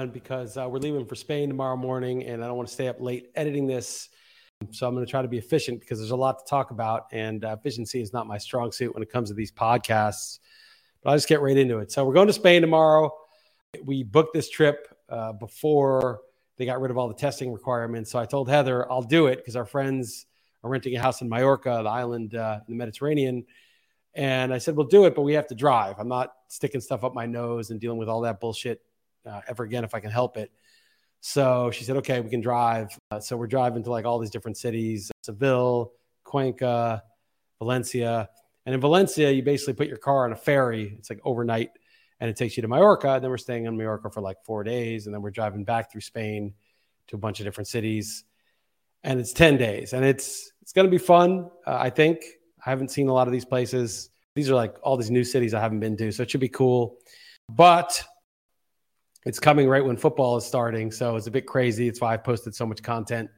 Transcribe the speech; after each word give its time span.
everyone 0.00 0.14
because 0.14 0.56
uh, 0.56 0.66
we're 0.66 0.78
leaving 0.78 1.04
for 1.04 1.14
Spain 1.14 1.48
tomorrow 1.48 1.76
morning, 1.76 2.24
and 2.24 2.42
I 2.42 2.46
don't 2.46 2.56
want 2.56 2.68
to 2.68 2.72
stay 2.72 2.88
up 2.88 3.00
late 3.00 3.30
editing 3.34 3.66
this. 3.66 4.08
So 4.70 4.86
I'm 4.86 4.94
going 4.94 5.04
to 5.04 5.10
try 5.10 5.20
to 5.20 5.28
be 5.28 5.36
efficient 5.36 5.80
because 5.80 5.98
there's 5.98 6.10
a 6.10 6.16
lot 6.16 6.38
to 6.38 6.44
talk 6.48 6.70
about, 6.70 7.06
and 7.12 7.44
uh, 7.44 7.54
efficiency 7.58 8.00
is 8.00 8.10
not 8.10 8.26
my 8.26 8.38
strong 8.38 8.72
suit 8.72 8.94
when 8.94 9.02
it 9.02 9.12
comes 9.12 9.28
to 9.28 9.34
these 9.34 9.52
podcasts. 9.52 10.38
But 11.02 11.10
I'll 11.10 11.16
just 11.16 11.28
get 11.28 11.42
right 11.42 11.56
into 11.56 11.78
it. 11.80 11.92
So 11.92 12.06
we're 12.06 12.14
going 12.14 12.28
to 12.28 12.32
Spain 12.32 12.62
tomorrow. 12.62 13.12
We 13.84 14.02
booked 14.02 14.32
this 14.32 14.48
trip 14.48 14.88
uh, 15.10 15.32
before 15.32 16.20
they 16.56 16.64
got 16.64 16.80
rid 16.80 16.90
of 16.90 16.96
all 16.96 17.08
the 17.08 17.14
testing 17.14 17.52
requirements. 17.52 18.10
So 18.10 18.18
I 18.18 18.24
told 18.24 18.48
Heather 18.48 18.90
I'll 18.90 19.02
do 19.02 19.26
it 19.26 19.36
because 19.36 19.54
our 19.54 19.66
friends 19.66 20.24
are 20.64 20.70
renting 20.70 20.96
a 20.96 21.00
house 21.00 21.20
in 21.20 21.28
Mallorca, 21.28 21.80
the 21.82 21.90
island 21.90 22.34
uh, 22.34 22.60
in 22.66 22.72
the 22.72 22.78
Mediterranean. 22.78 23.44
And 24.14 24.52
I 24.52 24.58
said, 24.58 24.76
we'll 24.76 24.86
do 24.86 25.04
it, 25.04 25.14
but 25.14 25.22
we 25.22 25.34
have 25.34 25.46
to 25.48 25.54
drive. 25.54 25.96
I'm 25.98 26.08
not 26.08 26.32
sticking 26.48 26.80
stuff 26.80 27.04
up 27.04 27.14
my 27.14 27.26
nose 27.26 27.70
and 27.70 27.78
dealing 27.78 27.98
with 27.98 28.08
all 28.08 28.22
that 28.22 28.40
bullshit 28.40 28.80
uh, 29.26 29.40
ever 29.48 29.64
again 29.64 29.84
if 29.84 29.94
I 29.94 30.00
can 30.00 30.10
help 30.10 30.36
it. 30.36 30.50
So 31.20 31.70
she 31.70 31.84
said, 31.84 31.96
okay, 31.98 32.20
we 32.20 32.30
can 32.30 32.40
drive. 32.40 32.96
Uh, 33.10 33.20
so 33.20 33.36
we're 33.36 33.46
driving 33.46 33.82
to 33.84 33.90
like 33.90 34.04
all 34.04 34.18
these 34.18 34.30
different 34.30 34.56
cities 34.56 35.10
Seville, 35.22 35.92
Cuenca, 36.24 37.02
Valencia. 37.58 38.28
And 38.66 38.74
in 38.74 38.80
Valencia, 38.80 39.30
you 39.30 39.42
basically 39.42 39.74
put 39.74 39.88
your 39.88 39.98
car 39.98 40.24
on 40.24 40.32
a 40.32 40.36
ferry. 40.36 40.94
It's 40.98 41.10
like 41.10 41.20
overnight 41.24 41.70
and 42.20 42.28
it 42.28 42.36
takes 42.36 42.56
you 42.56 42.62
to 42.62 42.68
Mallorca. 42.68 43.14
And 43.14 43.24
then 43.24 43.30
we're 43.30 43.38
staying 43.38 43.66
in 43.66 43.76
Mallorca 43.76 44.10
for 44.10 44.20
like 44.20 44.36
four 44.44 44.62
days. 44.62 45.06
And 45.06 45.14
then 45.14 45.22
we're 45.22 45.30
driving 45.30 45.64
back 45.64 45.90
through 45.90 46.02
Spain 46.02 46.54
to 47.08 47.16
a 47.16 47.18
bunch 47.18 47.40
of 47.40 47.46
different 47.46 47.68
cities. 47.68 48.24
And 49.02 49.18
it's 49.18 49.32
10 49.32 49.56
days. 49.56 49.92
And 49.92 50.04
it's, 50.04 50.52
it's 50.60 50.72
going 50.72 50.86
to 50.86 50.90
be 50.90 50.98
fun, 50.98 51.50
uh, 51.66 51.78
I 51.80 51.90
think. 51.90 52.22
I 52.64 52.70
haven't 52.70 52.90
seen 52.90 53.08
a 53.08 53.12
lot 53.12 53.26
of 53.26 53.32
these 53.32 53.46
places. 53.46 54.10
These 54.34 54.50
are 54.50 54.54
like 54.54 54.76
all 54.82 54.96
these 54.96 55.10
new 55.10 55.24
cities 55.24 55.54
I 55.54 55.60
haven't 55.60 55.80
been 55.80 55.96
to. 55.96 56.12
So 56.12 56.22
it 56.22 56.30
should 56.30 56.40
be 56.40 56.48
cool. 56.48 56.98
But 57.48 58.04
it's 59.24 59.38
coming 59.38 59.68
right 59.68 59.84
when 59.84 59.96
football 59.96 60.36
is 60.36 60.44
starting. 60.44 60.90
So 60.90 61.16
it's 61.16 61.26
a 61.26 61.30
bit 61.30 61.46
crazy. 61.46 61.88
It's 61.88 62.00
why 62.00 62.14
I've 62.14 62.24
posted 62.24 62.54
so 62.54 62.66
much 62.66 62.82
content 62.82 63.30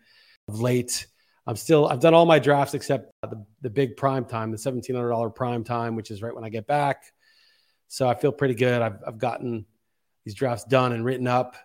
of 0.49 0.61
late. 0.61 1.07
I'm 1.47 1.57
still, 1.57 1.89
I've 1.89 2.01
done 2.01 2.15
all 2.15 2.25
my 2.25 2.39
drafts 2.39 2.75
except 2.75 3.11
the, 3.23 3.45
the 3.63 3.71
big 3.71 3.97
prime 3.97 4.25
time, 4.25 4.53
the 4.53 4.57
$1,700 4.57 5.35
prime 5.35 5.65
time, 5.65 5.97
which 5.97 6.11
is 6.11 6.23
right 6.23 6.35
when 6.35 6.45
I 6.45 6.51
get 6.51 6.67
back. 6.67 7.03
So 7.89 8.09
I 8.09 8.15
feel 8.15 8.33
pretty 8.33 8.55
good. 8.55 8.81
I've, 8.81 8.99
I've 9.07 9.19
gotten 9.19 9.67
these 10.25 10.35
drafts 10.35 10.65
done 10.65 10.93
and 10.93 11.05
written 11.05 11.27
up, 11.27 11.57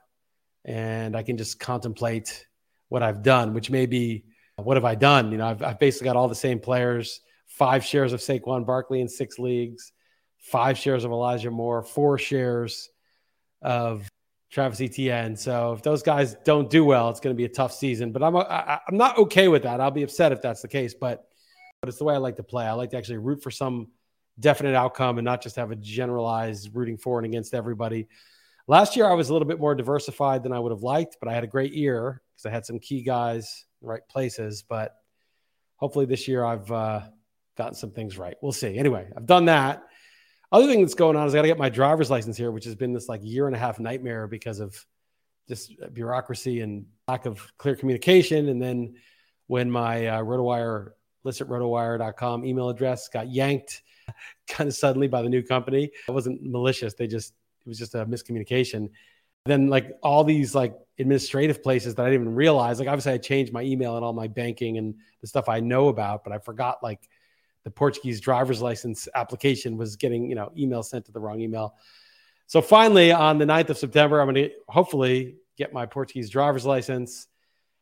and 0.66 1.16
I 1.16 1.22
can 1.22 1.38
just 1.38 1.60
contemplate 1.60 2.48
what 2.90 3.04
I've 3.04 3.22
done, 3.22 3.54
which 3.54 3.70
may 3.70 3.86
be 3.86 4.26
what 4.56 4.78
have 4.78 4.86
I 4.86 4.96
done? 4.96 5.32
You 5.32 5.38
know, 5.38 5.48
I've, 5.48 5.62
I've 5.62 5.80
basically 5.80 6.06
got 6.06 6.16
all 6.16 6.28
the 6.28 6.36
same 6.36 6.60
players, 6.60 7.22
five 7.46 7.86
shares 7.86 8.12
of 8.12 8.20
Saquon 8.20 8.66
Barkley 8.66 9.02
in 9.02 9.08
six 9.08 9.38
leagues, 9.38 9.92
five 10.40 10.78
shares 10.78 11.04
of 11.04 11.12
Elijah 11.12 11.52
Moore, 11.52 11.84
four 11.84 12.18
shares 12.18 12.90
of 13.62 14.08
Travis 14.50 14.82
Etienne. 14.82 15.36
So 15.36 15.74
if 15.74 15.82
those 15.82 16.04
guys 16.04 16.36
don't 16.46 16.70
do 16.70 16.86
well, 16.86 17.10
it's 17.10 17.20
going 17.20 17.36
to 17.36 17.38
be 17.38 17.46
a 17.46 17.50
tough 17.50 17.74
season. 17.74 18.12
But 18.12 18.24
I'm 18.24 18.36
I, 18.36 18.80
I'm 18.88 18.98
not 18.98 19.18
okay 19.18 19.48
with 19.48 19.64
that. 19.64 19.82
I'll 19.82 19.92
be 19.92 20.04
upset 20.04 20.32
if 20.32 20.42
that's 20.42 20.62
the 20.62 20.68
case. 20.68 20.94
But 20.94 21.28
but 21.82 21.90
it's 21.90 21.98
the 21.98 22.06
way 22.06 22.14
I 22.14 22.18
like 22.18 22.38
to 22.38 22.44
play. 22.44 22.66
I 22.66 22.72
like 22.74 22.92
to 22.92 22.98
actually 22.98 23.18
root 23.18 23.44
for 23.44 23.52
some 23.52 23.88
definite 24.40 24.76
outcome 24.76 25.18
and 25.18 25.26
not 25.26 25.42
just 25.42 25.56
have 25.56 25.72
a 25.72 25.76
generalized 25.76 26.76
rooting 26.76 26.98
for 26.98 27.20
and 27.20 27.26
against 27.26 27.54
everybody. 27.54 28.08
Last 28.68 28.96
year 28.96 29.10
I 29.10 29.14
was 29.14 29.30
a 29.30 29.34
little 29.34 29.48
bit 29.48 29.60
more 29.60 29.76
diversified 29.76 30.44
than 30.44 30.52
I 30.52 30.60
would 30.60 30.72
have 30.72 30.84
liked, 30.84 31.18
but 31.20 31.30
I 31.30 31.34
had 31.34 31.44
a 31.44 31.48
great 31.48 31.74
year 31.74 32.22
because 32.36 32.46
I 32.46 32.50
had 32.50 32.66
some 32.66 32.80
key 32.80 33.02
guys 33.02 33.66
in 33.82 33.88
the 33.88 33.92
right 33.92 34.08
places. 34.10 34.64
But 34.68 34.96
hopefully 35.78 36.06
this 36.06 36.28
year 36.28 36.44
I've 36.44 36.72
uh, 36.72 37.02
gotten 37.58 37.76
some 37.76 37.92
things 37.92 38.18
right. 38.18 38.36
We'll 38.42 38.52
see. 38.52 38.78
Anyway, 38.78 39.08
I've 39.16 39.26
done 39.26 39.46
that. 39.46 39.84
Other 40.52 40.68
thing 40.68 40.82
that's 40.82 40.94
going 40.94 41.16
on 41.18 41.28
is 41.28 41.34
I 41.34 41.38
got 41.38 41.42
to 41.42 41.48
get 41.50 41.58
my 41.58 41.70
driver's 41.70 42.10
license 42.10 42.38
here, 42.38 42.52
which 42.52 42.66
has 42.66 42.76
been 42.76 42.94
this 42.94 43.10
like 43.10 43.22
year 43.24 43.48
and 43.48 43.56
a 43.56 43.60
half 43.60 43.80
nightmare 43.80 44.28
because 44.28 44.60
of 44.60 44.86
just 45.48 45.74
bureaucracy 45.94 46.62
and 46.62 46.86
lack 47.08 47.26
of 47.26 47.46
clear 47.58 47.76
communication. 47.76 48.48
And 48.50 48.62
then 48.62 48.96
when 49.48 49.70
my 49.70 50.08
uh, 50.08 50.22
RotoWire, 50.22 50.92
liss 51.24 51.42
at 51.42 51.48
rotowire.com 51.48 52.46
email 52.46 52.70
address 52.70 53.10
got 53.10 53.30
yanked 53.30 53.82
kind 54.48 54.70
of 54.70 54.76
suddenly 54.76 55.08
by 55.08 55.22
the 55.22 55.30
new 55.30 55.44
company, 55.44 55.92
it 56.08 56.12
wasn't 56.12 56.42
malicious. 56.42 56.94
They 56.94 57.08
just, 57.08 57.34
it 57.66 57.68
was 57.68 57.78
just 57.78 57.96
a 57.96 58.06
miscommunication. 58.06 58.90
Then 59.46 59.68
like 59.68 59.98
all 60.02 60.24
these 60.24 60.56
like 60.56 60.76
administrative 61.00 61.62
places 61.62 61.96
that 61.96 62.04
I 62.04 62.10
didn't 62.10 62.22
even 62.24 62.36
realize, 62.36 62.80
like 62.80 62.88
obviously 62.88 63.14
I 63.14 63.18
changed 63.18 63.52
my 63.52 63.64
email 63.64 63.98
and 63.98 64.06
all 64.06 64.14
my 64.14 64.28
banking 64.28 64.78
and 64.78 64.96
the 65.20 65.28
stuff 65.28 65.50
I 65.50 65.60
know 65.60 65.90
about, 65.90 66.24
but 66.24 66.32
I 66.32 66.40
forgot 66.40 66.82
like 66.82 67.10
the 67.68 67.72
Portuguese 67.72 68.22
driver's 68.22 68.62
license 68.62 69.10
application 69.14 69.76
was 69.76 69.98
getting, 69.98 70.30
you 70.30 70.36
know, 70.36 70.54
email 70.58 70.82
sent 70.82 71.04
to 71.04 71.12
the 71.12 71.20
wrong 71.20 71.42
email. 71.42 71.76
So 72.46 72.62
finally, 72.62 73.12
on 73.12 73.40
the 73.40 73.44
9th 73.44 73.72
of 73.72 73.78
September, 73.78 74.22
I'm 74.22 74.34
going 74.34 74.36
to 74.36 74.52
hopefully 74.70 75.36
get 75.58 75.74
my 75.74 75.86
Portuguese 75.86 76.30
driver's 76.30 76.66
license. 76.66 77.28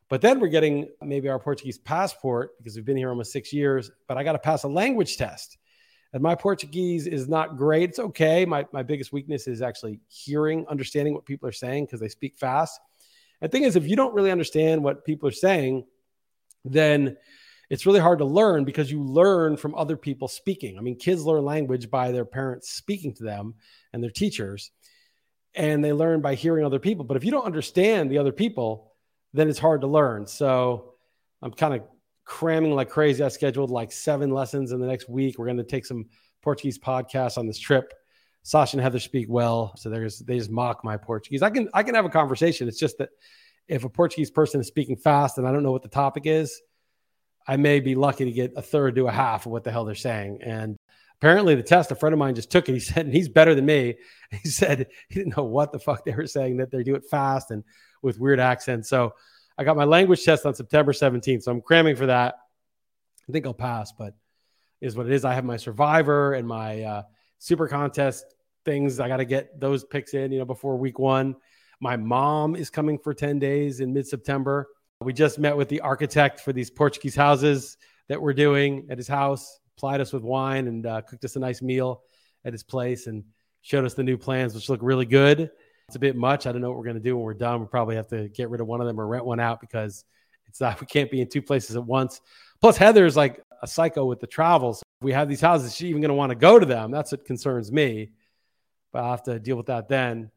But 0.10 0.22
then 0.22 0.40
we're 0.40 0.48
getting 0.48 0.90
maybe 1.04 1.30
our 1.30 1.38
Portuguese 1.38 1.78
passport 1.78 2.58
because 2.58 2.76
we've 2.76 2.84
been 2.84 2.98
here 2.98 3.12
almost 3.12 3.32
six 3.32 3.54
years. 3.54 3.92
But 4.08 4.18
I 4.18 4.24
got 4.24 4.32
to 4.32 4.40
pass 4.40 4.64
a 4.64 4.68
language 4.68 5.18
test. 5.18 5.60
And 6.14 6.24
my 6.24 6.34
Portuguese 6.34 7.06
is 7.06 7.30
not 7.30 7.56
great. 7.56 7.90
It's 7.90 8.00
okay. 8.00 8.44
My, 8.44 8.66
my 8.74 8.82
biggest 8.82 9.14
weakness 9.14 9.48
is 9.48 9.62
actually 9.62 10.00
hearing, 10.08 10.66
understanding 10.68 11.14
what 11.14 11.28
people 11.28 11.48
are 11.48 11.52
saying 11.52 11.86
because 11.86 12.00
they 12.00 12.10
speak 12.10 12.38
fast. 12.38 12.80
The 13.40 13.50
thing 13.50 13.66
is, 13.66 13.76
if 13.76 13.88
you 13.88 13.96
don't 13.96 14.16
really 14.16 14.32
understand 14.32 14.84
what 14.84 15.06
people 15.06 15.30
are 15.30 15.32
saying, 15.32 15.86
then 16.64 17.18
it's 17.70 17.86
really 17.86 18.00
hard 18.00 18.20
to 18.20 18.26
learn 18.26 18.64
because 18.64 18.92
you 18.92 19.04
learn 19.04 19.58
from 19.58 19.76
other 19.76 19.98
people 19.98 20.28
speaking. 20.28 20.78
I 20.78 20.82
mean, 20.82 20.98
kids 20.98 21.24
learn 21.24 21.44
language 21.44 21.90
by 21.90 22.12
their 22.12 22.26
parents 22.26 22.72
speaking 22.72 23.14
to 23.16 23.24
them 23.24 23.56
and 23.94 24.04
their 24.04 24.12
teachers, 24.12 24.72
and 25.54 25.84
they 25.84 25.94
learn 25.94 26.22
by 26.22 26.36
hearing 26.36 26.66
other 26.66 26.80
people. 26.80 27.06
But 27.06 27.18
if 27.18 27.24
you 27.24 27.32
don't 27.32 27.46
understand 27.46 28.12
the 28.12 28.18
other 28.18 28.32
people, 28.32 28.94
then 29.34 29.50
it's 29.50 29.60
hard 29.60 29.82
to 29.82 29.88
learn. 29.88 30.28
So 30.28 30.94
I'm 31.42 31.52
kind 31.52 31.74
of 31.74 31.82
cramming 32.24 32.72
like 32.72 32.90
crazy. 32.90 33.24
I 33.24 33.28
scheduled 33.30 33.70
like 33.70 33.92
seven 33.92 34.32
lessons 34.32 34.72
in 34.72 34.80
the 34.80 34.88
next 34.88 35.10
week. 35.10 35.38
We're 35.38 35.46
going 35.46 35.58
to 35.58 35.64
take 35.64 35.86
some 35.86 36.06
Portuguese 36.42 36.80
podcasts 36.80 37.38
on 37.38 37.48
this 37.48 37.60
trip. 37.60 37.94
Sasha 38.44 38.78
and 38.78 38.84
Heather 38.84 39.00
speak 39.00 39.26
well, 39.28 39.74
so 39.76 39.90
there's 39.90 40.20
they 40.20 40.38
just 40.38 40.52
mock 40.52 40.84
my 40.84 40.98
Portuguese. 40.98 41.42
I 41.42 41.50
can 41.50 41.68
I 41.74 41.82
can 41.82 41.96
have 41.96 42.06
a 42.06 42.10
conversation. 42.10 42.68
It's 42.68 42.78
just 42.78 43.00
that 43.00 43.10
if 43.68 43.84
a 43.84 43.90
Portuguese 43.90 44.30
person 44.30 44.62
is 44.62 44.68
speaking 44.68 44.96
fast 44.96 45.40
and 45.40 45.48
I 45.48 45.52
don't 45.52 45.64
know 45.64 45.72
what 45.72 45.82
the 45.82 45.90
topic 45.90 46.24
is, 46.28 46.62
I 47.48 47.58
may 47.58 47.80
be 47.80 47.96
lucky 47.96 48.26
to 48.26 48.32
get 48.32 48.54
a 48.56 48.62
third 48.62 48.96
to 48.96 49.08
a 49.08 49.12
half 49.12 49.46
of 49.46 49.52
what 49.52 49.64
the 49.64 49.72
hell 49.72 49.86
they're 49.86 49.96
saying. 49.96 50.40
And 50.44 50.78
apparently, 51.20 51.56
the 51.56 51.64
test, 51.64 51.92
a 51.92 51.96
friend 51.96 52.14
of 52.14 52.20
mine 52.20 52.36
just 52.36 52.52
took 52.52 52.68
it. 52.68 52.74
He 52.74 52.80
said, 52.80 53.08
he's 53.08 53.30
better 53.30 53.56
than 53.56 53.66
me. 53.66 53.96
He 54.32 54.50
said 54.50 54.88
he 55.08 55.16
didn't 55.16 55.38
know 55.38 55.44
what 55.44 55.72
the 55.72 55.80
fuck 55.80 56.04
they 56.04 56.12
were 56.12 56.28
saying, 56.28 56.58
that 56.58 56.72
they 56.72 56.84
do 56.84 56.96
it 56.96 57.06
fast 57.10 57.52
and 57.52 57.64
with 58.02 58.20
weird 58.20 58.40
accents. 58.40 58.90
So 58.90 59.14
I 59.58 59.64
got 59.64 59.78
my 59.78 59.86
language 59.86 60.24
test 60.24 60.46
on 60.46 60.54
September 60.54 60.92
17th. 60.92 61.44
So 61.44 61.52
I'm 61.52 61.62
cramming 61.62 61.96
for 61.96 62.08
that. 62.08 62.36
I 63.28 63.32
think 63.32 63.46
I'll 63.46 63.54
pass, 63.54 63.92
but 63.92 64.14
is 64.82 64.96
what 64.96 65.06
it 65.06 65.14
is. 65.14 65.26
I 65.26 65.34
have 65.34 65.46
my 65.46 65.58
survivor 65.58 66.34
and 66.34 66.48
my 66.48 66.82
uh, 66.82 67.04
super 67.40 67.68
contest 67.68 68.26
things. 68.66 69.00
I 69.00 69.08
got 69.08 69.18
to 69.18 69.26
get 69.26 69.60
those 69.60 69.84
picks 69.84 70.14
in, 70.14 70.32
you 70.32 70.40
know, 70.40 70.46
before 70.46 70.78
week 70.78 71.00
one. 71.00 71.36
My 71.80 71.98
mom 71.98 72.56
is 72.56 72.70
coming 72.70 72.98
for 72.98 73.14
10 73.14 73.40
days 73.40 73.80
in 73.80 73.94
mid 73.94 74.08
September. 74.08 74.68
We 75.02 75.12
just 75.12 75.40
met 75.40 75.58
with 75.58 75.68
the 75.68 75.82
architect 75.82 76.40
for 76.40 76.54
these 76.54 76.70
Portuguese 76.70 77.16
houses 77.16 77.78
that 78.08 78.22
we're 78.22 78.34
doing 78.34 78.88
at 78.90 78.98
his 78.98 79.08
house, 79.08 79.60
plied 79.78 80.00
us 80.00 80.14
with 80.14 80.24
wine 80.24 80.68
and 80.68 80.86
uh, 80.86 81.02
cooked 81.02 81.26
us 81.26 81.36
a 81.36 81.40
nice 81.40 81.62
meal 81.62 82.04
at 82.46 82.54
his 82.54 82.64
place 82.64 83.08
and 83.08 83.24
showed 83.62 83.84
us 83.84 83.94
the 83.94 84.04
new 84.04 84.18
plans, 84.18 84.56
which 84.56 84.70
look 84.70 84.80
really 84.82 85.06
good. 85.06 85.52
It's 85.90 85.98
a 85.98 86.00
bit 86.00 86.16
much. 86.16 86.48
I 86.48 86.52
don't 86.52 86.62
know 86.62 86.70
what 86.70 86.78
we're 86.78 86.86
going 86.86 86.96
to 86.96 87.02
do 87.02 87.18
when 87.18 87.26
we're 87.26 87.34
done. 87.34 87.60
We'll 87.60 87.68
probably 87.68 87.96
have 87.98 88.08
to 88.08 88.30
get 88.30 88.50
rid 88.50 88.62
of 88.62 88.68
one 88.68 88.80
of 88.80 88.88
them 88.88 89.00
or 89.00 89.06
rent 89.06 89.26
one 89.26 89.40
out 89.40 89.60
because 89.60 90.06
it's 90.48 90.62
not, 90.62 90.80
we 90.82 90.88
can't 90.88 91.12
be 91.12 91.20
in 91.20 91.28
two 91.28 91.42
places 91.42 91.76
at 91.76 91.84
once. 91.84 92.22
Plus, 92.62 92.78
Heather's 92.78 93.18
like 93.18 93.42
a 93.62 93.68
psycho 93.68 94.06
with 94.06 94.22
the 94.22 94.28
travels. 94.28 94.82
If 95.02 95.06
we 95.06 95.12
have 95.12 95.28
these 95.28 95.42
houses, 95.42 95.68
is 95.68 95.76
she 95.76 95.88
even 95.90 96.02
going 96.02 96.10
to 96.10 96.16
want 96.16 96.30
to 96.30 96.36
go 96.36 96.58
to 96.58 96.66
them? 96.66 96.90
That's 96.90 97.12
what 97.12 97.26
concerns 97.26 97.70
me. 97.70 98.12
But 98.94 99.04
I'll 99.04 99.12
have 99.12 99.24
to 99.24 99.40
deal 99.40 99.58
with 99.58 99.66
that 99.66 99.90
then. 99.90 100.32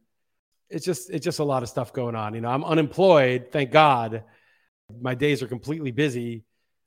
It's 0.68 0.84
just, 0.84 1.10
it's 1.10 1.24
just 1.24 1.38
a 1.38 1.44
lot 1.44 1.62
of 1.62 1.68
stuff 1.68 1.92
going 1.92 2.16
on. 2.16 2.34
You 2.34 2.40
know, 2.40 2.48
I'm 2.48 2.64
unemployed, 2.64 3.48
thank 3.52 3.70
God 3.70 4.24
my 5.00 5.14
days 5.14 5.42
are 5.42 5.48
completely 5.48 5.90
busy 5.90 6.44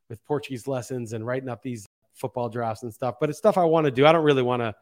with 0.10 0.24
Portuguese 0.26 0.68
lessons 0.68 1.14
and 1.14 1.26
writing 1.26 1.50
up 1.50 1.62
these 1.62 1.88
football 2.14 2.50
drafts 2.50 2.84
and 2.84 2.94
stuff. 2.94 3.16
But 3.20 3.30
it's 3.30 3.38
stuff 3.38 3.58
I 3.58 3.66
want 3.66 3.86
to 3.86 3.92
do. 3.92 4.06
I 4.06 4.12
don't 4.12 4.24
really 4.24 4.44
want 4.44 4.62
to 4.62 4.76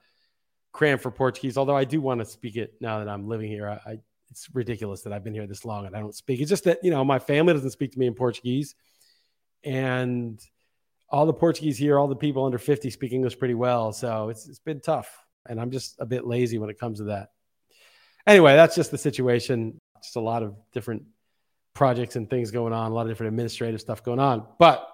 cram 0.71 0.98
for 0.98 1.12
Portuguese, 1.12 1.57
although 1.57 1.75
I 1.75 1.83
do 1.83 2.01
want 2.01 2.19
to 2.19 2.25
speak 2.25 2.56
it 2.56 2.74
now 2.80 3.00
that 3.00 3.10
I'm 3.10 3.27
living 3.27 3.50
here. 3.50 3.68
I, 3.68 3.92
I, 3.92 4.00
it's 4.31 4.48
ridiculous 4.54 5.01
that 5.01 5.13
I've 5.13 5.24
been 5.24 5.33
here 5.33 5.48
this 5.48 5.66
long 5.66 5.86
and 5.86 5.95
I 5.95 6.00
don't 6.00 6.16
speak. 6.16 6.39
It's 6.39 6.50
just 6.50 6.66
that 6.66 6.80
you 6.83 6.92
know 6.92 7.04
my 7.04 7.19
family 7.19 7.54
doesn't 7.54 7.71
speak 7.71 7.92
to 7.94 8.00
me 8.00 8.07
in 8.07 8.13
Portuguese, 8.13 8.75
and 9.63 10.39
all 11.10 11.25
the 11.25 11.33
Portuguese 11.33 11.77
here, 11.77 11.98
all 11.98 12.07
the 12.07 12.16
people 12.16 12.45
under 12.45 12.60
50 12.60 12.89
speak 12.92 13.12
English 13.12 13.39
pretty 13.39 13.56
well. 13.56 13.92
So 13.92 14.30
it's 14.30 14.48
it's 14.48 14.60
been 14.60 14.81
tough, 14.81 15.25
and 15.48 15.60
I'm 15.60 15.71
just 15.71 15.95
a 16.00 16.06
bit 16.06 16.25
lazy 16.25 16.60
when 16.60 16.69
it 16.69 16.80
comes 16.80 17.00
to 17.00 17.06
that. 17.06 17.31
Anyway, 18.27 18.56
that's 18.56 18.75
just 18.75 18.92
the 18.92 18.98
situation. 18.98 19.80
Just 20.04 20.16
a 20.16 20.21
lot 20.21 20.44
of 20.44 20.56
different 20.71 21.04
projects 21.80 22.18
and 22.18 22.30
things 22.30 22.52
going 22.52 22.74
on, 22.74 22.92
a 22.92 22.94
lot 22.94 23.04
of 23.04 23.08
different 23.08 23.30
administrative 23.30 23.80
stuff 23.80 24.04
going 24.04 24.20
on. 24.20 24.46
But 24.60 24.86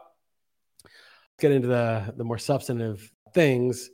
let's 0.84 1.42
get 1.42 1.52
into 1.52 1.68
the 1.68 2.14
the 2.16 2.24
more 2.24 2.38
substantive 2.38 3.12
things. 3.34 3.90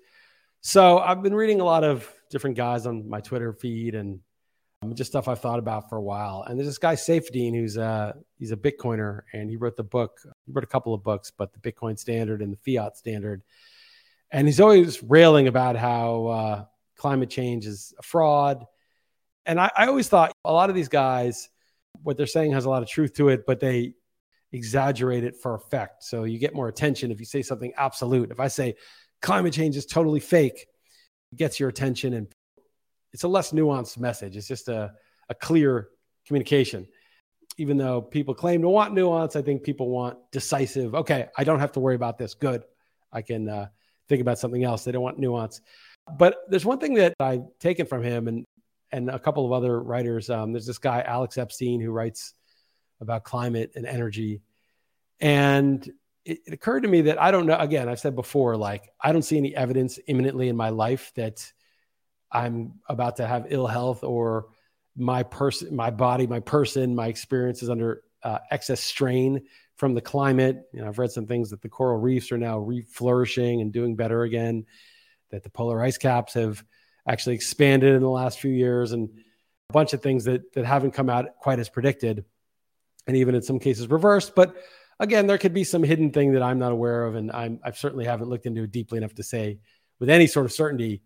So 0.60 1.00
I've 1.00 1.24
been 1.24 1.34
reading 1.34 1.62
a 1.62 1.64
lot 1.64 1.86
of 1.86 2.14
different 2.30 2.58
guys 2.58 2.86
on 2.86 3.10
my 3.10 3.22
Twitter 3.22 3.54
feed 3.54 3.96
and 3.96 4.20
um, 4.84 4.94
just 4.94 5.10
stuff 5.10 5.30
I've 5.30 5.40
thought 5.40 5.58
about 5.58 5.90
for 5.90 5.96
a 5.96 6.02
while. 6.02 6.44
And 6.46 6.60
there's 6.60 6.68
this 6.68 6.78
guy 6.78 6.96
Saifedean 6.96 7.56
who's 7.56 7.78
a 7.78 8.14
he's 8.38 8.52
a 8.52 8.58
Bitcoiner, 8.58 9.22
and 9.32 9.50
he 9.50 9.56
wrote 9.56 9.78
the 9.78 9.84
book. 9.84 10.20
He 10.46 10.52
wrote 10.52 10.66
a 10.66 10.68
couple 10.68 10.94
of 10.94 11.02
books, 11.02 11.32
but 11.32 11.54
the 11.54 11.60
Bitcoin 11.60 11.98
Standard 11.98 12.42
and 12.42 12.54
the 12.54 12.58
Fiat 12.58 12.98
Standard. 12.98 13.42
And 14.32 14.50
he's 14.50 14.60
always 14.60 15.02
railing 15.02 15.48
about 15.48 15.78
how 15.78 16.26
uh, 16.28 16.66
climate 16.98 17.30
change 17.30 17.66
is 17.66 17.94
a 17.98 18.04
fraud. 18.04 18.66
And 19.46 19.62
I, 19.62 19.72
I 19.78 19.88
always 19.88 20.10
thought 20.10 20.34
a 20.44 20.52
lot 20.52 20.70
of 20.70 20.76
these 20.76 20.90
guys, 20.90 21.50
what 22.04 22.18
they're 22.18 22.28
saying 22.28 22.52
has 22.54 22.66
a 22.66 22.70
lot 22.70 22.84
of 22.84 22.90
truth 22.90 23.14
to 23.16 23.30
it, 23.30 23.46
but 23.46 23.60
they 23.60 23.94
exaggerate 24.52 25.24
it 25.24 25.38
for 25.38 25.56
effect. 25.56 26.04
So 26.04 26.24
you 26.24 26.38
get 26.38 26.54
more 26.54 26.68
attention 26.68 27.12
if 27.12 27.20
you 27.20 27.26
say 27.26 27.42
something 27.42 27.74
absolute. 27.78 28.32
If 28.32 28.40
I 28.40 28.48
say 28.48 28.76
climate 29.22 29.54
change 29.54 29.78
is 29.78 29.86
totally 29.86 30.20
fake, 30.20 30.68
it 31.32 31.38
gets 31.38 31.60
your 31.60 31.70
attention 31.70 32.14
and 32.14 32.28
it's 33.14 33.24
a 33.24 33.28
less 33.28 33.52
nuanced 33.52 33.98
message. 33.98 34.36
It's 34.36 34.48
just 34.48 34.68
a, 34.68 34.94
a 35.30 35.36
clear 35.36 35.90
communication. 36.26 36.88
Even 37.58 37.78
though 37.78 38.02
people 38.02 38.34
claim 38.34 38.62
to 38.62 38.70
want 38.70 38.94
nuance, 38.94 39.36
I 39.36 39.42
think 39.42 39.64
people 39.64 39.90
want 39.90 40.18
decisive. 40.32 40.96
Okay, 40.96 41.28
I 41.38 41.44
don't 41.44 41.60
have 41.60 41.74
to 41.74 41.80
worry 41.80 41.96
about 41.96 42.18
this. 42.18 42.34
Good. 42.34 42.64
I 43.12 43.22
can 43.22 43.50
uh, 43.50 43.68
think 44.08 44.22
about 44.22 44.40
something 44.40 44.64
else. 44.64 44.86
They 44.86 44.94
don't 44.94 45.04
want 45.04 45.20
nuance. 45.20 45.62
But 46.18 46.38
there's 46.50 46.66
one 46.66 46.80
thing 46.80 46.96
that 46.96 47.14
I've 47.20 47.44
taken 47.60 47.86
from 47.86 48.04
him 48.04 48.28
and 48.28 48.46
and 48.92 49.10
a 49.10 49.20
couple 49.20 49.46
of 49.46 49.52
other 49.52 49.82
writers. 49.82 50.30
Um, 50.30 50.52
there's 50.52 50.66
this 50.66 50.78
guy 50.78 51.02
Alex 51.02 51.38
Epstein 51.38 51.80
who 51.82 51.92
writes 51.92 52.34
about 53.00 53.24
climate 53.24 53.72
and 53.76 53.86
energy, 53.86 54.42
and 55.20 55.86
it, 56.26 56.40
it 56.46 56.54
occurred 56.54 56.82
to 56.82 56.90
me 56.90 57.02
that 57.02 57.22
I 57.22 57.32
don't 57.32 57.46
know. 57.46 57.58
Again, 57.58 57.90
I've 57.90 58.00
said 58.00 58.16
before, 58.16 58.58
like 58.58 58.90
I 59.00 59.12
don't 59.12 59.24
see 59.24 59.38
any 59.38 59.56
evidence 59.56 60.00
imminently 60.08 60.50
in 60.50 60.56
my 60.56 60.70
life 60.70 61.12
that 61.16 61.52
I'm 62.32 62.76
about 62.88 63.18
to 63.18 63.28
have 63.28 63.48
ill 63.50 63.68
health 63.68 64.04
or 64.04 64.48
my 64.96 65.24
person, 65.24 65.76
my 65.76 65.90
body, 65.90 66.28
my 66.28 66.40
person, 66.40 66.96
my 66.96 67.08
experience 67.08 67.64
is 67.64 67.70
under 67.70 68.04
uh, 68.24 68.40
excess 68.52 68.82
strain 68.82 69.42
from 69.76 69.94
the 69.96 70.02
climate. 70.02 70.64
You 70.74 70.82
know, 70.82 70.88
I've 70.88 71.00
read 71.00 71.12
some 71.12 71.26
things 71.26 71.50
that 71.50 71.62
the 71.62 71.70
coral 71.70 72.00
reefs 72.00 72.32
are 72.32 72.38
now 72.38 72.60
re-flourishing 72.60 73.62
and 73.62 73.72
doing 73.72 73.96
better 73.96 74.24
again, 74.24 74.66
that 75.32 75.44
the 75.44 75.50
polar 75.50 75.82
ice 75.82 75.98
caps 75.98 76.36
have 76.36 76.64
actually 77.08 77.36
expanded 77.36 77.96
in 77.96 78.02
the 78.02 78.10
last 78.10 78.40
few 78.40 78.52
years, 78.52 78.92
and 78.92 79.10
a 79.70 79.74
bunch 79.74 79.94
of 79.94 80.02
things 80.02 80.26
that 80.26 80.54
that 80.54 80.66
haven't 80.66 80.92
come 80.92 81.10
out 81.10 81.38
quite 81.40 81.60
as 81.60 81.70
predicted, 81.70 82.26
and 83.08 83.18
even 83.18 83.36
in 83.36 83.42
some 83.42 83.60
cases 83.60 83.88
reversed. 83.88 84.36
But 84.36 84.56
again, 85.00 85.28
there 85.28 85.38
could 85.38 85.54
be 85.54 85.64
some 85.64 85.84
hidden 85.84 86.12
thing 86.12 86.34
that 86.34 86.44
I'm 86.44 86.60
not 86.60 86.72
aware 86.72 87.06
of, 87.06 87.16
and 87.16 87.32
I'm 87.32 87.60
I 87.64 87.72
certainly 87.72 88.06
haven't 88.06 88.30
looked 88.30 88.46
into 88.46 88.64
it 88.64 88.72
deeply 88.72 88.98
enough 88.98 89.16
to 89.16 89.24
say 89.24 89.60
with 90.00 90.10
any 90.10 90.28
sort 90.28 90.46
of 90.46 90.52
certainty 90.52 91.02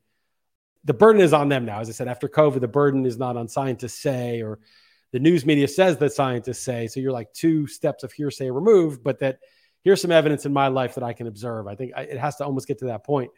the 0.85 0.93
burden 0.93 1.21
is 1.21 1.33
on 1.33 1.49
them 1.49 1.65
now. 1.65 1.79
As 1.79 1.89
I 1.89 1.91
said, 1.91 2.07
after 2.07 2.29
COVID, 2.29 2.61
the 2.61 2.67
burden 2.67 3.05
is 3.05 3.17
not 3.17 3.35
on 3.35 3.47
scientists 3.47 3.99
say, 3.99 4.41
or 4.41 4.59
the 5.11 5.19
news 5.19 5.45
media 5.45 5.67
says 5.67 5.97
that 5.97 6.13
scientists 6.13 6.63
say. 6.63 6.87
So 6.87 6.99
you're 6.99 7.11
like 7.11 7.33
two 7.33 7.67
steps 7.67 8.03
of 8.03 8.13
hearsay 8.13 8.51
removed, 8.51 9.03
but 9.03 9.19
that 9.19 9.39
here's 9.83 10.01
some 10.01 10.11
evidence 10.11 10.45
in 10.45 10.53
my 10.53 10.67
life 10.67 10.95
that 10.95 11.03
I 11.03 11.13
can 11.13 11.27
observe. 11.27 11.67
I 11.67 11.75
think 11.75 11.91
it 11.97 12.17
has 12.17 12.35
to 12.37 12.45
almost 12.45 12.67
get 12.67 12.79
to 12.79 12.85
that 12.85 13.03
point 13.03 13.31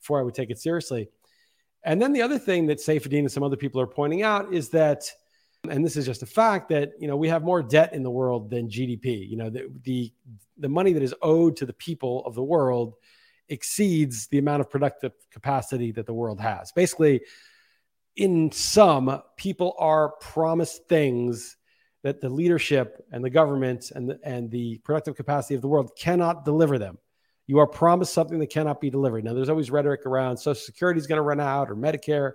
before 0.00 0.18
I 0.18 0.22
would 0.22 0.34
take 0.34 0.50
it 0.50 0.58
seriously. 0.58 1.08
And 1.84 2.02
then 2.02 2.12
the 2.12 2.22
other 2.22 2.38
thing 2.38 2.66
that 2.66 2.78
Saifedean 2.78 3.20
and 3.20 3.32
some 3.32 3.42
other 3.42 3.56
people 3.56 3.80
are 3.80 3.86
pointing 3.86 4.22
out 4.22 4.52
is 4.52 4.70
that, 4.70 5.04
and 5.68 5.84
this 5.84 5.96
is 5.96 6.06
just 6.06 6.22
a 6.22 6.26
fact 6.26 6.68
that 6.70 6.92
you 6.98 7.08
know 7.08 7.16
we 7.16 7.28
have 7.28 7.42
more 7.42 7.62
debt 7.62 7.92
in 7.92 8.02
the 8.02 8.10
world 8.10 8.50
than 8.50 8.68
GDP. 8.68 9.28
You 9.28 9.36
know 9.36 9.50
the 9.50 9.70
the, 9.82 10.12
the 10.56 10.68
money 10.68 10.92
that 10.92 11.02
is 11.02 11.14
owed 11.22 11.56
to 11.56 11.66
the 11.66 11.72
people 11.72 12.24
of 12.26 12.34
the 12.34 12.42
world 12.42 12.94
exceeds 13.48 14.26
the 14.28 14.38
amount 14.38 14.60
of 14.60 14.70
productive 14.70 15.12
capacity 15.30 15.92
that 15.92 16.06
the 16.06 16.12
world 16.12 16.40
has. 16.40 16.72
Basically, 16.72 17.22
in 18.16 18.52
some, 18.52 19.22
people 19.36 19.74
are 19.78 20.10
promised 20.20 20.86
things 20.88 21.56
that 22.02 22.20
the 22.20 22.28
leadership 22.28 23.04
and 23.12 23.24
the 23.24 23.30
government 23.30 23.90
and 23.94 24.10
the, 24.10 24.18
and 24.22 24.50
the 24.50 24.78
productive 24.78 25.16
capacity 25.16 25.54
of 25.54 25.62
the 25.62 25.68
world 25.68 25.90
cannot 25.98 26.44
deliver 26.44 26.78
them. 26.78 26.98
You 27.48 27.58
are 27.60 27.66
promised 27.66 28.12
something 28.12 28.38
that 28.38 28.50
cannot 28.50 28.80
be 28.80 28.90
delivered. 28.90 29.24
Now, 29.24 29.32
there's 29.32 29.48
always 29.48 29.70
rhetoric 29.70 30.04
around 30.04 30.36
Social 30.36 30.60
Security 30.60 30.98
is 30.98 31.06
going 31.06 31.16
to 31.16 31.22
run 31.22 31.40
out 31.40 31.70
or 31.70 31.74
Medicare, 31.74 32.32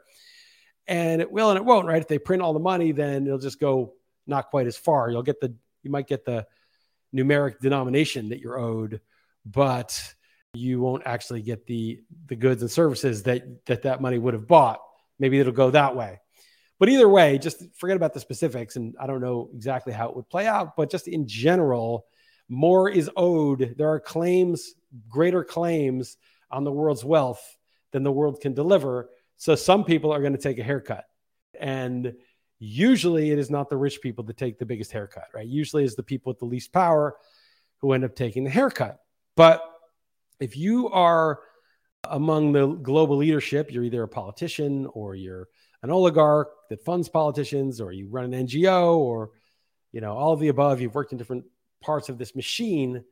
and 0.88 1.21
it 1.21 1.31
will 1.31 1.51
and 1.51 1.57
it 1.57 1.63
won't. 1.63 1.88
Right? 1.88 2.01
If 2.01 2.07
they 2.07 2.18
print 2.18 2.42
all 2.42 2.51
the 2.51 2.60
money, 2.60 2.92
then 2.92 3.25
it'll 3.27 3.38
just 3.38 3.60
go 3.60 3.94
not 4.25 4.50
quite 4.50 4.68
as 4.68 4.75
far. 4.75 5.10
You'll 5.10 5.21
get 5.21 5.39
the 5.39 5.56
you 5.83 5.92
might 5.92 6.07
get 6.07 6.25
the 6.25 6.48
numeric 7.15 7.60
denomination 7.60 8.30
that 8.30 8.39
you're 8.39 8.60
owed, 8.60 9.01
but 9.45 10.13
you 10.56 10.81
won't 10.81 11.04
actually 11.06 11.44
get 11.44 11.68
the 11.68 12.01
the 12.25 12.36
goods 12.36 12.63
and 12.63 12.71
services 12.71 13.21
that 13.24 13.65
that 13.68 13.83
that 13.83 14.01
money 14.01 14.18
would 14.18 14.33
have 14.33 14.48
bought. 14.48 14.80
Maybe 15.19 15.39
it'll 15.39 15.54
go 15.54 15.69
that 15.69 15.95
way. 15.95 16.19
But 16.80 16.89
either 16.89 17.07
way, 17.07 17.38
just 17.38 17.63
forget 17.75 17.95
about 17.95 18.15
the 18.15 18.19
specifics. 18.19 18.77
And 18.77 18.95
I 19.00 19.06
don't 19.06 19.21
know 19.21 19.50
exactly 19.54 19.94
how 19.94 20.10
it 20.10 20.15
would 20.15 20.27
play 20.27 20.48
out, 20.48 20.75
but 20.75 20.89
just 20.89 21.07
in 21.07 21.27
general, 21.27 22.07
more 22.49 22.89
is 22.89 23.09
owed. 23.15 23.75
There 23.77 23.89
are 23.89 23.99
claims, 23.99 24.73
greater 25.09 25.43
claims 25.43 26.17
on 26.51 26.63
the 26.63 26.71
world's 26.71 27.03
wealth 27.03 27.41
than 27.91 28.03
the 28.03 28.11
world 28.11 28.41
can 28.41 28.53
deliver. 28.53 29.09
So 29.37 29.55
some 29.55 29.83
people 29.83 30.11
are 30.11 30.21
going 30.21 30.33
to 30.33 30.39
take 30.39 30.59
a 30.59 30.63
haircut. 30.63 31.05
And 31.59 32.13
usually 32.59 33.31
it 33.31 33.39
is 33.39 33.49
not 33.49 33.69
the 33.69 33.77
rich 33.77 34.01
people 34.01 34.23
that 34.25 34.37
take 34.37 34.57
the 34.57 34.65
biggest 34.65 34.91
haircut, 34.91 35.27
right? 35.33 35.47
Usually 35.47 35.83
it's 35.83 35.95
the 35.95 36.03
people 36.03 36.31
with 36.31 36.39
the 36.39 36.45
least 36.45 36.71
power 36.71 37.15
who 37.79 37.93
end 37.93 38.03
up 38.03 38.15
taking 38.15 38.43
the 38.43 38.49
haircut. 38.49 38.99
But 39.35 39.61
if 40.39 40.55
you 40.55 40.89
are 40.89 41.39
among 42.09 42.51
the 42.51 42.67
global 42.67 43.17
leadership, 43.17 43.71
you're 43.71 43.83
either 43.83 44.03
a 44.03 44.07
politician 44.07 44.87
or 44.93 45.15
you're 45.15 45.47
an 45.83 45.91
oligarch 45.91 46.49
that 46.69 46.83
funds 46.83 47.09
politicians, 47.09 47.81
or 47.81 47.91
you 47.91 48.07
run 48.07 48.33
an 48.33 48.47
NGO, 48.47 48.95
or 48.95 49.31
you 49.91 49.99
know 49.99 50.15
all 50.15 50.31
of 50.31 50.39
the 50.39 50.47
above. 50.47 50.79
You've 50.79 50.95
worked 50.95 51.11
in 51.11 51.17
different 51.17 51.43
parts 51.83 52.09
of 52.09 52.18
this 52.18 52.35
machine 52.35 53.03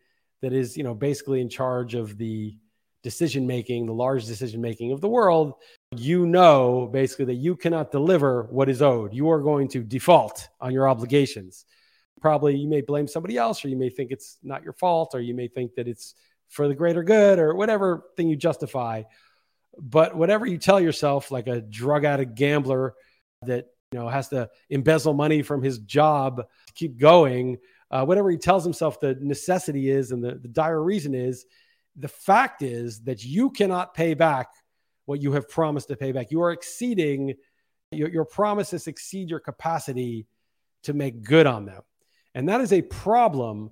that 0.42 0.54
is, 0.54 0.76
you 0.76 0.84
know, 0.84 0.96
basically 0.96 1.42
in 1.42 1.50
charge 1.50 1.94
of 1.94 2.18
the 2.18 2.58
decision 3.04 3.48
making, 3.48 3.86
the 3.86 3.94
large 3.94 4.26
decision 4.26 4.62
making 4.62 4.92
of 4.92 5.02
the 5.02 5.10
world. 5.10 5.54
You 5.96 6.26
know, 6.26 6.90
basically, 6.92 7.26
that 7.26 7.36
you 7.36 7.56
cannot 7.56 7.92
deliver 7.92 8.44
what 8.50 8.70
is 8.70 8.82
owed. 8.82 9.14
You 9.14 9.30
are 9.30 9.42
going 9.42 9.68
to 9.70 9.84
default 9.84 10.48
on 10.60 10.72
your 10.72 10.88
obligations. 10.88 11.66
Probably, 12.22 12.56
you 12.56 12.68
may 12.68 12.82
blame 12.82 13.08
somebody 13.08 13.38
else, 13.38 13.64
or 13.66 13.70
you 13.70 13.78
may 13.78 13.90
think 13.90 14.12
it's 14.12 14.38
not 14.44 14.64
your 14.64 14.74
fault, 14.74 15.12
or 15.14 15.20
you 15.20 15.34
may 15.34 15.48
think 15.48 15.76
that 15.76 15.88
it's 15.88 16.16
for 16.50 16.68
the 16.68 16.76
greater 16.76 17.02
good 17.02 17.40
or 17.40 17.56
whatever 17.56 18.04
thing 18.18 18.30
you 18.30 18.36
justify. 18.36 19.04
But 19.78 20.16
whatever 20.16 20.46
you 20.46 20.58
tell 20.58 20.80
yourself, 20.80 21.32
like 21.32 21.48
a 21.48 21.62
drug 21.62 22.06
addict 22.06 22.36
gambler 22.36 22.94
that 23.44 23.68
you 23.92 24.00
know 24.00 24.08
has 24.08 24.30
to 24.30 24.50
embezzle 24.70 25.14
money 25.14 25.42
from 25.42 25.64
his 25.64 25.80
job 25.80 26.38
to 26.38 26.74
keep 26.74 26.98
going, 26.98 27.58
uh, 27.92 28.06
whatever 28.06 28.32
he 28.32 28.38
tells 28.38 28.64
himself 28.64 29.00
the 29.00 29.16
necessity 29.20 29.90
is 29.90 30.12
and 30.12 30.24
the, 30.24 30.36
the 30.36 30.48
dire 30.48 30.82
reason 30.82 31.14
is, 31.14 31.46
the 31.98 32.08
fact 32.08 32.62
is 32.62 33.02
that 33.02 33.24
you 33.24 33.50
cannot 33.50 33.94
pay 33.94 34.14
back 34.14 34.48
what 35.06 35.22
you 35.22 35.34
have 35.34 35.50
promised 35.50 35.90
to 35.90 35.98
pay 35.98 36.12
back. 36.12 36.32
You 36.32 36.42
are 36.42 36.52
exceeding 36.52 37.36
your, 37.92 38.10
your 38.10 38.26
promises 38.26 38.88
exceed 38.88 39.30
your 39.30 39.42
capacity 39.42 40.26
to 40.84 40.94
make 40.94 41.24
good 41.24 41.46
on 41.46 41.66
them. 41.66 41.82
And 42.34 42.48
that 42.48 42.62
is 42.62 42.72
a 42.72 42.82
problem 42.82 43.72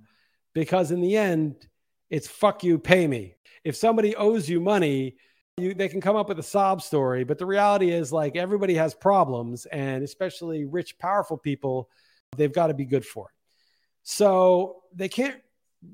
because 0.54 0.92
in 0.92 1.00
the 1.02 1.16
end, 1.16 1.68
it's 2.10 2.28
fuck 2.28 2.64
you, 2.64 2.78
pay 2.78 3.08
me. 3.08 3.36
If 3.64 3.76
somebody 3.76 4.16
owes 4.16 4.50
you 4.50 4.60
money, 4.60 5.16
you, 5.58 5.74
they 5.74 5.88
can 5.88 6.02
come 6.02 6.16
up 6.16 6.28
with 6.28 6.40
a 6.40 6.44
sob 6.44 6.82
story, 6.82 7.24
but 7.24 7.38
the 7.38 7.46
reality 7.46 7.92
is 7.92 8.12
like 8.12 8.36
everybody 8.36 8.74
has 8.76 8.94
problems, 8.94 9.66
and 9.68 10.04
especially 10.04 10.66
rich, 10.66 10.98
powerful 10.98 11.38
people, 11.38 11.90
they've 12.36 12.54
got 12.54 12.68
to 12.68 12.74
be 12.74 12.86
good 12.86 13.06
for 13.06 13.28
it. 13.28 13.39
So 14.12 14.78
they 14.92 15.08
can't 15.08 15.40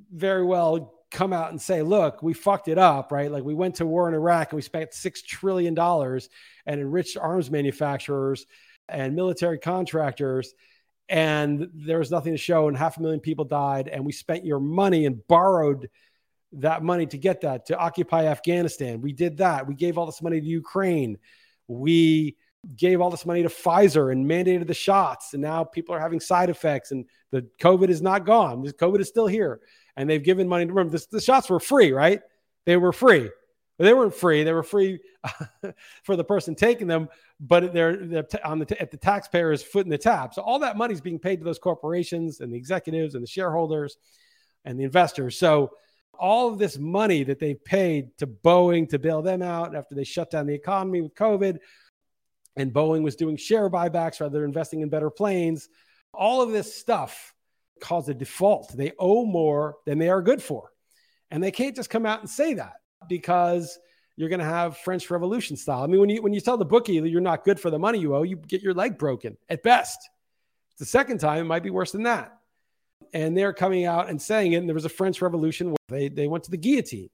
very 0.10 0.46
well 0.46 0.94
come 1.12 1.34
out 1.34 1.50
and 1.52 1.62
say, 1.62 1.82
look, 1.82 2.24
we 2.24 2.32
fucked 2.34 2.70
it 2.70 2.78
up, 2.78 3.12
right? 3.12 3.30
Like 3.30 3.44
we 3.44 3.54
went 3.54 3.76
to 3.76 3.86
war 3.86 4.08
in 4.08 4.14
Iraq 4.14 4.54
and 4.54 4.56
we 4.56 4.62
spent 4.62 4.92
$6 4.92 5.26
trillion 5.26 5.78
and 5.78 6.82
enriched 6.82 7.18
arms 7.18 7.52
manufacturers 7.52 8.46
and 8.88 9.18
military 9.18 9.60
contractors 9.60 10.54
and 11.10 11.68
there 11.74 12.00
was 12.00 12.10
nothing 12.10 12.32
to 12.32 12.38
show 12.38 12.70
and 12.70 12.78
half 12.78 12.96
a 12.96 13.02
million 13.02 13.20
people 13.20 13.44
died 13.44 13.90
and 13.90 14.06
we 14.06 14.14
spent 14.14 14.46
your 14.46 14.62
money 14.62 15.06
and 15.06 15.28
borrowed 15.28 15.90
that 16.54 16.84
money 16.84 17.06
to 17.08 17.18
get 17.18 17.42
that 17.42 17.66
to 17.66 17.78
occupy 17.78 18.28
afghanistan. 18.28 19.02
We 19.02 19.12
did 19.12 19.38
that. 19.40 19.68
We 19.68 19.76
gave 19.76 19.98
all 19.98 20.06
this 20.06 20.22
money 20.22 20.40
to 20.40 20.48
ukraine. 20.48 21.18
We 21.68 22.38
gave 22.76 23.02
all 23.02 23.10
this 23.10 23.26
money 23.26 23.44
to 23.44 23.50
pfizer 23.50 24.12
and 24.12 24.26
mandated 24.26 24.68
the 24.68 24.74
shots 24.74 25.34
and 25.34 25.42
now 25.42 25.64
people 25.64 25.94
are 25.94 26.00
having 26.00 26.20
side 26.20 26.50
effects 26.50 26.92
and 26.92 27.06
the 27.32 27.46
covid 27.62 27.90
is 27.90 28.02
not 28.02 28.26
gone 28.26 28.64
the 28.64 28.74
covid 28.74 29.00
is 29.00 29.08
still 29.08 29.28
here 29.28 29.60
and 29.98 30.10
they've 30.10 30.24
given 30.24 30.48
money 30.48 30.66
to 30.66 30.72
remember 30.72 30.92
this, 30.92 31.06
the 31.06 31.22
shots 31.22 31.50
were 31.50 31.60
free 31.60 31.92
right 31.92 32.22
they 32.66 32.78
were 32.78 32.92
free 32.94 33.30
but 33.78 33.86
they 33.86 33.94
weren't 33.94 34.14
free. 34.14 34.44
They 34.44 34.54
were 34.54 34.64
free 34.64 35.00
for 36.04 36.16
the 36.16 36.24
person 36.24 36.56
taking 36.56 36.88
them, 36.88 37.10
but 37.40 37.74
they're, 37.74 37.98
they're 37.98 38.24
t- 38.24 38.38
on 38.44 38.60
the 38.60 38.66
t- 38.66 38.78
at 38.80 38.92
the 38.92 38.98
taxpayer's 38.98 39.62
foot 39.62 39.86
in 39.86 39.90
the 39.90 39.98
tap. 39.98 40.34
So 40.34 40.42
all 40.42 40.60
that 40.60 40.78
money 40.78 40.94
is 40.94 41.02
being 41.02 41.20
paid 41.20 41.40
to 41.40 41.44
those 41.44 41.60
corporations 41.60 42.40
and 42.40 42.54
the 42.54 42.58
executives 42.58 43.16
and 43.16 43.24
the 43.24 43.28
shareholders 43.28 43.98
and 44.64 44.80
the 44.80 44.84
investors. 44.84 45.38
So 45.38 45.72
all 46.18 46.48
of 46.48 46.58
this 46.58 46.78
money 46.78 47.24
that 47.24 47.40
they 47.40 47.56
paid 47.56 48.18
to 48.20 48.28
Boeing 48.28 48.88
to 48.90 49.00
bail 49.00 49.22
them 49.22 49.42
out 49.42 49.76
after 49.76 49.94
they 49.94 50.06
shut 50.06 50.32
down 50.32 50.48
the 50.48 50.54
economy 50.54 51.02
with 51.02 51.14
COVID, 51.14 51.60
and 52.56 52.74
Boeing 52.74 53.04
was 53.04 53.16
doing 53.16 53.38
share 53.38 53.70
buybacks 53.70 54.22
rather 54.22 54.40
than 54.40 54.44
investing 54.46 54.82
in 54.82 54.90
better 54.90 55.10
planes. 55.10 55.70
All 56.14 56.42
of 56.42 56.52
this 56.52 56.74
stuff 56.74 57.34
caused 57.82 58.10
a 58.10 58.14
default. 58.14 58.76
They 58.76 58.94
owe 58.98 59.26
more 59.26 59.76
than 59.86 60.00
they 60.00 60.10
are 60.10 60.22
good 60.22 60.42
for. 60.42 60.72
And 61.32 61.44
they 61.44 61.52
can't 61.52 61.76
just 61.76 61.90
come 61.90 62.06
out 62.06 62.22
and 62.22 62.30
say 62.30 62.54
that 62.54 62.76
because 63.10 63.78
you're 64.16 64.30
going 64.30 64.40
to 64.40 64.46
have 64.46 64.78
French 64.78 65.10
Revolution 65.10 65.58
style. 65.58 65.84
I 65.84 65.88
mean, 65.88 66.00
when 66.00 66.10
you 66.10 66.22
when 66.22 66.34
you 66.34 66.40
tell 66.40 66.58
the 66.58 66.66
bookie 66.66 67.00
that 67.00 67.10
you're 67.10 67.22
not 67.22 67.44
good 67.44 67.60
for 67.60 67.70
the 67.70 67.80
money 67.80 68.00
you 68.00 68.16
owe, 68.16 68.24
you 68.24 68.38
get 68.38 68.62
your 68.62 68.74
leg 68.74 68.98
broken 68.98 69.38
at 69.50 69.64
best. 69.64 70.10
The 70.78 70.86
second 70.86 71.20
time, 71.20 71.40
it 71.40 71.46
might 71.46 71.64
be 71.64 71.70
worse 71.70 71.92
than 71.92 72.04
that. 72.04 72.38
And 73.14 73.38
they're 73.38 73.54
coming 73.54 73.86
out 73.86 74.10
and 74.10 74.22
saying 74.22 74.54
it. 74.54 74.58
And 74.58 74.68
there 74.68 74.74
was 74.74 74.86
a 74.86 74.90
French 74.90 75.22
Revolution 75.22 75.76
they, 75.88 76.10
they 76.10 76.28
went 76.28 76.46
to 76.46 76.52
the 76.52 76.58
guillotine. 76.58 77.10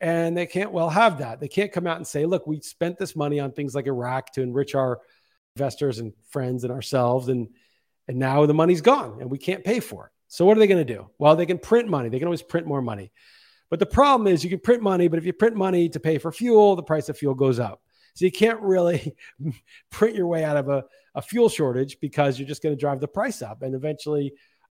And 0.00 0.36
they 0.36 0.46
can't 0.46 0.72
well 0.72 0.88
have 0.88 1.18
that. 1.18 1.40
They 1.40 1.48
can't 1.48 1.72
come 1.72 1.86
out 1.86 1.98
and 1.98 2.06
say, 2.06 2.24
look, 2.24 2.46
we 2.46 2.60
spent 2.60 2.98
this 2.98 3.14
money 3.14 3.38
on 3.38 3.52
things 3.52 3.74
like 3.74 3.86
Iraq 3.86 4.32
to 4.32 4.42
enrich 4.42 4.74
our 4.74 5.00
investors 5.56 5.98
and 5.98 6.12
friends 6.30 6.64
and 6.64 6.72
ourselves. 6.72 7.28
And, 7.28 7.48
and 8.08 8.18
now 8.18 8.46
the 8.46 8.54
money's 8.54 8.80
gone 8.80 9.18
and 9.20 9.30
we 9.30 9.38
can't 9.38 9.62
pay 9.62 9.80
for 9.80 10.06
it. 10.06 10.12
So 10.28 10.46
what 10.46 10.56
are 10.56 10.60
they 10.60 10.66
going 10.66 10.86
to 10.86 10.94
do? 10.94 11.10
Well, 11.18 11.36
they 11.36 11.44
can 11.44 11.58
print 11.58 11.88
money. 11.88 12.08
They 12.08 12.18
can 12.18 12.28
always 12.28 12.42
print 12.42 12.66
more 12.66 12.80
money. 12.80 13.12
But 13.68 13.78
the 13.78 13.86
problem 13.86 14.26
is 14.26 14.42
you 14.42 14.50
can 14.50 14.60
print 14.60 14.82
money, 14.82 15.08
but 15.08 15.18
if 15.18 15.26
you 15.26 15.32
print 15.32 15.56
money 15.56 15.88
to 15.90 16.00
pay 16.00 16.18
for 16.18 16.32
fuel, 16.32 16.76
the 16.76 16.82
price 16.82 17.08
of 17.08 17.18
fuel 17.18 17.34
goes 17.34 17.58
up. 17.58 17.82
So 18.14 18.24
you 18.24 18.32
can't 18.32 18.60
really 18.60 19.14
print 19.90 20.16
your 20.16 20.26
way 20.26 20.44
out 20.44 20.56
of 20.56 20.68
a, 20.68 20.84
a 21.14 21.22
fuel 21.22 21.48
shortage 21.48 21.98
because 22.00 22.38
you're 22.38 22.48
just 22.48 22.62
going 22.62 22.74
to 22.74 22.80
drive 22.80 23.00
the 23.00 23.08
price 23.08 23.42
up. 23.42 23.62
And 23.62 23.74
eventually 23.74 24.32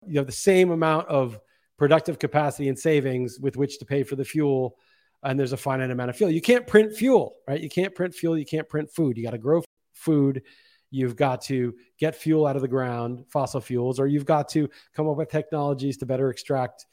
you 0.08 0.18
have 0.18 0.26
the 0.26 0.34
same 0.34 0.72
amount 0.72 1.08
of 1.08 1.40
productive 1.78 2.20
capacity 2.20 2.70
and 2.70 2.78
savings 2.78 3.40
with 3.40 3.56
which 3.56 3.80
to 3.80 3.86
pay 3.86 4.04
for 4.04 4.16
the 4.16 4.26
fuel 4.26 4.78
and 5.24 5.40
there's 5.40 5.54
a 5.54 5.58
finite 5.58 5.92
amount 5.92 6.10
of 6.10 6.18
fuel. 6.18 6.32
You 6.32 6.42
can't 6.42 6.66
print 6.66 6.94
fuel, 6.94 7.36
right? 7.48 7.62
You 7.62 7.70
can't 7.70 7.94
print 7.94 8.14
fuel, 8.14 8.38
you 8.38 8.46
can't 8.46 8.68
print 8.68 8.90
food. 8.92 9.18
You 9.18 9.24
got 9.24 9.32
to 9.32 9.38
grow 9.38 9.64
food, 9.94 10.44
you've 10.90 11.16
got 11.16 11.42
to 11.44 11.76
get 12.00 12.16
fuel 12.16 12.48
out 12.48 12.56
of 12.56 12.62
the 12.62 12.68
ground, 12.68 13.26
fossil 13.30 13.62
fuels, 13.62 14.00
or 14.00 14.08
you've 14.08 14.26
got 14.26 14.50
to 14.50 14.70
come 14.96 15.08
up 15.08 15.18
with 15.18 15.30
technologies 15.30 15.98
to 15.98 16.06
better 16.06 16.30
extract 16.30 16.86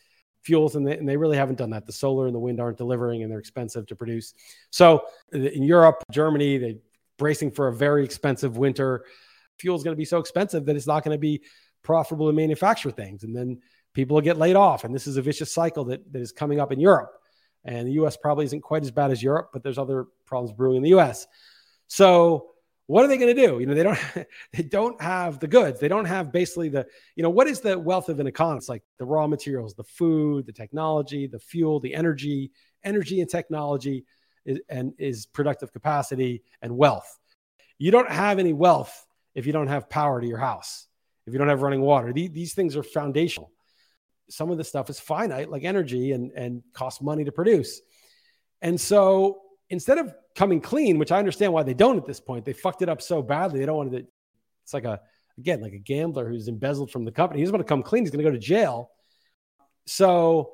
fuels 0.42 0.76
and 0.76 0.86
they, 0.86 0.96
and 0.96 1.08
they 1.08 1.16
really 1.16 1.36
haven't 1.36 1.58
done 1.58 1.70
that. 1.70 1.86
The 1.86 1.92
solar 1.92 2.26
and 2.26 2.34
the 2.34 2.38
wind 2.38 2.60
aren't 2.60 2.78
delivering 2.78 3.22
and 3.22 3.30
they're 3.30 3.40
expensive 3.40 3.86
to 3.86 3.96
produce. 3.96 4.34
So 4.70 5.02
uh, 5.34 5.38
in 5.38 5.62
Europe, 5.62 6.04
Germany, 6.10 6.58
they're 6.58 6.74
bracing 7.18 7.50
for 7.50 7.68
a 7.68 7.74
very 7.74 8.04
expensive 8.04 8.56
winter. 8.56 9.04
Fuel 9.58 9.76
is 9.76 9.82
going 9.82 9.94
to 9.94 9.98
be 9.98 10.04
so 10.04 10.18
expensive 10.18 10.64
that 10.66 10.76
it's 10.76 10.86
not 10.86 11.02
going 11.02 11.14
to 11.14 11.20
be 11.20 11.42
profitable 11.82 12.28
to 12.28 12.32
manufacture 12.32 12.90
things. 12.90 13.24
And 13.24 13.34
then 13.34 13.60
people 13.92 14.14
will 14.14 14.22
get 14.22 14.38
laid 14.38 14.54
off. 14.56 14.84
And 14.84 14.94
this 14.94 15.06
is 15.06 15.16
a 15.16 15.22
vicious 15.22 15.52
cycle 15.52 15.84
that, 15.86 16.12
that 16.12 16.22
is 16.22 16.32
coming 16.32 16.60
up 16.60 16.70
in 16.70 16.78
Europe. 16.78 17.10
And 17.64 17.86
the 17.86 17.92
US 17.92 18.16
probably 18.16 18.44
isn't 18.46 18.60
quite 18.60 18.82
as 18.82 18.90
bad 18.90 19.10
as 19.10 19.22
Europe, 19.22 19.50
but 19.52 19.62
there's 19.62 19.78
other 19.78 20.06
problems 20.24 20.52
brewing 20.52 20.76
in 20.76 20.82
the 20.82 20.98
US. 20.98 21.26
So 21.86 22.50
what 22.86 23.04
are 23.04 23.08
they 23.08 23.18
going 23.18 23.34
to 23.34 23.46
do? 23.46 23.58
You 23.58 23.66
know, 23.66 23.74
they 23.74 23.82
don't 23.82 23.98
they 24.52 24.62
don't 24.62 25.00
have 25.00 25.40
the 25.40 25.48
goods. 25.48 25.80
They 25.80 25.88
don't 25.88 26.06
have 26.06 26.32
basically 26.32 26.68
the, 26.68 26.86
you 27.16 27.22
know, 27.22 27.30
what 27.30 27.46
is 27.46 27.60
the 27.60 27.78
wealth 27.78 28.08
of 28.08 28.20
an 28.20 28.26
economy? 28.26 28.58
It's 28.58 28.68
like 28.68 28.82
the 28.98 29.04
raw 29.04 29.26
materials, 29.26 29.74
the 29.74 29.84
food, 29.84 30.46
the 30.46 30.52
technology, 30.52 31.26
the 31.26 31.38
fuel, 31.38 31.80
the 31.80 31.94
energy, 31.94 32.50
energy 32.84 33.20
and 33.20 33.28
technology 33.28 34.04
is, 34.44 34.60
and 34.68 34.92
is 34.98 35.26
productive 35.26 35.72
capacity 35.72 36.42
and 36.62 36.76
wealth. 36.76 37.18
You 37.78 37.90
don't 37.90 38.10
have 38.10 38.38
any 38.38 38.52
wealth 38.52 39.06
if 39.34 39.46
you 39.46 39.52
don't 39.52 39.68
have 39.68 39.90
power 39.90 40.20
to 40.20 40.26
your 40.26 40.38
house 40.38 40.88
if 41.28 41.34
you 41.34 41.38
don't 41.38 41.48
have 41.48 41.62
running 41.62 41.82
water. 41.82 42.12
These, 42.12 42.30
these 42.30 42.54
things 42.54 42.74
are 42.74 42.82
foundational. 42.82 43.52
Some 44.30 44.50
of 44.50 44.58
the 44.58 44.64
stuff 44.64 44.90
is 44.90 45.00
finite, 45.00 45.50
like 45.50 45.64
energy, 45.64 46.12
and, 46.12 46.30
and 46.32 46.62
costs 46.72 47.00
money 47.00 47.24
to 47.24 47.32
produce. 47.32 47.80
And 48.60 48.80
so 48.80 49.40
instead 49.70 49.98
of 49.98 50.14
coming 50.34 50.60
clean, 50.60 50.98
which 50.98 51.12
I 51.12 51.18
understand 51.18 51.52
why 51.52 51.62
they 51.62 51.74
don't 51.74 51.98
at 51.98 52.06
this 52.06 52.20
point, 52.20 52.44
they 52.44 52.52
fucked 52.52 52.82
it 52.82 52.88
up 52.88 53.02
so 53.02 53.22
badly. 53.22 53.60
They 53.60 53.66
don't 53.66 53.76
want 53.76 53.92
to, 53.92 54.06
it's 54.64 54.74
like 54.74 54.84
a, 54.84 55.00
again, 55.38 55.60
like 55.60 55.72
a 55.72 55.78
gambler 55.78 56.28
who's 56.28 56.48
embezzled 56.48 56.90
from 56.90 57.04
the 57.04 57.12
company. 57.12 57.40
He's 57.40 57.50
going 57.50 57.62
to 57.62 57.68
come 57.68 57.82
clean. 57.82 58.04
He's 58.04 58.10
going 58.10 58.24
to 58.24 58.30
go 58.30 58.34
to 58.34 58.40
jail. 58.40 58.90
So 59.86 60.52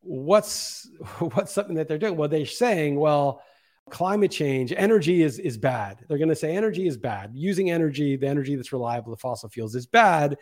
what's, 0.00 0.88
what's 1.18 1.52
something 1.52 1.76
that 1.76 1.88
they're 1.88 1.98
doing? 1.98 2.16
Well, 2.16 2.28
they're 2.28 2.46
saying, 2.46 2.98
well, 2.98 3.42
climate 3.90 4.30
change, 4.30 4.72
energy 4.76 5.22
is, 5.22 5.38
is 5.38 5.56
bad. 5.56 6.04
They're 6.08 6.18
going 6.18 6.28
to 6.28 6.36
say 6.36 6.56
energy 6.56 6.86
is 6.86 6.96
bad. 6.96 7.32
Using 7.34 7.70
energy, 7.70 8.16
the 8.16 8.26
energy 8.26 8.56
that's 8.56 8.72
reliable, 8.72 9.10
the 9.12 9.16
fossil 9.16 9.48
fuels, 9.48 9.74
is 9.74 9.86
bad. 9.86 10.38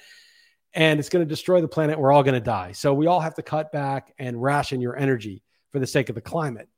And 0.75 0.99
it's 0.99 1.09
going 1.09 1.25
to 1.25 1.29
destroy 1.29 1.61
the 1.61 1.69
planet. 1.69 1.99
We're 1.99 2.13
all 2.13 2.25
going 2.25 2.35
to 2.35 2.41
die. 2.41 2.73
So 2.73 2.93
we 2.93 3.07
all 3.07 3.21
have 3.21 3.35
to 3.37 3.43
cut 3.43 3.71
back 3.71 4.13
and 4.19 4.43
ration 4.43 4.81
your 4.81 4.97
energy 4.97 5.43
for 5.71 5.79
the 5.79 5.87
sake 5.87 6.09
of 6.09 6.15
the 6.15 6.21
climate. 6.21 6.69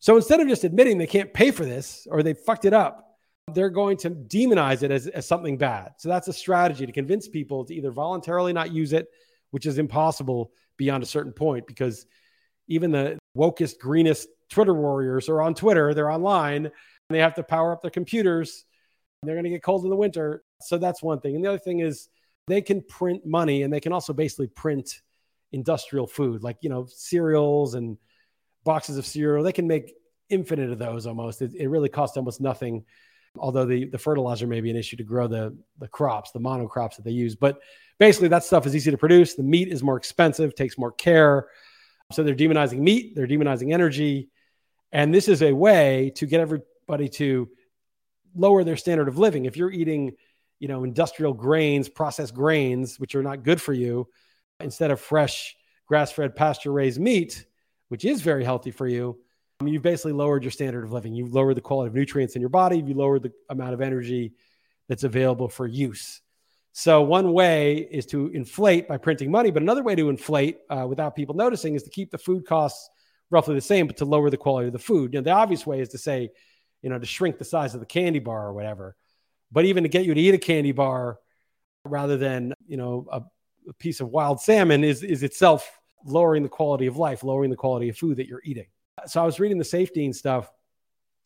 So 0.00 0.16
instead 0.16 0.40
of 0.40 0.48
just 0.48 0.64
admitting 0.64 0.98
they 0.98 1.06
can't 1.06 1.32
pay 1.32 1.50
for 1.50 1.64
this 1.64 2.06
or 2.10 2.22
they 2.22 2.34
fucked 2.34 2.64
it 2.64 2.74
up, 2.74 3.16
they're 3.52 3.70
going 3.70 3.96
to 3.98 4.10
demonize 4.10 4.82
it 4.82 4.90
as, 4.90 5.06
as 5.06 5.26
something 5.26 5.56
bad. 5.56 5.92
So 5.98 6.08
that's 6.08 6.28
a 6.28 6.32
strategy 6.32 6.86
to 6.86 6.92
convince 6.92 7.28
people 7.28 7.64
to 7.66 7.74
either 7.74 7.90
voluntarily 7.90 8.52
not 8.52 8.72
use 8.72 8.92
it, 8.92 9.06
which 9.50 9.66
is 9.66 9.78
impossible 9.78 10.50
beyond 10.76 11.02
a 11.02 11.06
certain 11.06 11.32
point 11.32 11.66
because 11.66 12.06
even 12.68 12.90
the 12.90 13.18
wokest, 13.36 13.78
greenest 13.78 14.28
Twitter 14.50 14.74
warriors 14.74 15.28
are 15.28 15.42
on 15.42 15.54
Twitter, 15.54 15.94
they're 15.94 16.10
online, 16.10 16.66
and 16.66 16.72
they 17.10 17.18
have 17.18 17.34
to 17.34 17.42
power 17.42 17.72
up 17.72 17.82
their 17.82 17.90
computers. 17.90 18.64
they're 19.22 19.34
going 19.34 19.44
to 19.44 19.50
get 19.50 19.62
cold 19.62 19.84
in 19.84 19.90
the 19.90 19.96
winter. 19.96 20.42
So 20.60 20.78
that's 20.78 21.02
one 21.02 21.20
thing. 21.20 21.34
And 21.34 21.44
the 21.44 21.48
other 21.48 21.58
thing 21.58 21.80
is 21.80 22.08
they 22.46 22.60
can 22.60 22.82
print 22.82 23.24
money 23.24 23.62
and 23.62 23.72
they 23.72 23.80
can 23.80 23.92
also 23.92 24.12
basically 24.12 24.48
print 24.48 25.00
industrial 25.52 26.06
food 26.06 26.42
like, 26.42 26.58
you 26.60 26.68
know, 26.68 26.86
cereals 26.88 27.74
and 27.74 27.96
boxes 28.64 28.98
of 28.98 29.06
cereal. 29.06 29.44
They 29.44 29.52
can 29.52 29.66
make 29.66 29.94
infinite 30.28 30.70
of 30.70 30.78
those 30.78 31.06
almost. 31.06 31.42
It, 31.42 31.54
it 31.54 31.68
really 31.68 31.88
costs 31.88 32.16
almost 32.16 32.40
nothing. 32.40 32.84
Although 33.36 33.64
the, 33.64 33.86
the 33.86 33.98
fertilizer 33.98 34.46
may 34.46 34.60
be 34.60 34.70
an 34.70 34.76
issue 34.76 34.96
to 34.96 35.04
grow 35.04 35.26
the, 35.26 35.56
the 35.78 35.88
crops, 35.88 36.30
the 36.30 36.38
monocrops 36.38 36.96
that 36.96 37.04
they 37.04 37.10
use. 37.10 37.34
But 37.34 37.58
basically, 37.98 38.28
that 38.28 38.44
stuff 38.44 38.64
is 38.66 38.76
easy 38.76 38.90
to 38.92 38.98
produce. 38.98 39.34
The 39.34 39.42
meat 39.42 39.68
is 39.68 39.82
more 39.82 39.96
expensive, 39.96 40.54
takes 40.54 40.78
more 40.78 40.92
care. 40.92 41.48
So 42.12 42.22
they're 42.22 42.34
demonizing 42.34 42.78
meat, 42.78 43.14
they're 43.16 43.26
demonizing 43.26 43.72
energy. 43.72 44.30
And 44.92 45.12
this 45.12 45.26
is 45.26 45.42
a 45.42 45.52
way 45.52 46.12
to 46.16 46.26
get 46.26 46.40
everybody 46.40 47.08
to 47.08 47.48
lower 48.36 48.62
their 48.62 48.76
standard 48.76 49.08
of 49.08 49.18
living. 49.18 49.46
If 49.46 49.56
you're 49.56 49.72
eating, 49.72 50.12
you 50.60 50.68
know, 50.68 50.84
industrial 50.84 51.32
grains, 51.32 51.88
processed 51.88 52.34
grains, 52.34 52.98
which 52.98 53.14
are 53.14 53.22
not 53.22 53.42
good 53.42 53.60
for 53.60 53.72
you, 53.72 54.08
instead 54.60 54.90
of 54.90 55.00
fresh 55.00 55.56
grass-fed 55.86 56.34
pasture-raised 56.34 57.00
meat, 57.00 57.44
which 57.88 58.04
is 58.04 58.22
very 58.22 58.44
healthy 58.44 58.70
for 58.70 58.86
you, 58.86 59.18
you've 59.64 59.82
basically 59.82 60.12
lowered 60.12 60.42
your 60.42 60.50
standard 60.50 60.84
of 60.84 60.92
living. 60.92 61.14
You've 61.14 61.34
lowered 61.34 61.56
the 61.56 61.60
quality 61.60 61.88
of 61.88 61.94
nutrients 61.94 62.34
in 62.34 62.40
your 62.40 62.48
body. 62.48 62.78
You 62.78 62.94
lowered 62.94 63.22
the 63.22 63.32
amount 63.48 63.74
of 63.74 63.80
energy 63.80 64.34
that's 64.88 65.04
available 65.04 65.48
for 65.48 65.66
use. 65.66 66.20
So 66.72 67.02
one 67.02 67.32
way 67.32 67.76
is 67.76 68.04
to 68.06 68.28
inflate 68.28 68.88
by 68.88 68.96
printing 68.96 69.30
money, 69.30 69.50
but 69.50 69.62
another 69.62 69.82
way 69.82 69.94
to 69.94 70.08
inflate 70.08 70.58
uh, 70.68 70.86
without 70.88 71.14
people 71.14 71.34
noticing 71.34 71.74
is 71.74 71.84
to 71.84 71.90
keep 71.90 72.10
the 72.10 72.18
food 72.18 72.46
costs 72.46 72.90
roughly 73.30 73.54
the 73.54 73.60
same, 73.60 73.86
but 73.86 73.96
to 73.98 74.04
lower 74.04 74.28
the 74.28 74.36
quality 74.36 74.66
of 74.66 74.72
the 74.72 74.78
food. 74.78 75.12
You 75.14 75.20
know, 75.20 75.24
the 75.24 75.30
obvious 75.30 75.66
way 75.66 75.80
is 75.80 75.90
to 75.90 75.98
say, 75.98 76.30
you 76.82 76.90
know, 76.90 76.98
to 76.98 77.06
shrink 77.06 77.38
the 77.38 77.44
size 77.44 77.74
of 77.74 77.80
the 77.80 77.86
candy 77.86 78.18
bar 78.18 78.48
or 78.48 78.52
whatever. 78.52 78.96
But 79.54 79.66
even 79.66 79.84
to 79.84 79.88
get 79.88 80.04
you 80.04 80.12
to 80.12 80.20
eat 80.20 80.34
a 80.34 80.38
candy 80.38 80.72
bar 80.72 81.18
rather 81.84 82.16
than, 82.16 82.54
you 82.66 82.76
know, 82.76 83.06
a, 83.10 83.22
a 83.68 83.72
piece 83.74 84.00
of 84.00 84.08
wild 84.08 84.40
salmon 84.40 84.82
is, 84.82 85.04
is 85.04 85.22
itself 85.22 85.80
lowering 86.04 86.42
the 86.42 86.48
quality 86.48 86.86
of 86.86 86.96
life, 86.96 87.22
lowering 87.22 87.50
the 87.50 87.56
quality 87.56 87.88
of 87.88 87.96
food 87.96 88.16
that 88.16 88.26
you're 88.26 88.42
eating. 88.44 88.66
So 89.06 89.22
I 89.22 89.24
was 89.24 89.38
reading 89.38 89.58
the 89.58 89.64
Saifedean 89.64 90.12
stuff, 90.12 90.52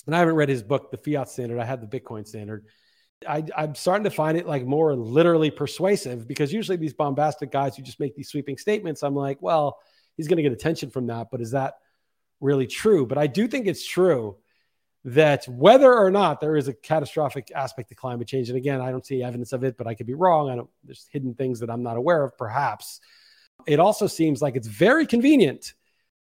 and 0.05 0.15
I 0.15 0.19
haven't 0.19 0.35
read 0.35 0.51
his 0.51 0.63
book, 0.63 0.91
The 0.91 0.99
Fiat 0.99 1.31
Standard. 1.31 1.59
I 1.59 1.65
had 1.65 1.81
the 1.81 2.01
Bitcoin 2.01 2.27
Standard. 2.27 2.67
I, 3.27 3.45
am 3.57 3.75
starting 3.75 4.05
to 4.05 4.11
find 4.11 4.37
it 4.37 4.47
like 4.47 4.65
more 4.65 4.95
literally 4.95 5.51
persuasive 5.51 6.29
because 6.29 6.53
usually 6.53 6.77
these 6.77 6.93
bombastic 6.93 7.51
guys 7.51 7.77
who 7.77 7.83
just 7.83 7.99
make 7.99 8.15
these 8.15 8.29
sweeping 8.29 8.59
statements, 8.59 9.03
I'm 9.03 9.17
like, 9.17 9.39
well, 9.41 9.79
he's 10.19 10.29
going 10.29 10.37
to 10.37 10.43
get 10.43 10.53
attention 10.53 10.91
from 10.91 11.07
that, 11.07 11.29
but 11.33 11.41
is 11.41 11.53
that 11.53 11.75
really 12.41 12.67
true. 12.67 13.07
But 13.07 13.17
I 13.17 13.27
do 13.27 13.49
think 13.49 13.67
it's 13.67 13.87
true 13.87 14.37
that 15.15 15.47
whether 15.49 15.93
or 15.93 16.11
not 16.11 16.41
there 16.41 16.57
is 16.57 16.69
a 16.69 16.75
catastrophic 16.75 17.51
aspect 17.55 17.89
to 17.89 17.95
climate 17.95 18.29
change, 18.29 18.49
and 18.49 18.59
again, 18.59 18.81
I 18.81 18.91
don't 18.91 19.07
see 19.07 19.23
evidence 19.23 19.53
of 19.53 19.65
it, 19.65 19.77
but 19.79 19.87
I 19.87 19.95
could 19.95 20.07
be 20.07 20.15
wrong. 20.15 20.51
I 20.51 20.57
don't, 20.57 20.71
there's 20.85 21.09
hidden 21.11 21.35
things 21.35 21.61
that 21.61 21.71
I'm 21.71 21.83
not 21.83 21.97
aware 21.97 22.23
of, 22.23 22.37
perhaps. 22.37 23.01
It 23.67 23.81
also 23.81 24.07
seems 24.07 24.43
like 24.43 24.55
it's 24.55 24.69
very 24.69 25.07
convenient 25.07 25.73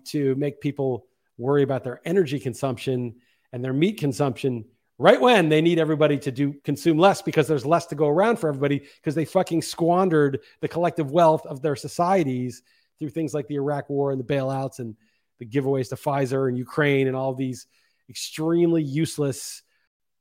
to 0.07 0.35
make 0.37 0.61
people 0.61 1.07
worry 1.37 1.63
about 1.63 1.85
their 1.85 2.01
energy 2.05 2.39
consumption 2.39 3.17
and 3.53 3.65
their 3.65 3.73
meat 3.73 3.99
consumption 3.99 4.65
right 4.99 5.21
when 5.21 5.49
they 5.49 5.61
need 5.61 5.79
everybody 5.79 6.17
to 6.19 6.31
do 6.31 6.55
consume 6.65 6.97
less 6.97 7.21
because 7.21 7.47
there's 7.47 7.67
less 7.67 7.87
to 7.87 7.95
go 7.95 8.09
around 8.09 8.39
for 8.39 8.49
everybody 8.49 8.79
because 8.79 9.15
they 9.15 9.25
fucking 9.25 9.61
squandered 9.61 10.41
the 10.61 10.69
collective 10.69 11.11
wealth 11.11 11.45
of 11.45 11.61
their 11.61 11.77
societies 11.77 12.63
through 12.99 13.11
things 13.11 13.35
like 13.35 13.47
the 13.49 13.57
Iraq 13.57 13.91
war 13.91 14.13
and 14.13 14.21
the 14.21 14.25
bailouts 14.25 14.79
and 14.79 14.97
the 15.39 15.45
giveaways 15.45 15.91
to 15.91 15.97
Pfizer 15.97 16.49
and 16.49 16.57
Ukraine 16.57 17.09
and 17.09 17.17
all 17.17 17.35
these 17.35 17.67
extremely 18.09 18.83
useless 18.83 19.63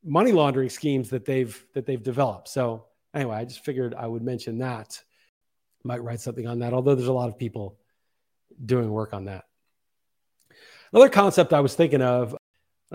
money 0.03 0.31
laundering 0.31 0.69
schemes 0.69 1.09
that 1.09 1.25
they've 1.25 1.65
that 1.73 1.85
they've 1.85 2.01
developed. 2.01 2.47
So 2.47 2.85
anyway, 3.13 3.37
I 3.37 3.45
just 3.45 3.65
figured 3.65 3.95
I 3.95 4.07
would 4.07 4.21
mention 4.21 4.59
that. 4.59 5.01
Might 5.83 6.03
write 6.03 6.19
something 6.19 6.47
on 6.47 6.59
that, 6.59 6.73
although 6.73 6.95
there's 6.95 7.07
a 7.07 7.13
lot 7.13 7.29
of 7.29 7.37
people 7.37 7.77
doing 8.63 8.89
work 8.89 9.13
on 9.13 9.25
that. 9.25 9.45
Another 10.91 11.09
concept 11.09 11.53
I 11.53 11.59
was 11.59 11.75
thinking 11.75 12.01
of, 12.01 12.33
I 12.33 12.37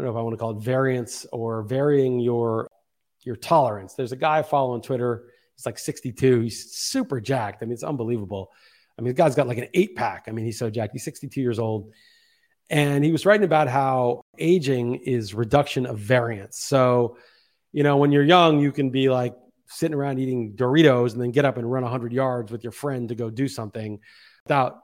don't 0.00 0.04
know 0.04 0.10
if 0.10 0.16
I 0.16 0.22
want 0.22 0.34
to 0.34 0.38
call 0.38 0.56
it 0.56 0.62
variance 0.62 1.26
or 1.32 1.62
varying 1.62 2.18
your 2.18 2.68
your 3.22 3.36
tolerance. 3.36 3.94
There's 3.94 4.12
a 4.12 4.16
guy 4.16 4.38
I 4.38 4.42
follow 4.42 4.72
on 4.72 4.82
Twitter. 4.82 5.26
He's 5.56 5.66
like 5.66 5.78
62. 5.78 6.40
He's 6.40 6.72
super 6.72 7.20
jacked. 7.20 7.62
I 7.62 7.66
mean, 7.66 7.72
it's 7.72 7.82
unbelievable. 7.82 8.50
I 8.98 9.02
mean, 9.02 9.08
the 9.08 9.16
guy's 9.18 9.34
got 9.34 9.46
like 9.46 9.58
an 9.58 9.68
eight 9.74 9.94
pack. 9.94 10.24
I 10.26 10.30
mean, 10.30 10.44
he's 10.44 10.58
so 10.58 10.70
jacked. 10.70 10.92
He's 10.92 11.04
62 11.04 11.40
years 11.40 11.58
old. 11.58 11.92
And 12.70 13.04
he 13.04 13.10
was 13.10 13.26
writing 13.26 13.44
about 13.44 13.68
how 13.68 14.22
aging 14.38 14.96
is 14.96 15.34
reduction 15.34 15.86
of 15.86 15.98
variance. 15.98 16.58
So, 16.58 17.18
you 17.72 17.82
know, 17.82 17.96
when 17.96 18.12
you're 18.12 18.24
young, 18.24 18.60
you 18.60 18.70
can 18.70 18.90
be 18.90 19.10
like 19.10 19.34
sitting 19.66 19.94
around 19.94 20.20
eating 20.20 20.54
Doritos 20.54 21.12
and 21.12 21.20
then 21.20 21.32
get 21.32 21.44
up 21.44 21.56
and 21.56 21.70
run 21.70 21.82
100 21.82 22.12
yards 22.12 22.52
with 22.52 22.62
your 22.62 22.72
friend 22.72 23.08
to 23.08 23.16
go 23.16 23.28
do 23.28 23.48
something 23.48 23.98
without 24.44 24.78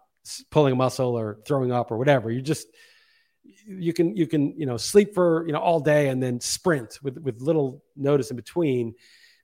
pulling 0.50 0.72
a 0.72 0.76
muscle 0.76 1.16
or 1.16 1.38
throwing 1.46 1.70
up 1.70 1.92
or 1.92 1.96
whatever. 1.96 2.30
You 2.30 2.42
just, 2.42 2.66
you 3.66 3.92
can 3.92 4.16
you 4.16 4.26
can 4.26 4.58
you 4.58 4.66
know 4.66 4.76
sleep 4.76 5.14
for 5.14 5.46
you 5.46 5.52
know 5.52 5.58
all 5.58 5.80
day 5.80 6.08
and 6.08 6.22
then 6.22 6.40
sprint 6.40 6.98
with 7.02 7.18
with 7.18 7.40
little 7.40 7.82
notice 7.94 8.30
in 8.30 8.36
between 8.36 8.94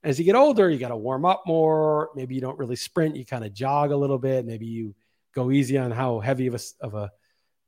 as 0.02 0.18
you 0.18 0.24
get 0.24 0.34
older 0.34 0.70
you 0.70 0.78
got 0.78 0.88
to 0.88 0.96
warm 0.96 1.24
up 1.24 1.42
more 1.46 2.10
maybe 2.14 2.34
you 2.34 2.40
don't 2.40 2.58
really 2.58 2.76
sprint 2.76 3.16
you 3.16 3.24
kind 3.24 3.44
of 3.44 3.52
jog 3.52 3.90
a 3.90 3.96
little 3.96 4.18
bit 4.18 4.44
maybe 4.44 4.66
you 4.66 4.94
go 5.34 5.50
easy 5.50 5.78
on 5.78 5.90
how 5.90 6.20
heavy 6.20 6.46
of 6.46 6.54
a, 6.54 6.60
of 6.80 6.94
a 6.94 7.10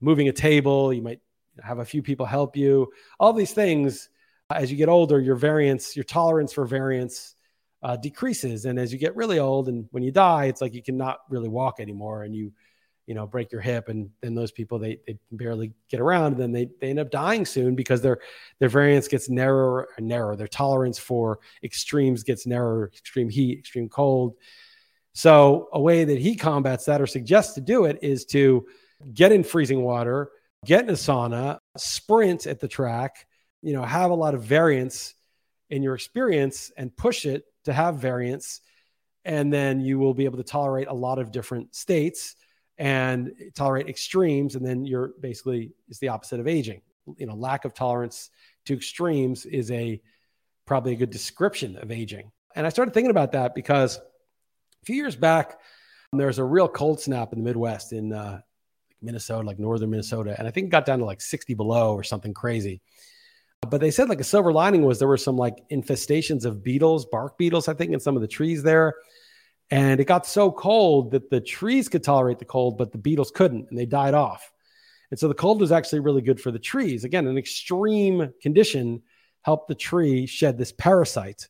moving 0.05 0.29
a 0.29 0.33
table 0.33 0.93
you 0.93 1.03
might 1.03 1.21
have 1.63 1.79
a 1.79 1.85
few 1.85 2.03
people 2.03 2.27
help 2.27 2.57
you. 2.57 2.93
All 3.21 3.33
these 3.33 3.53
things 3.53 4.09
as 4.51 4.71
you 4.71 4.77
get 4.77 4.89
older 4.89 5.21
your 5.21 5.37
variance 5.37 5.97
your 5.97 6.05
tolerance 6.05 6.53
for 6.53 6.65
variance 6.65 7.35
uh, 7.83 7.97
decreases. 7.97 8.65
And 8.65 8.79
as 8.79 8.93
you 8.93 8.99
get 8.99 9.17
really 9.17 9.39
old 9.39 9.69
and 9.69 9.87
when 9.91 10.03
you 10.03 10.11
die 10.11 10.47
it's 10.47 10.61
like 10.61 10.75
you 10.75 10.83
cannot 10.83 11.21
really 11.29 11.49
walk 11.49 11.81
anymore 11.81 12.23
and 12.23 12.35
you 12.35 12.53
you 13.07 13.15
know 13.15 13.27
break 13.27 13.53
your 13.53 13.61
hip. 13.61 13.89
And 13.89 14.11
then 14.21 14.35
those 14.35 14.53
people 14.53 14.79
they, 14.79 14.99
they 15.07 15.19
barely 15.33 15.73
get 15.89 16.01
around 16.01 16.33
and 16.33 16.41
then 16.41 16.53
they, 16.53 16.69
they 16.81 16.91
end 16.91 16.99
up 16.99 17.11
dying 17.11 17.47
soon 17.47 17.75
because 17.75 18.01
their 18.03 18.19
their 18.59 18.69
variance 18.69 19.09
gets 19.09 19.29
narrower 19.29 19.89
and 19.97 20.07
narrower. 20.07 20.37
Their 20.37 20.49
tolerance 20.49 20.99
for 20.99 21.41
extremes 21.63 22.23
gets 22.23 22.47
narrower 22.47 22.91
extreme 22.95 23.29
heat 23.29 23.59
extreme 23.59 23.89
cold. 23.89 24.35
So 25.13 25.69
a 25.73 25.81
way 25.81 26.05
that 26.05 26.19
he 26.19 26.35
combats 26.35 26.87
that 26.87 27.01
or 27.01 27.07
suggests 27.07 27.55
to 27.55 27.61
do 27.61 27.85
it 27.85 28.01
is 28.03 28.25
to 28.27 28.67
get 29.13 29.33
in 29.33 29.45
freezing 29.45 29.83
water 29.83 30.31
get 30.65 30.85
in 30.85 30.91
a 30.91 30.95
sauna 30.95 31.59
sprint 31.77 32.47
at 32.47 32.61
the 32.61 32.69
track 32.69 33.27
you 33.63 33.73
know 33.73 33.83
have 33.83 34.11
a 34.11 34.15
lot 34.15 34.35
of 34.35 34.43
variance 34.43 35.15
in 35.71 35.83
your 35.83 35.95
experience 35.95 36.71
and 36.77 36.97
push 36.97 37.27
it 37.27 37.45
to 37.65 37.73
have 37.73 37.97
variance. 37.97 38.61
And 39.25 39.53
then 39.53 39.81
you 39.81 39.99
will 39.99 40.15
be 40.15 40.27
able 40.27 40.37
to 40.37 40.45
tolerate 40.45 40.89
a 40.89 40.95
lot 40.95 41.19
of 41.19 41.33
different 41.33 41.75
states 41.75 42.37
and 42.77 43.33
tolerate 43.55 43.89
extremes. 43.89 44.55
And 44.55 44.65
then 44.65 44.85
you're 44.85 45.13
basically 45.21 45.73
is 45.89 45.99
the 45.99 46.09
opposite 46.09 46.41
of 46.41 46.47
aging. 46.47 46.83
You 47.17 47.27
know 47.27 47.35
lack 47.35 47.65
of 47.65 47.75
tolerance 47.75 48.31
to 48.67 48.75
extremes 48.75 49.47
is 49.47 49.71
a 49.71 50.01
probably 50.67 50.93
a 50.93 50.97
good 50.97 51.11
description 51.11 51.77
of 51.77 51.91
aging. 51.91 52.31
And 52.57 52.67
i 52.67 52.71
started 52.71 52.95
thinking 52.95 53.11
about 53.11 53.33
that 53.33 53.55
because 53.55 53.97
a 53.97 54.87
few 54.87 54.97
years 54.97 55.17
back 55.17 55.59
there 56.13 56.29
was 56.29 56.39
a 56.39 56.45
real 56.45 56.69
cold 56.69 57.01
snap 57.01 57.33
in 57.33 57.41
the 57.41 57.45
midwest 57.45 57.93
in 57.93 58.13
uh, 58.13 58.41
minnesota 59.05 59.47
like 59.47 59.59
northern 59.59 59.91
minnesota 59.91 60.35
and 60.39 60.49
i 60.49 60.51
think 60.51 60.67
it 60.67 60.71
got 60.71 60.87
down 60.87 60.99
to 60.99 61.05
like 61.05 61.21
60 61.21 61.55
below 61.55 61.95
or 61.95 62.03
something 62.03 62.35
crazy 62.35 62.81
but 63.71 63.81
they 63.81 63.91
said 63.91 64.09
like 64.09 64.21
a 64.21 64.25
silver 64.25 64.53
lining 64.53 64.85
was 64.85 64.99
there 64.99 65.09
were 65.09 65.17
some 65.17 65.37
like 65.37 65.57
infestations 65.71 66.45
of 66.45 66.63
beetles 66.63 67.07
bark 67.07 67.39
beetles 67.39 67.69
i 67.69 67.75
think 67.75 67.93
in 67.93 68.01
some 68.01 68.17
of 68.17 68.23
the 68.23 68.29
trees 68.29 68.63
there 68.63 68.95
and 69.71 70.01
it 70.01 70.05
got 70.05 70.27
so 70.27 70.51
cold 70.51 71.13
that 71.13 71.31
the 71.31 71.41
trees 71.41 71.89
could 71.89 72.05
tolerate 72.05 72.39
the 72.39 72.45
cold, 72.45 72.77
but 72.77 72.93
the 72.93 72.99
beetles 72.99 73.31
couldn't, 73.31 73.69
and 73.71 73.79
they 73.79 73.87
died 73.87 74.15
off. 74.15 74.53
And 75.11 75.19
so 75.19 75.29
the 75.29 75.35
cold 75.35 75.61
was 75.61 75.73
actually 75.73 76.01
really 76.01 76.23
good 76.23 76.41
for 76.41 76.51
the 76.51 76.59
trees. 76.59 77.05
Again, 77.05 77.27
an 77.27 77.39
extreme 77.39 78.33
condition 78.43 79.03
helped 79.43 79.69
the 79.69 79.75
tree 79.75 80.27
shed 80.27 80.59
this 80.59 80.73
parasite. 80.73 81.49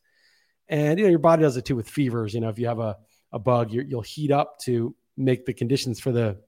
And 0.68 0.98
you 0.98 1.04
know, 1.04 1.10
your 1.10 1.18
body 1.18 1.42
does 1.42 1.56
it 1.56 1.64
too 1.64 1.76
with 1.76 1.88
fevers. 1.88 2.34
You 2.34 2.40
know, 2.40 2.48
if 2.48 2.58
you 2.58 2.66
have 2.66 2.78
a, 2.78 2.96
a 3.32 3.38
bug, 3.38 3.72
you 3.72 3.86
will 3.90 4.02
heat 4.02 4.30
up 4.30 4.58
to 4.60 4.94
make 5.16 5.46
the 5.46 5.54
conditions 5.54 6.00
for 6.00 6.12
the 6.12 6.38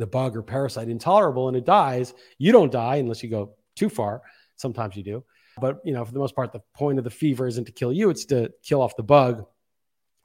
the 0.00 0.06
bug 0.06 0.36
or 0.36 0.42
parasite 0.42 0.88
intolerable, 0.88 1.48
and 1.48 1.56
it 1.56 1.64
dies. 1.64 2.14
You 2.38 2.52
don't 2.52 2.72
die 2.72 2.96
unless 2.96 3.22
you 3.22 3.30
go 3.30 3.54
too 3.74 3.88
far. 3.88 4.22
Sometimes 4.56 4.96
you 4.96 5.02
do, 5.02 5.24
but 5.60 5.80
you 5.84 5.92
know, 5.92 6.04
for 6.04 6.12
the 6.12 6.18
most 6.18 6.34
part, 6.34 6.52
the 6.52 6.62
point 6.74 6.98
of 6.98 7.04
the 7.04 7.10
fever 7.10 7.46
isn't 7.46 7.66
to 7.66 7.72
kill 7.72 7.92
you; 7.92 8.10
it's 8.10 8.24
to 8.26 8.52
kill 8.62 8.80
off 8.80 8.96
the 8.96 9.02
bug 9.02 9.44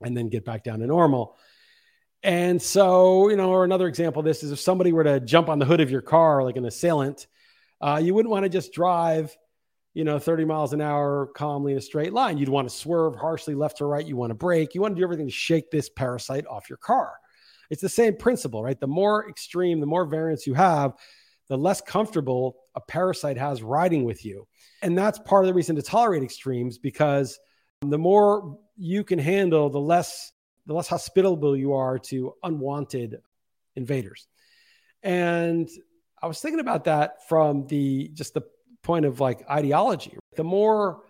and 0.01 0.15
then 0.15 0.29
get 0.29 0.45
back 0.45 0.63
down 0.63 0.79
to 0.79 0.87
normal. 0.87 1.37
And 2.23 2.61
so, 2.61 3.29
you 3.29 3.35
know, 3.35 3.49
or 3.49 3.63
another 3.63 3.87
example 3.87 4.19
of 4.19 4.25
this 4.25 4.43
is 4.43 4.51
if 4.51 4.59
somebody 4.59 4.93
were 4.93 5.03
to 5.03 5.19
jump 5.19 5.49
on 5.49 5.59
the 5.59 5.65
hood 5.65 5.81
of 5.81 5.89
your 5.89 6.01
car 6.01 6.43
like 6.43 6.55
an 6.55 6.65
assailant, 6.65 7.27
uh, 7.81 7.99
you 8.01 8.13
wouldn't 8.13 8.31
want 8.31 8.43
to 8.43 8.49
just 8.49 8.73
drive, 8.73 9.35
you 9.95 10.03
know, 10.03 10.19
30 10.19 10.45
miles 10.45 10.73
an 10.73 10.81
hour 10.81 11.27
calmly 11.35 11.71
in 11.71 11.79
a 11.79 11.81
straight 11.81 12.13
line. 12.13 12.37
You'd 12.37 12.49
want 12.49 12.69
to 12.69 12.75
swerve 12.75 13.15
harshly 13.15 13.55
left 13.55 13.77
to 13.77 13.85
right. 13.85 14.05
You 14.05 14.17
want 14.17 14.29
to 14.29 14.35
brake. 14.35 14.75
You 14.75 14.81
want 14.81 14.95
to 14.95 14.99
do 14.99 15.03
everything 15.03 15.27
to 15.27 15.31
shake 15.31 15.71
this 15.71 15.89
parasite 15.89 16.45
off 16.45 16.69
your 16.69 16.77
car. 16.77 17.13
It's 17.71 17.81
the 17.81 17.89
same 17.89 18.17
principle, 18.17 18.61
right? 18.61 18.79
The 18.79 18.85
more 18.85 19.29
extreme, 19.29 19.79
the 19.79 19.85
more 19.85 20.05
variance 20.05 20.45
you 20.45 20.53
have, 20.53 20.93
the 21.47 21.57
less 21.57 21.79
comfortable 21.81 22.57
a 22.75 22.81
parasite 22.81 23.37
has 23.37 23.63
riding 23.63 24.03
with 24.03 24.25
you. 24.25 24.45
And 24.81 24.97
that's 24.97 25.17
part 25.19 25.45
of 25.45 25.47
the 25.47 25.53
reason 25.53 25.77
to 25.77 25.81
tolerate 25.81 26.21
extremes 26.21 26.77
because 26.77 27.39
the 27.81 27.97
more 27.97 28.59
you 28.75 29.03
can 29.05 29.19
handle, 29.19 29.69
the 29.69 29.79
less 29.79 30.33
the 30.67 30.73
less 30.73 30.87
hospitable 30.87 31.57
you 31.57 31.73
are 31.73 31.97
to 31.97 32.33
unwanted 32.43 33.21
invaders. 33.75 34.27
And 35.01 35.67
I 36.21 36.27
was 36.27 36.39
thinking 36.39 36.59
about 36.59 36.83
that 36.83 37.27
from 37.27 37.65
the 37.67 38.09
just 38.13 38.33
the 38.33 38.43
point 38.83 39.05
of 39.05 39.19
like 39.19 39.49
ideology. 39.49 40.17
The 40.35 40.43
more 40.43 41.03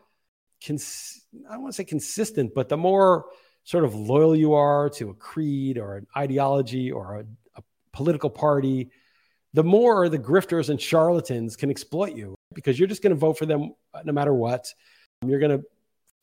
cons- 0.65 1.26
I 1.50 1.54
don't 1.54 1.63
want 1.63 1.74
to 1.74 1.78
say 1.78 1.86
consistent, 1.86 2.54
but 2.54 2.69
the 2.69 2.78
more 2.78 3.26
sort 3.63 3.84
of 3.84 3.95
loyal 3.95 4.36
you 4.36 4.54
are 4.54 4.89
to 4.89 5.10
a 5.10 5.13
creed 5.13 5.78
or 5.78 5.97
an 5.97 6.08
ideology 6.17 6.91
or 6.91 7.19
a, 7.19 7.26
a 7.56 7.63
political 7.93 8.30
party, 8.30 8.89
the 9.54 9.63
more 9.63 10.10
the 10.10 10.19
grifters 10.19 10.69
and 10.69 10.80
charlatans 10.80 11.56
can 11.56 11.69
exploit 11.69 12.15
you 12.15 12.36
because 12.54 12.80
you're 12.80 12.88
just 12.88 13.04
going 13.04 13.13
to 13.13 13.19
vote 13.19 13.38
for 13.38 13.45
them 13.45 13.74
no 14.04 14.13
matter 14.13 14.34
what. 14.34 14.74
You're 15.26 15.39
going 15.39 15.60
to 15.60 15.65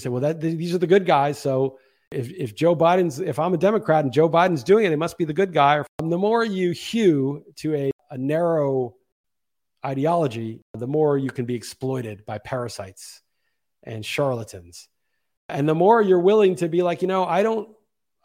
say, 0.01 0.09
well, 0.09 0.23
that 0.23 0.41
these 0.41 0.75
are 0.75 0.79
the 0.79 0.87
good 0.87 1.07
guys. 1.07 1.39
So 1.39 1.79
if, 2.11 2.31
if 2.31 2.55
Joe 2.55 2.75
Biden's, 2.75 3.21
if 3.21 3.39
I'm 3.39 3.55
a 3.55 3.59
Democrat 3.59 4.05
and 4.05 4.13
Joe 4.13 4.29
Biden's 4.29 4.65
doing 4.65 4.87
it, 4.87 4.93
it 4.93 4.99
must 4.99 5.19
be 5.19 5.25
the 5.25 5.33
good 5.33 5.53
guy. 5.53 5.83
The 5.99 6.19
more 6.19 6.45
you 6.45 6.73
hew 6.73 7.45
to 7.57 7.75
a, 7.75 7.91
a 8.11 8.19
narrow 8.19 8.95
ideology, 9.85 10.61
the 10.75 10.87
more 10.87 11.19
you 11.19 11.31
can 11.31 11.45
be 11.45 11.55
exploited 11.55 12.25
by 12.25 12.39
parasites 12.39 13.23
and 13.83 14.05
charlatans. 14.05 14.89
And 15.49 15.69
the 15.69 15.75
more 15.75 16.03
you're 16.03 16.21
willing 16.21 16.57
to 16.57 16.69
be 16.69 16.83
like, 16.83 17.03
you 17.03 17.09
know, 17.09 17.25
I 17.25 17.43
don't, 17.43 17.69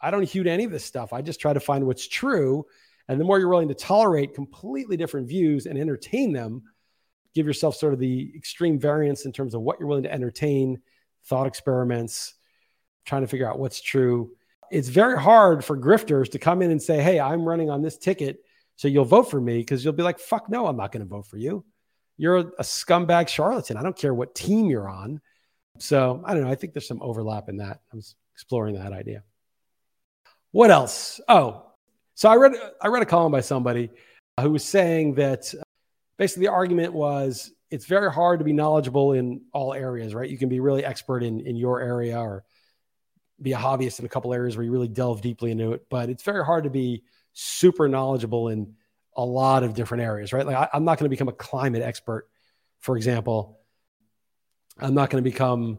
I 0.00 0.10
don't 0.10 0.22
hew 0.22 0.42
to 0.42 0.50
any 0.50 0.64
of 0.64 0.70
this 0.70 0.84
stuff. 0.84 1.12
I 1.12 1.22
just 1.22 1.40
try 1.40 1.52
to 1.52 1.60
find 1.60 1.86
what's 1.86 2.06
true. 2.06 2.66
And 3.08 3.20
the 3.20 3.24
more 3.24 3.38
you're 3.38 3.48
willing 3.48 3.68
to 3.68 3.74
tolerate 3.74 4.34
completely 4.34 4.96
different 4.96 5.28
views 5.28 5.66
and 5.66 5.78
entertain 5.78 6.32
them, 6.32 6.62
give 7.34 7.46
yourself 7.46 7.76
sort 7.76 7.92
of 7.92 7.98
the 7.98 8.32
extreme 8.36 8.78
variance 8.78 9.24
in 9.24 9.32
terms 9.32 9.54
of 9.54 9.62
what 9.62 9.78
you're 9.78 9.88
willing 9.88 10.04
to 10.04 10.12
entertain 10.12 10.80
thought 11.26 11.46
experiments, 11.46 12.34
trying 13.04 13.22
to 13.22 13.28
figure 13.28 13.48
out 13.48 13.58
what's 13.58 13.80
true. 13.80 14.32
It's 14.70 14.88
very 14.88 15.20
hard 15.20 15.64
for 15.64 15.76
grifters 15.76 16.30
to 16.32 16.38
come 16.38 16.62
in 16.62 16.70
and 16.70 16.82
say, 16.82 17.02
Hey, 17.02 17.20
I'm 17.20 17.46
running 17.46 17.70
on 17.70 17.82
this 17.82 17.98
ticket. 17.98 18.40
So 18.76 18.88
you'll 18.88 19.04
vote 19.04 19.30
for 19.30 19.40
me 19.40 19.58
because 19.58 19.84
you'll 19.84 19.92
be 19.92 20.02
like, 20.02 20.18
fuck 20.18 20.48
no, 20.48 20.66
I'm 20.66 20.76
not 20.76 20.92
going 20.92 21.04
to 21.04 21.08
vote 21.08 21.26
for 21.26 21.36
you. 21.36 21.64
You're 22.16 22.38
a, 22.38 22.62
scumbag 22.62 23.28
charlatan. 23.28 23.76
I 23.76 23.82
don't 23.82 23.96
care 23.96 24.14
what 24.14 24.34
team 24.34 24.66
you're 24.66 24.88
on. 24.88 25.20
So 25.78 26.22
I 26.24 26.34
don't 26.34 26.44
know. 26.44 26.50
I 26.50 26.54
think 26.54 26.72
there's 26.72 26.88
some 26.88 27.02
overlap 27.02 27.48
in 27.48 27.58
that. 27.58 27.80
I'm 27.92 28.00
exploring 28.34 28.76
that 28.76 28.92
idea. 28.92 29.22
What 30.52 30.70
else? 30.70 31.20
Oh, 31.28 31.66
so 32.14 32.28
I 32.28 32.36
read 32.36 32.52
I 32.80 32.88
read 32.88 33.02
a 33.02 33.06
column 33.06 33.32
by 33.32 33.40
somebody 33.40 33.90
uh, 34.38 34.42
who 34.42 34.52
was 34.52 34.64
saying 34.64 35.14
that 35.14 35.52
uh, 35.52 35.62
basically 36.16 36.46
the 36.46 36.52
argument 36.52 36.92
was 36.92 37.52
it's 37.70 37.86
very 37.86 38.12
hard 38.12 38.38
to 38.38 38.44
be 38.44 38.52
knowledgeable 38.52 39.12
in 39.12 39.42
all 39.52 39.74
areas, 39.74 40.14
right? 40.14 40.30
You 40.30 40.38
can 40.38 40.48
be 40.48 40.60
really 40.60 40.84
expert 40.84 41.24
in 41.24 41.40
in 41.40 41.56
your 41.56 41.80
area 41.80 42.18
or 42.18 42.44
be 43.42 43.52
a 43.52 43.56
hobbyist 43.56 43.98
in 43.98 44.04
a 44.04 44.08
couple 44.08 44.32
areas 44.32 44.56
where 44.56 44.64
you 44.64 44.70
really 44.70 44.88
delve 44.88 45.20
deeply 45.20 45.50
into 45.50 45.72
it, 45.72 45.86
but 45.90 46.08
it's 46.08 46.22
very 46.22 46.44
hard 46.44 46.64
to 46.64 46.70
be 46.70 47.02
super 47.32 47.88
knowledgeable 47.88 48.48
in 48.48 48.74
a 49.16 49.24
lot 49.24 49.64
of 49.64 49.74
different 49.74 50.02
areas, 50.02 50.32
right? 50.32 50.46
Like 50.46 50.56
I, 50.56 50.68
I'm 50.72 50.84
not 50.84 50.98
going 50.98 51.06
to 51.06 51.10
become 51.10 51.28
a 51.28 51.32
climate 51.32 51.82
expert, 51.82 52.28
for 52.78 52.96
example. 52.96 53.58
I'm 54.78 54.94
not 54.94 55.10
going 55.10 55.22
to 55.22 55.30
become 55.30 55.78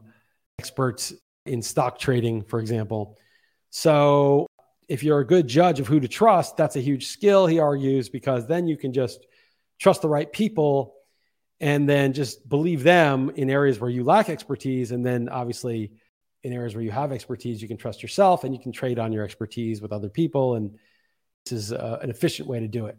experts 0.60 1.14
in 1.46 1.62
stock 1.62 2.00
trading, 2.00 2.44
for 2.44 2.60
example. 2.60 3.18
So 3.70 4.48
if 4.88 5.04
you're 5.04 5.20
a 5.20 5.28
good 5.28 5.48
judge 5.48 5.80
of 5.80 5.88
who 5.88 6.00
to 6.00 6.08
trust, 6.08 6.58
that's 6.58 6.76
a 6.76 6.82
huge 6.82 7.08
skill, 7.08 7.46
he 7.48 7.60
argues, 7.60 8.10
because 8.10 8.48
then 8.48 8.68
you 8.68 8.78
can 8.78 8.94
just 8.94 9.26
trust 9.80 10.02
the 10.02 10.10
right 10.10 10.32
people 10.32 10.96
and 11.60 11.88
then 11.88 12.14
just 12.14 12.48
believe 12.48 12.84
them 12.84 13.32
in 13.36 13.50
areas 13.50 13.80
where 13.80 13.90
you 13.90 14.04
lack 14.04 14.30
expertise. 14.30 14.92
And 14.92 15.06
then 15.06 15.30
obviously 15.30 15.92
in 16.44 16.54
areas 16.54 16.76
where 16.76 16.84
you 16.84 16.92
have 16.92 17.12
expertise, 17.12 17.62
you 17.62 17.68
can 17.68 17.78
trust 17.78 18.04
yourself 18.04 18.44
and 18.44 18.54
you 18.54 18.62
can 18.62 18.72
trade 18.72 19.00
on 19.00 19.12
your 19.12 19.24
expertise 19.24 19.82
with 19.82 19.92
other 19.92 20.10
people. 20.10 20.56
And 20.56 20.78
this 21.46 21.54
is 21.54 21.74
uh, 21.74 22.00
an 22.02 22.10
efficient 22.10 22.48
way 22.48 22.60
to 22.60 22.68
do 22.68 22.86
it. 22.88 22.98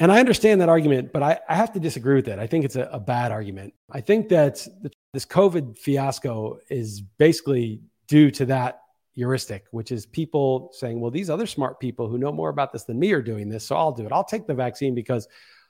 And 0.00 0.10
I 0.10 0.18
understand 0.18 0.60
that 0.60 0.68
argument, 0.68 1.12
but 1.12 1.22
I, 1.22 1.38
I 1.48 1.54
have 1.54 1.72
to 1.74 1.80
disagree 1.80 2.16
with 2.16 2.26
it. 2.26 2.38
I 2.38 2.46
think 2.46 2.64
it's 2.64 2.76
a, 2.76 2.88
a 2.90 2.98
bad 2.98 3.30
argument. 3.30 3.74
I 3.92 4.00
think 4.00 4.30
that 4.30 4.66
the 4.82 4.90
this 5.12 5.26
COVID 5.26 5.76
fiasco 5.78 6.58
is 6.68 7.00
basically 7.00 7.80
due 8.06 8.30
to 8.32 8.46
that 8.46 8.80
heuristic, 9.14 9.64
which 9.72 9.90
is 9.90 10.06
people 10.06 10.70
saying, 10.72 11.00
well, 11.00 11.10
these 11.10 11.30
other 11.30 11.46
smart 11.46 11.80
people 11.80 12.08
who 12.08 12.18
know 12.18 12.32
more 12.32 12.48
about 12.48 12.72
this 12.72 12.84
than 12.84 12.98
me 12.98 13.12
are 13.12 13.22
doing 13.22 13.48
this. 13.48 13.66
So 13.66 13.76
I'll 13.76 13.92
do 13.92 14.06
it. 14.06 14.12
I'll 14.12 14.24
take 14.24 14.46
the 14.46 14.54
vaccine 14.54 14.94
because 14.94 15.26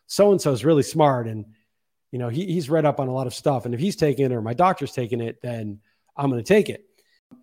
so 0.07 0.31
and 0.31 0.41
so 0.41 0.53
is 0.53 0.65
really 0.65 0.83
smart. 0.83 1.27
And, 1.27 1.47
you 2.13 2.19
know, 2.19 2.29
he, 2.29 2.47
he's 2.47 2.69
read 2.69 2.85
up 2.85 3.01
on 3.01 3.09
a 3.09 3.13
lot 3.13 3.27
of 3.27 3.35
stuff. 3.35 3.65
And 3.65 3.75
if 3.75 3.81
he's 3.81 3.97
taking 3.97 4.27
it 4.27 4.33
or 4.33 4.43
my 4.43 4.55
doctor's 4.55 4.93
taking 4.93 5.21
it, 5.21 5.41
then 5.41 5.81
I'm 6.17 6.31
going 6.31 6.43
to 6.43 6.47
take 6.47 6.69
it. 6.69 6.85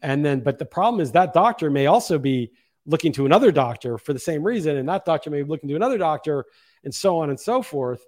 And 0.02 0.24
then, 0.24 0.42
but 0.42 0.60
the 0.60 0.66
problem 0.66 1.02
is 1.02 1.14
that 1.14 1.34
doctor 1.34 1.72
may 1.72 1.88
also 1.88 2.20
be 2.20 2.52
looking 2.88 3.12
to 3.12 3.26
another 3.26 3.52
doctor 3.52 3.98
for 3.98 4.14
the 4.14 4.20
same 4.20 4.44
reason. 4.44 4.78
And 4.78 4.90
that 4.90 5.06
doctor 5.06 5.30
may 5.30 5.44
be 5.44 5.50
looking 5.50 5.70
to 5.70 5.76
another 5.76 5.98
doctor 5.98 6.46
and 6.84 6.96
so 6.96 7.20
on 7.20 7.30
and 7.30 7.40
so 7.40 7.62
forth. 7.62 8.04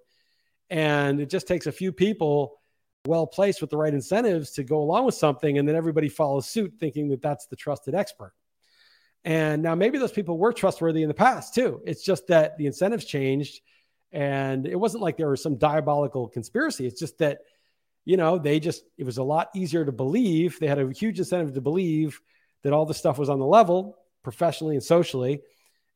And 0.70 1.20
it 1.20 1.30
just 1.30 1.48
takes 1.48 1.68
a 1.68 1.72
few 1.72 1.92
people 1.92 2.60
well 3.06 3.28
placed 3.28 3.62
with 3.62 3.70
the 3.70 3.78
right 3.78 3.94
incentives 3.94 4.52
to 4.52 4.63
go 4.63 4.82
along 4.82 5.06
with 5.06 5.15
something. 5.15 5.58
And 5.58 5.68
then 5.68 5.76
everybody 5.76 6.10
follows 6.10 6.50
suit 6.50 6.74
thinking 6.80 7.10
that 7.10 7.22
that's 7.22 7.46
the 7.48 7.56
trusted 7.56 7.94
expert. 7.94 8.34
And 9.26 9.62
now 9.62 9.76
maybe 9.76 9.98
those 9.98 10.13
people 10.13 10.38
were 10.38 10.54
trustworthy 10.54 11.04
in 11.04 11.10
the 11.10 11.13
past 11.13 11.54
too. 11.54 11.82
It's 11.86 12.04
just 12.04 12.28
that 12.28 12.58
the 12.58 12.68
incentives 12.68 13.06
changed. 13.06 13.62
And 14.12 14.65
it 14.65 14.78
wasn't 14.78 15.04
like 15.04 15.18
there 15.18 15.30
was 15.30 15.44
some 15.44 15.58
diabolical 15.58 16.30
conspiracy. 16.30 16.88
It's 16.88 17.00
just 17.00 17.18
that, 17.18 17.39
you 18.06 18.18
know, 18.18 18.38
they 18.38 18.60
just, 18.60 18.84
it 18.98 19.04
was 19.04 19.18
a 19.18 19.24
lot 19.24 19.50
easier 19.54 19.84
to 19.84 19.92
believe. 19.92 20.60
They 20.60 20.68
had 20.68 20.80
a 20.80 20.89
huge 20.92 21.20
incentive 21.20 21.54
to 21.54 21.62
believe 21.62 22.20
that 22.63 22.74
all 22.74 22.86
the 22.86 22.94
stuff 22.94 23.18
was 23.18 23.30
on 23.30 23.39
the 23.39 23.46
level 23.46 23.99
professionally 24.24 24.76
and 24.76 24.84
socially. 24.84 25.42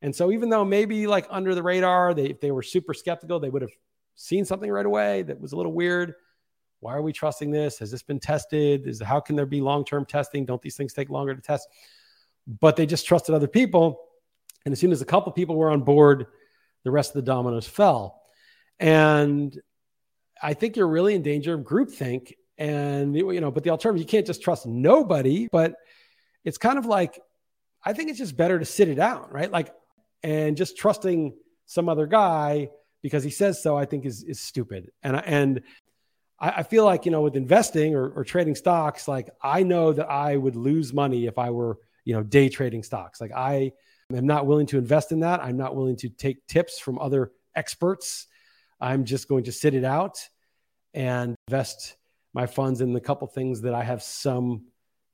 And 0.02 0.14
so 0.14 0.30
even 0.32 0.50
though 0.50 0.64
maybe 0.64 1.06
like 1.06 1.26
under 1.30 1.54
the 1.54 1.62
radar, 1.62 2.14
they, 2.14 2.26
if 2.26 2.40
they 2.40 2.50
were 2.50 2.62
super 2.62 2.94
skeptical, 2.94 3.40
they 3.40 3.48
would 3.48 3.62
have 3.62 3.72
seen 4.16 4.44
something 4.44 4.70
right 4.70 4.86
away 4.86 5.22
that 5.22 5.40
was 5.40 5.52
a 5.52 5.56
little 5.56 5.72
weird. 5.72 6.14
Why 6.80 6.94
are 6.94 7.02
we 7.02 7.12
trusting 7.12 7.50
this? 7.50 7.78
Has 7.78 7.90
this 7.90 8.02
been 8.02 8.20
tested? 8.20 8.86
Is 8.86 9.00
how 9.00 9.20
can 9.20 9.36
there 9.36 9.46
be 9.46 9.60
long-term 9.60 10.04
testing? 10.04 10.44
Don't 10.44 10.60
these 10.60 10.76
things 10.76 10.92
take 10.92 11.08
longer 11.08 11.34
to 11.34 11.40
test? 11.40 11.68
But 12.60 12.76
they 12.76 12.84
just 12.84 13.06
trusted 13.06 13.34
other 13.34 13.48
people. 13.48 14.00
And 14.66 14.72
as 14.72 14.80
soon 14.80 14.92
as 14.92 15.00
a 15.00 15.06
couple 15.06 15.32
people 15.32 15.56
were 15.56 15.70
on 15.70 15.80
board, 15.80 16.26
the 16.82 16.90
rest 16.90 17.10
of 17.10 17.14
the 17.14 17.30
dominoes 17.30 17.66
fell. 17.66 18.20
And 18.78 19.58
I 20.42 20.52
think 20.52 20.76
you're 20.76 20.88
really 20.88 21.14
in 21.14 21.22
danger 21.22 21.54
of 21.54 21.60
groupthink. 21.62 22.34
And 22.58 23.16
you 23.16 23.40
know, 23.40 23.50
but 23.50 23.64
the 23.64 23.70
alternative, 23.70 24.02
you 24.02 24.06
can't 24.06 24.26
just 24.26 24.42
trust 24.42 24.66
nobody, 24.66 25.48
but 25.50 25.74
it's 26.44 26.58
kind 26.58 26.78
of 26.78 26.84
like 26.84 27.18
I 27.84 27.92
think 27.92 28.10
it's 28.10 28.18
just 28.18 28.36
better 28.36 28.58
to 28.58 28.64
sit 28.64 28.88
it 28.88 28.98
out, 28.98 29.32
right? 29.32 29.50
Like, 29.50 29.74
and 30.22 30.56
just 30.56 30.76
trusting 30.78 31.34
some 31.66 31.88
other 31.88 32.06
guy 32.06 32.70
because 33.02 33.22
he 33.22 33.30
says 33.30 33.62
so, 33.62 33.76
I 33.76 33.84
think 33.84 34.06
is 34.06 34.22
is 34.22 34.40
stupid. 34.40 34.90
And 35.02 35.16
and 35.16 35.62
I, 36.40 36.50
I 36.50 36.62
feel 36.62 36.84
like, 36.84 37.04
you 37.04 37.12
know, 37.12 37.20
with 37.20 37.36
investing 37.36 37.94
or, 37.94 38.08
or 38.08 38.24
trading 38.24 38.54
stocks, 38.54 39.06
like 39.06 39.28
I 39.42 39.62
know 39.62 39.92
that 39.92 40.10
I 40.10 40.36
would 40.36 40.56
lose 40.56 40.92
money 40.92 41.26
if 41.26 41.38
I 41.38 41.50
were, 41.50 41.78
you 42.04 42.14
know, 42.14 42.22
day 42.22 42.48
trading 42.48 42.82
stocks. 42.82 43.20
Like 43.20 43.32
I 43.32 43.72
am 44.12 44.26
not 44.26 44.46
willing 44.46 44.66
to 44.68 44.78
invest 44.78 45.12
in 45.12 45.20
that. 45.20 45.40
I'm 45.42 45.56
not 45.56 45.76
willing 45.76 45.96
to 45.96 46.08
take 46.08 46.46
tips 46.46 46.78
from 46.78 46.98
other 46.98 47.32
experts. 47.54 48.26
I'm 48.80 49.04
just 49.04 49.28
going 49.28 49.44
to 49.44 49.52
sit 49.52 49.74
it 49.74 49.84
out 49.84 50.18
and 50.94 51.34
invest 51.48 51.96
my 52.32 52.46
funds 52.46 52.80
in 52.80 52.92
the 52.92 53.00
couple 53.00 53.26
things 53.28 53.62
that 53.62 53.74
I 53.74 53.84
have 53.84 54.02
some 54.02 54.64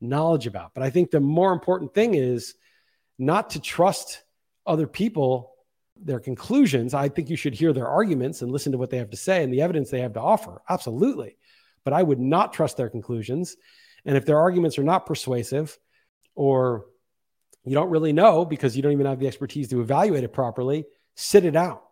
knowledge 0.00 0.46
about. 0.46 0.72
But 0.74 0.82
I 0.82 0.90
think 0.90 1.10
the 1.10 1.20
more 1.20 1.52
important 1.52 1.94
thing 1.94 2.14
is 2.14 2.54
not 3.18 3.50
to 3.50 3.60
trust 3.60 4.22
other 4.66 4.86
people 4.86 5.54
their 6.02 6.20
conclusions. 6.20 6.94
I 6.94 7.08
think 7.08 7.28
you 7.28 7.36
should 7.36 7.54
hear 7.54 7.72
their 7.72 7.88
arguments 7.88 8.42
and 8.42 8.50
listen 8.50 8.72
to 8.72 8.78
what 8.78 8.90
they 8.90 8.96
have 8.98 9.10
to 9.10 9.16
say 9.16 9.44
and 9.44 9.52
the 9.52 9.62
evidence 9.62 9.90
they 9.90 10.00
have 10.00 10.14
to 10.14 10.20
offer. 10.20 10.62
Absolutely. 10.68 11.36
But 11.84 11.92
I 11.92 12.02
would 12.02 12.20
not 12.20 12.52
trust 12.52 12.76
their 12.76 12.88
conclusions. 12.88 13.56
And 14.04 14.16
if 14.16 14.24
their 14.24 14.38
arguments 14.38 14.78
are 14.78 14.84
not 14.84 15.06
persuasive 15.06 15.78
or 16.34 16.86
you 17.64 17.74
don't 17.74 17.90
really 17.90 18.12
know 18.12 18.44
because 18.44 18.76
you 18.76 18.82
don't 18.82 18.92
even 18.92 19.06
have 19.06 19.20
the 19.20 19.26
expertise 19.26 19.68
to 19.68 19.80
evaluate 19.80 20.24
it 20.24 20.32
properly, 20.32 20.86
sit 21.14 21.44
it 21.44 21.56
out. 21.56 21.84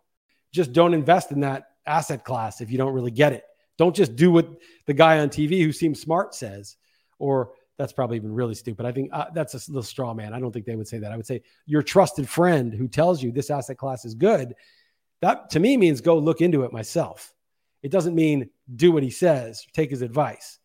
Just 0.53 0.73
don't 0.73 0.94
invest 0.94 1.31
in 1.31 1.40
that 1.40 1.64
asset 1.87 2.25
class 2.25 2.61
if 2.61 2.71
you 2.71 2.79
don't 2.79 2.94
really 2.94 3.11
get 3.11 3.35
it. 3.35 3.44
Don't 3.77 3.94
just 3.94 4.16
do 4.16 4.31
what 4.31 4.49
the 4.87 4.94
guy 4.94 5.18
on 5.18 5.29
TV 5.29 5.62
who 5.62 5.73
seems 5.73 6.01
smart 6.01 6.35
says 6.35 6.77
or 7.18 7.53
that's 7.79 7.93
probably 7.93 8.17
even 8.17 8.33
really 8.33 8.57
stupid. 8.57 8.85
I 8.85 8.93
think 8.93 9.11
uh, 9.12 9.27
that's 9.33 9.55
a 9.55 9.71
little 9.71 9.83
straw 9.83 10.12
man. 10.12 10.35
I 10.35 10.41
don't 10.41 10.53
think 10.53 10.67
they 10.67 10.77
would 10.77 10.88
say 10.88 10.99
that. 10.99 11.12
I 11.12 11.17
would 11.17 11.27
say 11.27 11.43
your 11.64 11.83
trusted 11.83 12.29
friend 12.29 12.75
who 12.75 12.88
tells 12.88 13.23
you 13.23 13.31
this 13.31 13.51
asset 13.51 13.79
class 13.79 14.05
is 14.05 14.14
good. 14.14 14.55
That 15.23 15.51
to 15.51 15.61
me 15.61 15.77
means 15.77 16.01
go 16.01 16.19
look 16.19 16.41
into 16.41 16.64
it 16.64 16.73
myself. 16.73 17.33
It 17.83 17.93
doesn't 17.93 18.17
mean 18.17 18.51
do 18.75 18.91
what 18.91 19.05
he 19.05 19.11
says, 19.11 19.64
take 19.73 19.91
his 19.91 20.03
advice. 20.03 20.59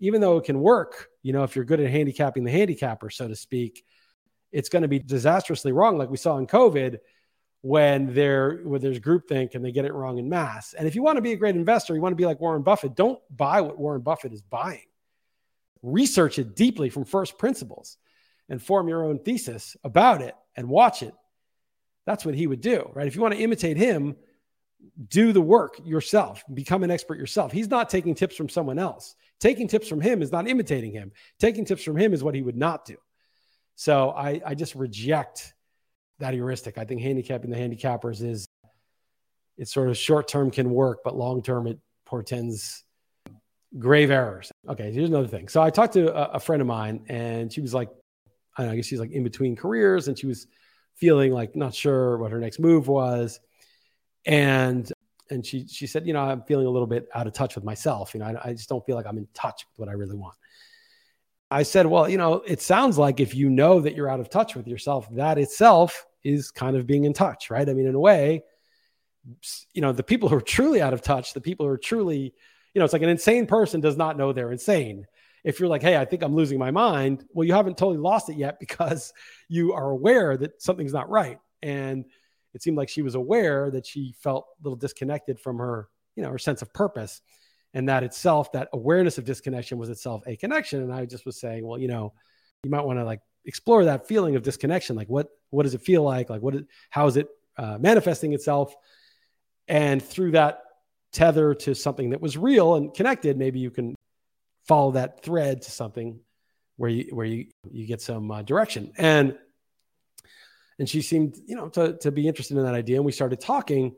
Even 0.00 0.20
though 0.20 0.38
it 0.38 0.44
can 0.44 0.60
work, 0.60 1.08
you 1.22 1.32
know, 1.32 1.44
if 1.44 1.54
you're 1.54 1.64
good 1.64 1.80
at 1.80 1.90
handicapping 1.90 2.42
the 2.42 2.50
handicapper, 2.50 3.10
so 3.10 3.28
to 3.28 3.36
speak, 3.36 3.84
it's 4.50 4.68
going 4.68 4.82
to 4.82 4.88
be 4.88 4.98
disastrously 4.98 5.70
wrong, 5.70 5.96
like 5.96 6.10
we 6.10 6.16
saw 6.16 6.36
in 6.38 6.46
COVID 6.46 6.98
when 7.62 8.12
there 8.14 8.62
when 8.64 8.80
there's 8.80 8.98
groupthink 8.98 9.54
and 9.54 9.64
they 9.64 9.70
get 9.70 9.84
it 9.84 9.92
wrong 9.92 10.18
in 10.18 10.28
mass. 10.28 10.72
And 10.72 10.88
if 10.88 10.96
you 10.96 11.02
want 11.02 11.16
to 11.16 11.22
be 11.22 11.32
a 11.32 11.36
great 11.36 11.54
investor, 11.54 11.94
you 11.94 12.00
want 12.00 12.12
to 12.12 12.16
be 12.16 12.26
like 12.26 12.40
Warren 12.40 12.62
Buffett, 12.62 12.96
don't 12.96 13.20
buy 13.36 13.60
what 13.60 13.78
Warren 13.78 14.00
Buffett 14.00 14.32
is 14.32 14.42
buying 14.42 14.89
research 15.82 16.38
it 16.38 16.56
deeply 16.56 16.90
from 16.90 17.04
first 17.04 17.38
principles 17.38 17.96
and 18.48 18.62
form 18.62 18.88
your 18.88 19.04
own 19.04 19.18
thesis 19.18 19.76
about 19.84 20.22
it 20.22 20.34
and 20.56 20.68
watch 20.68 21.02
it. 21.02 21.14
That's 22.06 22.24
what 22.24 22.34
he 22.34 22.46
would 22.46 22.60
do, 22.60 22.90
right? 22.94 23.06
If 23.06 23.14
you 23.14 23.22
want 23.22 23.34
to 23.34 23.40
imitate 23.40 23.76
him, 23.76 24.16
do 25.08 25.32
the 25.32 25.40
work 25.40 25.80
yourself, 25.84 26.42
become 26.52 26.82
an 26.82 26.90
expert 26.90 27.18
yourself. 27.18 27.52
He's 27.52 27.68
not 27.68 27.90
taking 27.90 28.14
tips 28.14 28.34
from 28.36 28.48
someone 28.48 28.78
else. 28.78 29.14
Taking 29.38 29.68
tips 29.68 29.88
from 29.88 30.00
him 30.00 30.22
is 30.22 30.32
not 30.32 30.48
imitating 30.48 30.92
him. 30.92 31.12
Taking 31.38 31.64
tips 31.64 31.82
from 31.82 31.96
him 31.96 32.12
is 32.12 32.24
what 32.24 32.34
he 32.34 32.42
would 32.42 32.56
not 32.56 32.84
do. 32.84 32.96
So 33.76 34.10
I, 34.10 34.40
I 34.44 34.54
just 34.54 34.74
reject 34.74 35.54
that 36.18 36.34
heuristic. 36.34 36.76
I 36.78 36.84
think 36.84 37.00
handicapping 37.00 37.50
the 37.50 37.56
handicappers 37.56 38.22
is 38.22 38.48
it's 39.56 39.72
sort 39.72 39.88
of 39.88 39.96
short 39.96 40.28
term 40.28 40.50
can 40.50 40.70
work, 40.70 41.00
but 41.04 41.16
long 41.16 41.42
term 41.42 41.66
it 41.66 41.78
portends 42.04 42.84
grave 43.78 44.10
errors. 44.10 44.50
Okay, 44.68 44.92
here's 44.92 45.08
another 45.08 45.28
thing. 45.28 45.48
So 45.48 45.62
I 45.62 45.70
talked 45.70 45.94
to 45.94 46.14
a, 46.14 46.36
a 46.36 46.40
friend 46.40 46.60
of 46.60 46.66
mine, 46.66 47.04
and 47.08 47.52
she 47.52 47.60
was 47.60 47.74
like, 47.74 47.88
I, 48.56 48.64
know, 48.64 48.72
I 48.72 48.76
guess 48.76 48.86
she's 48.86 49.00
like 49.00 49.12
in 49.12 49.24
between 49.24 49.56
careers, 49.56 50.08
and 50.08 50.18
she 50.18 50.26
was 50.26 50.46
feeling 50.96 51.32
like 51.32 51.56
not 51.56 51.74
sure 51.74 52.18
what 52.18 52.30
her 52.30 52.40
next 52.40 52.58
move 52.58 52.88
was, 52.88 53.40
and 54.26 54.90
and 55.30 55.46
she 55.46 55.66
she 55.66 55.86
said, 55.86 56.06
you 56.06 56.12
know, 56.12 56.20
I'm 56.20 56.42
feeling 56.42 56.66
a 56.66 56.70
little 56.70 56.88
bit 56.88 57.08
out 57.14 57.26
of 57.26 57.32
touch 57.32 57.54
with 57.54 57.64
myself. 57.64 58.12
You 58.14 58.20
know, 58.20 58.26
I, 58.26 58.50
I 58.50 58.52
just 58.52 58.68
don't 58.68 58.84
feel 58.84 58.96
like 58.96 59.06
I'm 59.06 59.18
in 59.18 59.28
touch 59.34 59.64
with 59.70 59.78
what 59.78 59.88
I 59.88 59.92
really 59.92 60.16
want. 60.16 60.34
I 61.50 61.64
said, 61.64 61.86
well, 61.86 62.08
you 62.08 62.16
know, 62.16 62.34
it 62.46 62.60
sounds 62.60 62.96
like 62.96 63.18
if 63.18 63.34
you 63.34 63.50
know 63.50 63.80
that 63.80 63.96
you're 63.96 64.08
out 64.08 64.20
of 64.20 64.30
touch 64.30 64.54
with 64.54 64.68
yourself, 64.68 65.08
that 65.12 65.36
itself 65.36 66.06
is 66.22 66.50
kind 66.50 66.76
of 66.76 66.86
being 66.86 67.04
in 67.04 67.12
touch, 67.12 67.50
right? 67.50 67.68
I 67.68 67.72
mean, 67.72 67.86
in 67.86 67.94
a 67.94 68.00
way, 68.00 68.44
you 69.74 69.82
know, 69.82 69.92
the 69.92 70.02
people 70.02 70.28
who 70.28 70.36
are 70.36 70.42
truly 70.42 70.80
out 70.80 70.94
of 70.94 71.02
touch, 71.02 71.34
the 71.34 71.40
people 71.40 71.66
who 71.66 71.72
are 71.72 71.78
truly 71.78 72.34
you 72.74 72.78
know, 72.78 72.84
it's 72.84 72.92
like 72.92 73.02
an 73.02 73.08
insane 73.08 73.46
person 73.46 73.80
does 73.80 73.96
not 73.96 74.16
know 74.16 74.32
they're 74.32 74.52
insane. 74.52 75.06
If 75.42 75.58
you're 75.58 75.68
like, 75.68 75.82
hey, 75.82 75.96
I 75.96 76.04
think 76.04 76.22
I'm 76.22 76.34
losing 76.34 76.58
my 76.58 76.70
mind, 76.70 77.24
well, 77.32 77.46
you 77.46 77.54
haven't 77.54 77.78
totally 77.78 77.98
lost 77.98 78.28
it 78.28 78.36
yet 78.36 78.58
because 78.60 79.12
you 79.48 79.72
are 79.72 79.90
aware 79.90 80.36
that 80.36 80.62
something's 80.62 80.92
not 80.92 81.08
right. 81.08 81.38
And 81.62 82.04
it 82.54 82.62
seemed 82.62 82.76
like 82.76 82.88
she 82.88 83.02
was 83.02 83.14
aware 83.14 83.70
that 83.70 83.86
she 83.86 84.14
felt 84.18 84.46
a 84.60 84.62
little 84.64 84.76
disconnected 84.76 85.40
from 85.40 85.58
her, 85.58 85.88
you 86.16 86.22
know, 86.22 86.30
her 86.30 86.38
sense 86.38 86.62
of 86.62 86.72
purpose. 86.72 87.20
And 87.72 87.88
that 87.88 88.02
itself, 88.02 88.50
that 88.52 88.68
awareness 88.72 89.18
of 89.18 89.24
disconnection 89.24 89.78
was 89.78 89.90
itself 89.90 90.22
a 90.26 90.36
connection. 90.36 90.82
And 90.82 90.92
I 90.92 91.06
just 91.06 91.24
was 91.24 91.38
saying, 91.38 91.64
well, 91.64 91.78
you 91.78 91.86
know, 91.86 92.12
you 92.64 92.70
might 92.70 92.84
want 92.84 92.98
to 92.98 93.04
like 93.04 93.20
explore 93.44 93.84
that 93.84 94.08
feeling 94.08 94.34
of 94.34 94.42
disconnection. 94.42 94.96
Like 94.96 95.08
what, 95.08 95.28
what 95.50 95.62
does 95.62 95.74
it 95.74 95.82
feel 95.82 96.02
like? 96.02 96.28
Like 96.28 96.42
what, 96.42 96.56
how 96.90 97.06
is 97.06 97.16
it 97.16 97.28
uh, 97.56 97.78
manifesting 97.78 98.32
itself? 98.32 98.74
And 99.68 100.02
through 100.02 100.32
that 100.32 100.62
tether 101.12 101.54
to 101.54 101.74
something 101.74 102.10
that 102.10 102.20
was 102.20 102.36
real 102.36 102.74
and 102.74 102.94
connected, 102.94 103.36
maybe 103.36 103.58
you 103.58 103.70
can 103.70 103.94
follow 104.66 104.92
that 104.92 105.22
thread 105.22 105.62
to 105.62 105.70
something 105.70 106.20
where 106.76 106.90
you 106.90 107.08
where 107.14 107.26
you 107.26 107.46
you 107.70 107.86
get 107.86 108.00
some 108.00 108.30
uh, 108.30 108.42
direction. 108.42 108.92
And 108.96 109.36
and 110.78 110.88
she 110.88 111.02
seemed, 111.02 111.36
you 111.46 111.56
know, 111.56 111.68
to 111.70 111.96
to 111.98 112.10
be 112.10 112.26
interested 112.26 112.56
in 112.56 112.64
that 112.64 112.74
idea. 112.74 112.96
And 112.96 113.04
we 113.04 113.12
started 113.12 113.40
talking, 113.40 113.96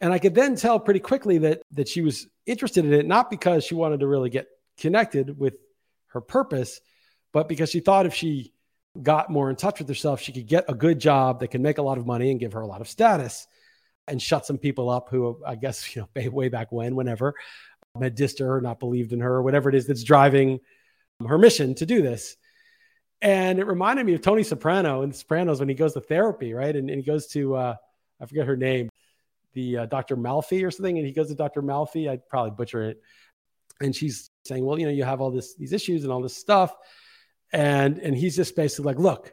and 0.00 0.12
I 0.12 0.18
could 0.18 0.34
then 0.34 0.56
tell 0.56 0.80
pretty 0.80 1.00
quickly 1.00 1.38
that 1.38 1.62
that 1.72 1.88
she 1.88 2.00
was 2.00 2.26
interested 2.46 2.84
in 2.84 2.92
it, 2.92 3.06
not 3.06 3.30
because 3.30 3.64
she 3.64 3.74
wanted 3.74 4.00
to 4.00 4.06
really 4.06 4.30
get 4.30 4.46
connected 4.78 5.38
with 5.38 5.54
her 6.08 6.20
purpose, 6.20 6.80
but 7.32 7.48
because 7.48 7.70
she 7.70 7.80
thought 7.80 8.06
if 8.06 8.14
she 8.14 8.52
got 9.00 9.28
more 9.28 9.50
in 9.50 9.56
touch 9.56 9.80
with 9.80 9.88
herself, 9.88 10.20
she 10.20 10.32
could 10.32 10.46
get 10.46 10.64
a 10.68 10.74
good 10.74 11.00
job 11.00 11.40
that 11.40 11.48
could 11.48 11.60
make 11.60 11.78
a 11.78 11.82
lot 11.82 11.98
of 11.98 12.06
money 12.06 12.30
and 12.30 12.38
give 12.38 12.52
her 12.52 12.60
a 12.60 12.66
lot 12.66 12.80
of 12.80 12.88
status 12.88 13.48
and 14.06 14.20
shut 14.20 14.46
some 14.46 14.58
people 14.58 14.90
up 14.90 15.08
who 15.10 15.40
I 15.46 15.54
guess, 15.54 15.94
you 15.96 16.06
know, 16.14 16.30
way 16.30 16.48
back 16.48 16.72
when, 16.72 16.94
whenever 16.94 17.34
had 18.02 18.16
dissed 18.16 18.40
her, 18.40 18.60
not 18.60 18.80
believed 18.80 19.12
in 19.12 19.20
her, 19.20 19.40
whatever 19.40 19.68
it 19.68 19.74
is 19.74 19.86
that's 19.86 20.02
driving 20.02 20.58
her 21.26 21.38
mission 21.38 21.74
to 21.76 21.86
do 21.86 22.02
this. 22.02 22.36
And 23.22 23.58
it 23.58 23.66
reminded 23.66 24.04
me 24.04 24.14
of 24.14 24.20
Tony 24.20 24.42
Soprano 24.42 25.02
and 25.02 25.14
Sopranos 25.14 25.60
when 25.60 25.68
he 25.68 25.74
goes 25.74 25.94
to 25.94 26.00
therapy, 26.00 26.52
right? 26.52 26.74
And, 26.74 26.90
and 26.90 26.98
he 26.98 27.04
goes 27.04 27.28
to, 27.28 27.54
uh, 27.54 27.76
I 28.20 28.26
forget 28.26 28.46
her 28.46 28.56
name, 28.56 28.90
the 29.54 29.78
uh, 29.78 29.86
Dr. 29.86 30.16
Malfi 30.16 30.64
or 30.64 30.70
something. 30.70 30.98
And 30.98 31.06
he 31.06 31.12
goes 31.12 31.28
to 31.28 31.34
Dr. 31.34 31.62
Malfi. 31.62 32.08
I'd 32.08 32.28
probably 32.28 32.50
butcher 32.50 32.82
it. 32.82 33.00
and 33.80 33.94
she's 33.94 34.30
saying, 34.44 34.64
well, 34.64 34.78
you 34.78 34.86
know, 34.86 34.92
you 34.92 35.04
have 35.04 35.20
all 35.20 35.30
this 35.30 35.54
these 35.54 35.72
issues 35.72 36.04
and 36.04 36.12
all 36.12 36.20
this 36.20 36.36
stuff, 36.36 36.74
and 37.52 37.98
and 37.98 38.16
he's 38.16 38.36
just 38.36 38.56
basically 38.56 38.86
like, 38.86 38.98
look, 38.98 39.32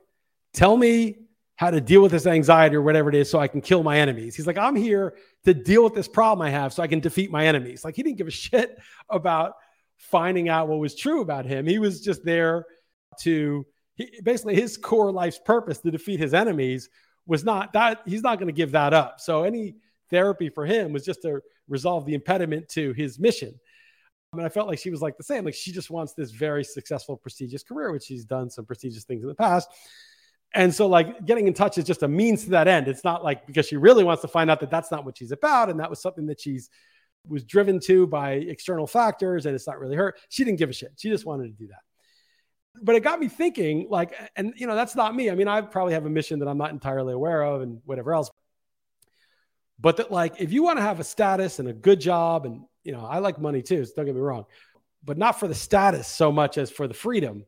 tell 0.54 0.76
me 0.78 1.18
how 1.62 1.70
to 1.70 1.80
deal 1.80 2.02
with 2.02 2.12
this 2.12 2.26
anxiety 2.26 2.76
or 2.76 2.82
whatever 2.82 3.08
it 3.08 3.14
is 3.14 3.30
so 3.30 3.38
I 3.38 3.48
can 3.48 3.62
kill 3.62 3.84
my 3.84 4.00
enemies. 4.00 4.36
He's 4.36 4.48
like, 4.48 4.58
I'm 4.58 4.76
here 4.76 5.14
to 5.46 5.54
deal 5.54 5.84
with 5.84 5.94
this 5.94 6.08
problem 6.08 6.44
I 6.44 6.50
have 6.50 6.74
so 6.74 6.82
I 6.82 6.88
can 6.88 7.02
defeat 7.02 7.30
my 7.30 7.46
enemies. 7.46 7.86
Like 7.86 7.96
he 7.96 8.02
didn't 8.02 8.18
give 8.18 8.28
a 8.28 8.32
shit 8.50 8.80
about 9.12 9.54
finding 9.98 10.50
out 10.50 10.70
what 10.70 10.80
was 10.80 10.96
true 10.96 11.22
about 11.22 11.46
him. 11.46 11.68
He 11.68 11.78
was 11.78 12.02
just 12.02 12.26
there 12.26 12.66
to 13.20 13.64
he, 13.94 14.22
basically 14.24 14.56
his 14.56 14.76
core 14.76 15.12
life's 15.12 15.38
purpose 15.38 15.78
to 15.82 15.92
defeat 15.92 16.20
his 16.20 16.34
enemies 16.34 16.90
was 17.28 17.44
not 17.44 17.74
that 17.74 18.02
he's 18.08 18.24
not 18.24 18.40
going 18.40 18.48
to 18.48 18.54
give 18.54 18.72
that 18.72 18.96
up. 18.96 19.20
So 19.20 19.44
any 19.44 19.76
therapy 20.10 20.50
for 20.50 20.66
him 20.66 20.92
was 20.92 21.06
just 21.06 21.22
to 21.22 21.42
resolve 21.70 22.08
the 22.08 22.16
impediment 22.16 22.70
to 22.70 22.92
his 22.94 23.20
mission. 23.20 23.54
I 24.34 24.38
mean, 24.38 24.48
I 24.48 24.50
felt 24.50 24.68
like 24.68 24.80
she 24.80 24.90
was 24.90 25.04
like 25.04 25.16
the 25.16 25.24
same. 25.24 25.46
Like 25.46 25.54
she 25.54 25.72
just 25.72 25.92
wants 25.92 26.14
this 26.16 26.32
very 26.32 26.64
successful, 26.64 27.18
prestigious 27.18 27.62
career, 27.62 27.92
which 27.92 28.06
she's 28.06 28.26
done 28.26 28.50
some 28.50 28.66
prestigious 28.66 29.04
things 29.04 29.22
in 29.22 29.30
the 29.30 29.36
past. 29.36 29.70
And 30.54 30.74
so, 30.74 30.88
like, 30.88 31.26
getting 31.26 31.48
in 31.48 31.54
touch 31.54 31.78
is 31.78 31.86
just 31.86 32.04
a 32.04 32.08
means 32.08 32.44
to 32.44 32.50
that 32.52 32.68
end. 32.68 32.88
It's 32.88 33.04
not 33.04 33.24
like 33.24 33.48
because 33.48 33.68
she 33.68 33.78
really 33.78 34.04
wants 34.04 34.22
to 34.24 34.28
find 34.28 34.52
out 34.52 34.60
that 34.60 34.70
that's 34.70 34.92
not 34.92 35.06
what 35.06 35.18
she's 35.18 35.32
about. 35.32 35.70
And 35.70 35.80
that 35.80 35.90
was 35.90 36.02
something 36.02 36.26
that 36.26 36.42
she's 36.42 36.70
was 37.28 37.44
driven 37.44 37.80
to 37.80 38.08
by 38.08 38.34
external 38.34 38.88
factors 38.88 39.46
and 39.46 39.56
it's 39.56 39.68
not 39.68 39.80
really 39.80 39.96
her. 39.96 40.16
She 40.30 40.44
didn't 40.44 40.58
give 40.58 40.70
a 40.70 40.74
shit. 40.74 40.94
She 40.98 41.10
just 41.10 41.26
wanted 41.26 41.56
to 41.56 41.64
do 41.64 41.68
that. 41.68 41.82
But 42.82 42.96
it 42.96 43.02
got 43.02 43.20
me 43.20 43.28
thinking, 43.28 43.88
like, 43.90 44.14
and 44.36 44.54
you 44.56 44.66
know, 44.66 44.76
that's 44.76 44.96
not 44.96 45.16
me. 45.16 45.30
I 45.30 45.36
mean, 45.36 45.48
I 45.48 45.62
probably 45.62 45.94
have 45.94 46.06
a 46.06 46.10
mission 46.10 46.40
that 46.40 46.48
I'm 46.48 46.58
not 46.58 46.72
entirely 46.72 47.14
aware 47.14 47.44
of 47.44 47.62
and 47.62 47.82
whatever 47.86 48.14
else. 48.14 48.32
But 49.80 49.98
that, 49.98 50.12
like, 50.12 50.40
if 50.40 50.54
you 50.54 50.64
want 50.64 50.78
to 50.78 50.84
have 50.84 51.00
a 51.00 51.04
status 51.04 51.60
and 51.60 51.68
a 51.68 51.74
good 51.74 52.00
job, 52.00 52.46
and 52.46 52.62
you 52.84 52.92
know, 52.92 53.06
I 53.06 53.20
like 53.20 53.40
money 53.40 53.62
too, 53.62 53.84
so 53.84 53.92
don't 53.96 54.06
get 54.06 54.16
me 54.16 54.22
wrong, 54.22 54.46
but 55.04 55.18
not 55.18 55.40
for 55.40 55.48
the 55.48 55.56
status 55.56 56.08
so 56.08 56.32
much 56.32 56.58
as 56.58 56.72
for 56.72 56.88
the 56.88 56.94
freedom. 56.94 57.46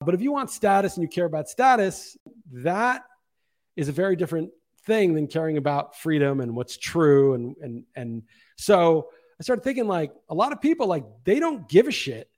But 0.00 0.14
if 0.14 0.22
you 0.22 0.32
want 0.32 0.50
status 0.50 0.96
and 0.96 1.02
you 1.02 1.08
care 1.08 1.26
about 1.26 1.48
status, 1.48 2.16
that 2.52 3.02
is 3.76 3.88
a 3.88 3.92
very 3.92 4.16
different 4.16 4.50
thing 4.86 5.14
than 5.14 5.26
caring 5.26 5.58
about 5.58 5.96
freedom 5.96 6.40
and 6.40 6.56
what's 6.56 6.76
true. 6.76 7.34
And 7.34 7.56
and 7.60 7.84
and 7.94 8.22
so 8.56 9.10
I 9.38 9.42
started 9.42 9.62
thinking 9.62 9.86
like 9.86 10.12
a 10.28 10.34
lot 10.34 10.52
of 10.52 10.60
people 10.60 10.86
like 10.86 11.04
they 11.24 11.38
don't 11.38 11.68
give 11.68 11.86
a 11.86 11.92
shit 11.92 12.30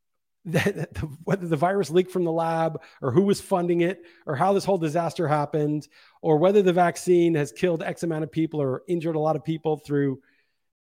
that, 0.44 0.94
the, 0.94 1.00
whether 1.24 1.46
the 1.46 1.56
virus 1.56 1.90
leaked 1.90 2.10
from 2.10 2.24
the 2.24 2.32
lab 2.32 2.80
or 3.02 3.10
who 3.10 3.22
was 3.22 3.40
funding 3.40 3.82
it 3.82 4.02
or 4.26 4.36
how 4.36 4.52
this 4.52 4.64
whole 4.64 4.78
disaster 4.78 5.28
happened 5.28 5.88
or 6.22 6.38
whether 6.38 6.62
the 6.62 6.72
vaccine 6.72 7.34
has 7.34 7.52
killed 7.52 7.82
X 7.82 8.02
amount 8.02 8.24
of 8.24 8.32
people 8.32 8.60
or 8.60 8.82
injured 8.86 9.16
a 9.16 9.20
lot 9.20 9.36
of 9.36 9.44
people 9.44 9.76
through 9.76 10.20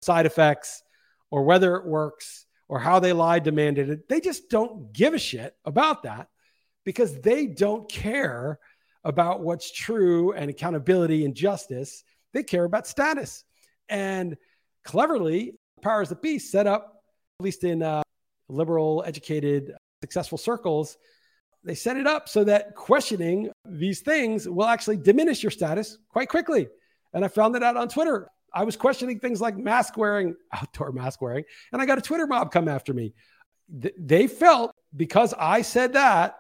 side 0.03 0.27
effects 0.27 0.83
or 1.31 1.45
whether 1.45 1.77
it 1.77 1.85
works 1.85 2.46
or 2.69 2.79
how 2.79 2.99
they 2.99 3.13
lied 3.13 3.45
demanded 3.45 3.91
it. 3.91 4.09
They 4.09 4.21
just 4.21 4.49
don't 4.49 4.93
give 4.93 5.15
a 5.15 5.19
shit 5.19 5.55
about 5.65 6.03
that 6.03 6.29
because 6.85 7.21
they 7.21 7.47
don't 7.47 7.89
care 7.91 8.59
about 9.05 9.41
what's 9.41 9.71
true 9.71 10.33
and 10.33 10.51
accountability 10.51 11.25
and 11.25 11.35
justice. 11.35 12.03
They 12.33 12.43
care 12.43 12.65
about 12.65 12.87
status. 12.87 13.45
And 13.89 14.37
cleverly, 14.85 15.55
powers 15.83 16.09
that 16.09 16.23
be 16.23 16.39
set 16.39 16.67
up, 16.67 17.03
at 17.39 17.45
least 17.45 17.63
in 17.65 17.83
uh, 17.83 18.03
liberal, 18.49 19.05
educated, 19.07 19.73
successful 20.03 20.39
circles, 20.39 20.97
they 21.63 21.75
set 21.75 21.97
it 21.97 22.07
up 22.07 22.29
so 22.29 22.45
that 22.45 22.75
questioning 22.75 23.51
these 23.65 24.01
things 24.01 24.49
will 24.49 24.67
actually 24.67 24.97
diminish 24.97 25.43
your 25.43 25.51
status 25.51 25.99
quite 26.09 26.29
quickly. 26.29 26.69
And 27.13 27.25
I 27.25 27.29
found 27.29 27.55
that 27.55 27.63
out 27.63 27.77
on 27.77 27.89
Twitter. 27.89 28.29
I 28.57 28.65
was 28.65 28.75
questioning 28.75 29.21
things 29.21 29.39
like 29.43 29.59
mask 29.59 29.99
wearing, 29.99 30.35
outdoor 30.53 30.91
mask 30.91 31.21
wearing, 31.21 31.45
and 31.73 31.83
I 31.83 31.87
got 31.87 31.99
a 31.99 32.03
Twitter 32.03 32.27
mob 32.27 32.51
come 32.51 32.69
after 32.69 32.95
me. 32.95 33.13
they 33.69 34.27
felt 34.27 34.75
because 34.97 35.35
I 35.39 35.61
said 35.61 35.93
that, 35.93 36.37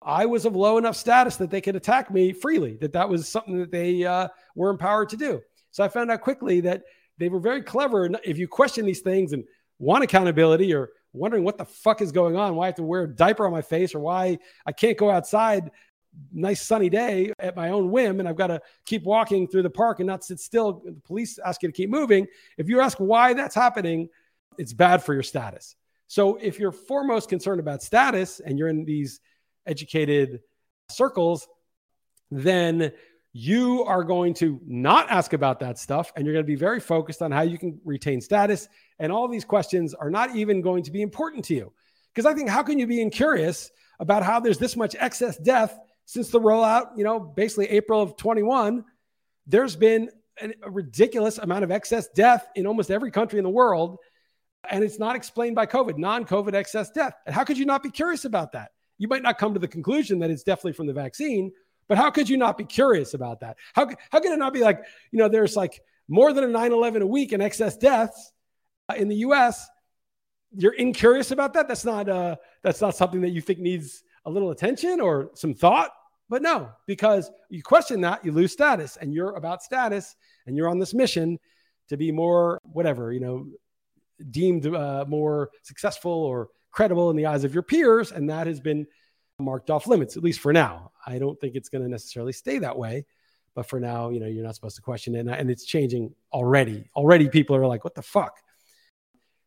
I 0.00 0.24
was 0.26 0.46
of 0.46 0.56
low 0.56 0.78
enough 0.78 0.96
status 0.96 1.36
that 1.36 1.50
they 1.50 1.60
could 1.60 1.76
attack 1.76 2.10
me 2.10 2.32
freely, 2.32 2.76
that 2.76 2.94
that 2.94 3.08
was 3.08 3.28
something 3.28 3.58
that 3.58 3.70
they 3.70 4.04
uh, 4.04 4.28
were 4.54 4.70
empowered 4.70 5.10
to 5.10 5.16
do. 5.16 5.42
So 5.70 5.84
I 5.84 5.88
found 5.88 6.10
out 6.10 6.22
quickly 6.22 6.60
that 6.60 6.84
they 7.18 7.28
were 7.28 7.40
very 7.40 7.62
clever. 7.62 8.08
If 8.24 8.38
you 8.38 8.48
question 8.48 8.86
these 8.86 9.00
things 9.00 9.32
and 9.32 9.44
want 9.78 10.04
accountability 10.04 10.72
or 10.72 10.90
wondering 11.12 11.44
what 11.44 11.58
the 11.58 11.64
fuck 11.64 12.00
is 12.00 12.12
going 12.12 12.36
on, 12.36 12.54
why 12.54 12.64
I 12.64 12.66
have 12.66 12.76
to 12.76 12.82
wear 12.82 13.02
a 13.02 13.08
diaper 13.08 13.44
on 13.44 13.52
my 13.52 13.60
face 13.60 13.94
or 13.94 14.00
why 14.00 14.38
I 14.64 14.72
can't 14.72 14.96
go 14.96 15.10
outside 15.10 15.70
nice 16.32 16.62
sunny 16.62 16.88
day 16.88 17.32
at 17.38 17.56
my 17.56 17.70
own 17.70 17.90
whim 17.90 18.20
and 18.20 18.28
I've 18.28 18.36
got 18.36 18.48
to 18.48 18.60
keep 18.84 19.04
walking 19.04 19.46
through 19.46 19.62
the 19.62 19.70
park 19.70 20.00
and 20.00 20.06
not 20.06 20.24
sit 20.24 20.40
still. 20.40 20.82
The 20.84 20.92
police 21.04 21.38
ask 21.44 21.62
you 21.62 21.68
to 21.68 21.72
keep 21.72 21.90
moving. 21.90 22.26
If 22.56 22.68
you 22.68 22.80
ask 22.80 22.98
why 22.98 23.34
that's 23.34 23.54
happening, 23.54 24.08
it's 24.58 24.72
bad 24.72 25.02
for 25.02 25.14
your 25.14 25.22
status. 25.22 25.76
So 26.08 26.36
if 26.36 26.58
you're 26.58 26.72
foremost 26.72 27.28
concerned 27.28 27.60
about 27.60 27.82
status 27.82 28.40
and 28.40 28.58
you're 28.58 28.68
in 28.68 28.84
these 28.84 29.20
educated 29.66 30.40
circles, 30.90 31.46
then 32.30 32.92
you 33.32 33.84
are 33.84 34.02
going 34.02 34.34
to 34.34 34.58
not 34.66 35.10
ask 35.10 35.32
about 35.32 35.60
that 35.60 35.78
stuff 35.78 36.12
and 36.16 36.24
you're 36.24 36.34
going 36.34 36.44
to 36.44 36.50
be 36.50 36.56
very 36.56 36.80
focused 36.80 37.22
on 37.22 37.30
how 37.30 37.42
you 37.42 37.58
can 37.58 37.78
retain 37.84 38.20
status. 38.20 38.68
And 38.98 39.12
all 39.12 39.28
these 39.28 39.44
questions 39.44 39.94
are 39.94 40.10
not 40.10 40.34
even 40.34 40.62
going 40.62 40.82
to 40.84 40.90
be 40.90 41.02
important 41.02 41.44
to 41.46 41.54
you. 41.54 41.72
Because 42.12 42.26
I 42.26 42.34
think, 42.34 42.48
how 42.48 42.62
can 42.62 42.78
you 42.78 42.86
be 42.86 43.00
incurious 43.00 43.70
about 44.00 44.22
how 44.22 44.40
there's 44.40 44.58
this 44.58 44.76
much 44.76 44.96
excess 44.98 45.36
death 45.36 45.78
since 46.08 46.30
the 46.30 46.40
rollout, 46.40 46.96
you 46.96 47.04
know, 47.04 47.20
basically 47.20 47.68
April 47.68 48.00
of 48.00 48.16
21? 48.16 48.82
There's 49.46 49.76
been 49.76 50.08
a 50.40 50.70
ridiculous 50.70 51.36
amount 51.36 51.64
of 51.64 51.70
excess 51.70 52.08
death 52.08 52.48
in 52.56 52.66
almost 52.66 52.90
every 52.90 53.10
country 53.10 53.38
in 53.38 53.42
the 53.42 53.50
world. 53.50 53.98
And 54.70 54.82
it's 54.82 54.98
not 54.98 55.16
explained 55.16 55.54
by 55.54 55.66
COVID, 55.66 55.98
non 55.98 56.24
COVID 56.24 56.54
excess 56.54 56.90
death. 56.90 57.12
And 57.26 57.34
how 57.34 57.44
could 57.44 57.58
you 57.58 57.66
not 57.66 57.82
be 57.82 57.90
curious 57.90 58.24
about 58.24 58.52
that? 58.52 58.70
You 58.96 59.06
might 59.06 59.22
not 59.22 59.36
come 59.36 59.52
to 59.52 59.60
the 59.60 59.68
conclusion 59.68 60.18
that 60.20 60.30
it's 60.30 60.42
definitely 60.42 60.72
from 60.72 60.86
the 60.86 60.94
vaccine, 60.94 61.52
but 61.88 61.98
how 61.98 62.10
could 62.10 62.26
you 62.26 62.38
not 62.38 62.56
be 62.56 62.64
curious 62.64 63.12
about 63.12 63.40
that? 63.40 63.58
How, 63.74 63.86
how 64.10 64.20
can 64.20 64.32
it 64.32 64.38
not 64.38 64.54
be 64.54 64.60
like, 64.60 64.82
you 65.12 65.18
know, 65.18 65.28
there's 65.28 65.56
like 65.56 65.78
more 66.08 66.32
than 66.32 66.42
a 66.42 66.48
9 66.48 66.72
11 66.72 67.02
a 67.02 67.06
week 67.06 67.34
in 67.34 67.42
excess 67.42 67.76
deaths 67.76 68.32
uh, 68.88 68.94
in 68.94 69.08
the 69.08 69.16
US? 69.16 69.68
You're 70.56 70.72
incurious 70.72 71.32
about 71.32 71.52
that? 71.52 71.68
That's 71.68 71.84
not, 71.84 72.08
uh, 72.08 72.36
that's 72.62 72.80
not 72.80 72.96
something 72.96 73.20
that 73.20 73.30
you 73.30 73.42
think 73.42 73.58
needs 73.58 74.02
a 74.24 74.30
little 74.30 74.50
attention 74.50 75.00
or 75.00 75.30
some 75.34 75.52
thought. 75.52 75.90
But 76.28 76.42
no, 76.42 76.70
because 76.86 77.30
you 77.48 77.62
question 77.62 78.02
that, 78.02 78.24
you 78.24 78.32
lose 78.32 78.52
status, 78.52 78.98
and 78.98 79.14
you're 79.14 79.34
about 79.34 79.62
status, 79.62 80.14
and 80.46 80.56
you're 80.56 80.68
on 80.68 80.78
this 80.78 80.92
mission 80.92 81.38
to 81.88 81.96
be 81.96 82.12
more, 82.12 82.58
whatever, 82.64 83.12
you 83.12 83.20
know, 83.20 83.46
deemed 84.30 84.66
uh, 84.66 85.04
more 85.08 85.50
successful 85.62 86.12
or 86.12 86.48
credible 86.70 87.08
in 87.10 87.16
the 87.16 87.26
eyes 87.26 87.44
of 87.44 87.54
your 87.54 87.62
peers. 87.62 88.12
And 88.12 88.28
that 88.28 88.46
has 88.46 88.60
been 88.60 88.86
marked 89.38 89.70
off 89.70 89.86
limits, 89.86 90.16
at 90.16 90.22
least 90.22 90.40
for 90.40 90.52
now. 90.52 90.90
I 91.06 91.18
don't 91.18 91.40
think 91.40 91.54
it's 91.54 91.68
going 91.68 91.82
to 91.82 91.88
necessarily 91.88 92.32
stay 92.32 92.58
that 92.58 92.76
way. 92.76 93.06
But 93.54 93.66
for 93.66 93.80
now, 93.80 94.10
you 94.10 94.20
know, 94.20 94.26
you're 94.26 94.44
not 94.44 94.54
supposed 94.54 94.76
to 94.76 94.82
question 94.82 95.14
it. 95.14 95.26
And 95.26 95.50
it's 95.50 95.64
changing 95.64 96.14
already. 96.32 96.90
Already 96.94 97.28
people 97.28 97.56
are 97.56 97.66
like, 97.66 97.84
what 97.84 97.94
the 97.94 98.02
fuck? 98.02 98.36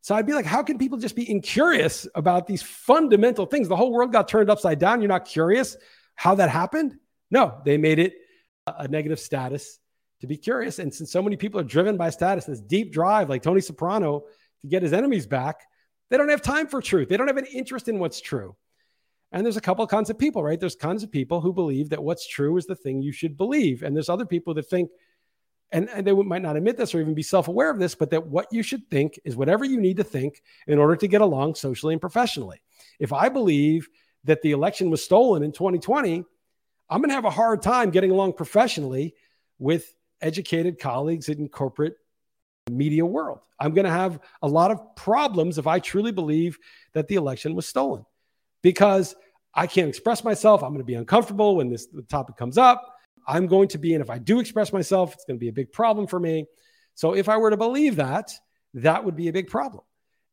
So 0.01 0.15
I'd 0.15 0.25
be 0.25 0.33
like, 0.33 0.45
how 0.45 0.63
can 0.63 0.79
people 0.79 0.97
just 0.97 1.15
be 1.15 1.29
incurious 1.29 2.07
about 2.15 2.47
these 2.47 2.63
fundamental 2.63 3.45
things? 3.45 3.67
The 3.67 3.75
whole 3.75 3.91
world 3.91 4.11
got 4.11 4.27
turned 4.27 4.49
upside 4.49 4.79
down. 4.79 4.99
You're 4.99 5.09
not 5.09 5.25
curious 5.25 5.77
how 6.15 6.35
that 6.35 6.49
happened? 6.49 6.95
No, 7.29 7.61
they 7.65 7.77
made 7.77 7.99
it 7.99 8.13
a 8.67 8.87
negative 8.87 9.19
status 9.19 9.79
to 10.21 10.27
be 10.27 10.37
curious. 10.37 10.79
And 10.79 10.93
since 10.93 11.11
so 11.11 11.21
many 11.21 11.35
people 11.35 11.59
are 11.59 11.65
driven 11.65 11.97
by 11.97 12.09
status, 12.09 12.45
this 12.45 12.61
deep 12.61 12.93
drive, 12.93 13.29
like 13.29 13.41
Tony 13.41 13.61
Soprano, 13.61 14.23
to 14.61 14.67
get 14.67 14.83
his 14.83 14.93
enemies 14.93 15.25
back, 15.25 15.61
they 16.09 16.17
don't 16.17 16.29
have 16.29 16.41
time 16.41 16.67
for 16.67 16.81
truth. 16.81 17.09
They 17.09 17.17
don't 17.17 17.27
have 17.27 17.37
any 17.37 17.49
interest 17.51 17.87
in 17.87 17.99
what's 17.99 18.21
true. 18.21 18.55
And 19.31 19.45
there's 19.45 19.57
a 19.57 19.61
couple 19.61 19.83
of 19.83 19.89
kinds 19.89 20.09
of 20.09 20.19
people, 20.19 20.43
right? 20.43 20.59
There's 20.59 20.75
kinds 20.75 21.03
of 21.03 21.11
people 21.11 21.39
who 21.39 21.53
believe 21.53 21.89
that 21.89 22.03
what's 22.03 22.27
true 22.27 22.57
is 22.57 22.65
the 22.65 22.75
thing 22.75 23.01
you 23.01 23.13
should 23.13 23.37
believe. 23.37 23.81
And 23.81 23.95
there's 23.95 24.09
other 24.09 24.25
people 24.25 24.53
that 24.55 24.69
think, 24.69 24.89
and, 25.71 25.89
and 25.89 26.05
they 26.05 26.11
might 26.11 26.41
not 26.41 26.57
admit 26.57 26.75
this 26.75 26.93
or 26.93 26.99
even 26.99 27.13
be 27.13 27.23
self 27.23 27.47
aware 27.47 27.71
of 27.71 27.79
this, 27.79 27.95
but 27.95 28.09
that 28.09 28.27
what 28.27 28.47
you 28.51 28.61
should 28.61 28.89
think 28.91 29.17
is 29.23 29.37
whatever 29.37 29.63
you 29.63 29.79
need 29.79 29.97
to 29.97 30.03
think 30.03 30.41
in 30.67 30.79
order 30.79 30.97
to 30.97 31.07
get 31.07 31.21
along 31.21 31.55
socially 31.55 31.93
and 31.93 32.01
professionally. 32.01 32.61
If 32.99 33.13
I 33.13 33.29
believe 33.29 33.87
that 34.23 34.41
the 34.41 34.51
election 34.51 34.89
was 34.89 35.03
stolen 35.03 35.43
in 35.43 35.51
2020, 35.51 36.23
I'm 36.89 36.99
going 36.99 37.09
to 37.09 37.15
have 37.15 37.25
a 37.25 37.29
hard 37.29 37.61
time 37.61 37.89
getting 37.89 38.11
along 38.11 38.33
professionally 38.33 39.15
with 39.59 39.93
educated 40.21 40.79
colleagues 40.79 41.29
in 41.29 41.47
corporate 41.49 41.95
media 42.69 43.05
world. 43.05 43.39
I'm 43.59 43.73
going 43.73 43.85
to 43.85 43.91
have 43.91 44.19
a 44.41 44.47
lot 44.47 44.71
of 44.71 44.95
problems 44.95 45.57
if 45.57 45.67
I 45.67 45.79
truly 45.79 46.11
believe 46.11 46.57
that 46.93 47.07
the 47.07 47.15
election 47.15 47.55
was 47.55 47.67
stolen 47.67 48.05
because 48.61 49.15
I 49.53 49.67
can't 49.67 49.89
express 49.89 50.23
myself. 50.23 50.63
I'm 50.63 50.69
going 50.69 50.79
to 50.79 50.85
be 50.85 50.95
uncomfortable 50.95 51.55
when 51.55 51.69
this 51.69 51.87
topic 52.09 52.37
comes 52.37 52.57
up. 52.57 52.95
I'm 53.27 53.47
going 53.47 53.67
to 53.69 53.77
be, 53.77 53.93
and 53.93 54.01
if 54.01 54.09
I 54.09 54.17
do 54.17 54.39
express 54.39 54.73
myself, 54.73 55.13
it's 55.13 55.25
going 55.25 55.37
to 55.37 55.39
be 55.39 55.49
a 55.49 55.53
big 55.53 55.71
problem 55.71 56.07
for 56.07 56.19
me. 56.19 56.45
So 56.95 57.13
if 57.13 57.29
I 57.29 57.37
were 57.37 57.49
to 57.49 57.57
believe 57.57 57.97
that, 57.97 58.31
that 58.73 59.03
would 59.03 59.15
be 59.15 59.27
a 59.27 59.33
big 59.33 59.47
problem. 59.47 59.83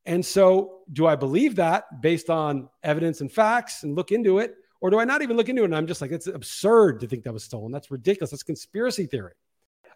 And 0.06 0.24
so, 0.24 0.80
do 0.92 1.06
I 1.06 1.16
believe 1.16 1.56
that 1.56 2.00
based 2.00 2.30
on 2.30 2.68
evidence 2.82 3.20
and 3.20 3.30
facts 3.30 3.82
and 3.82 3.94
look 3.94 4.10
into 4.10 4.38
it? 4.38 4.54
Or 4.80 4.90
do 4.90 4.98
I 4.98 5.04
not 5.04 5.22
even 5.22 5.36
look 5.36 5.48
into 5.48 5.62
it? 5.62 5.66
And 5.66 5.76
I'm 5.76 5.86
just 5.86 6.00
like, 6.00 6.12
it's 6.12 6.28
absurd 6.28 7.00
to 7.00 7.06
think 7.06 7.24
that 7.24 7.32
was 7.32 7.44
stolen. 7.44 7.72
That's 7.72 7.90
ridiculous. 7.90 8.30
That's 8.30 8.42
conspiracy 8.42 9.06
theory. 9.06 9.34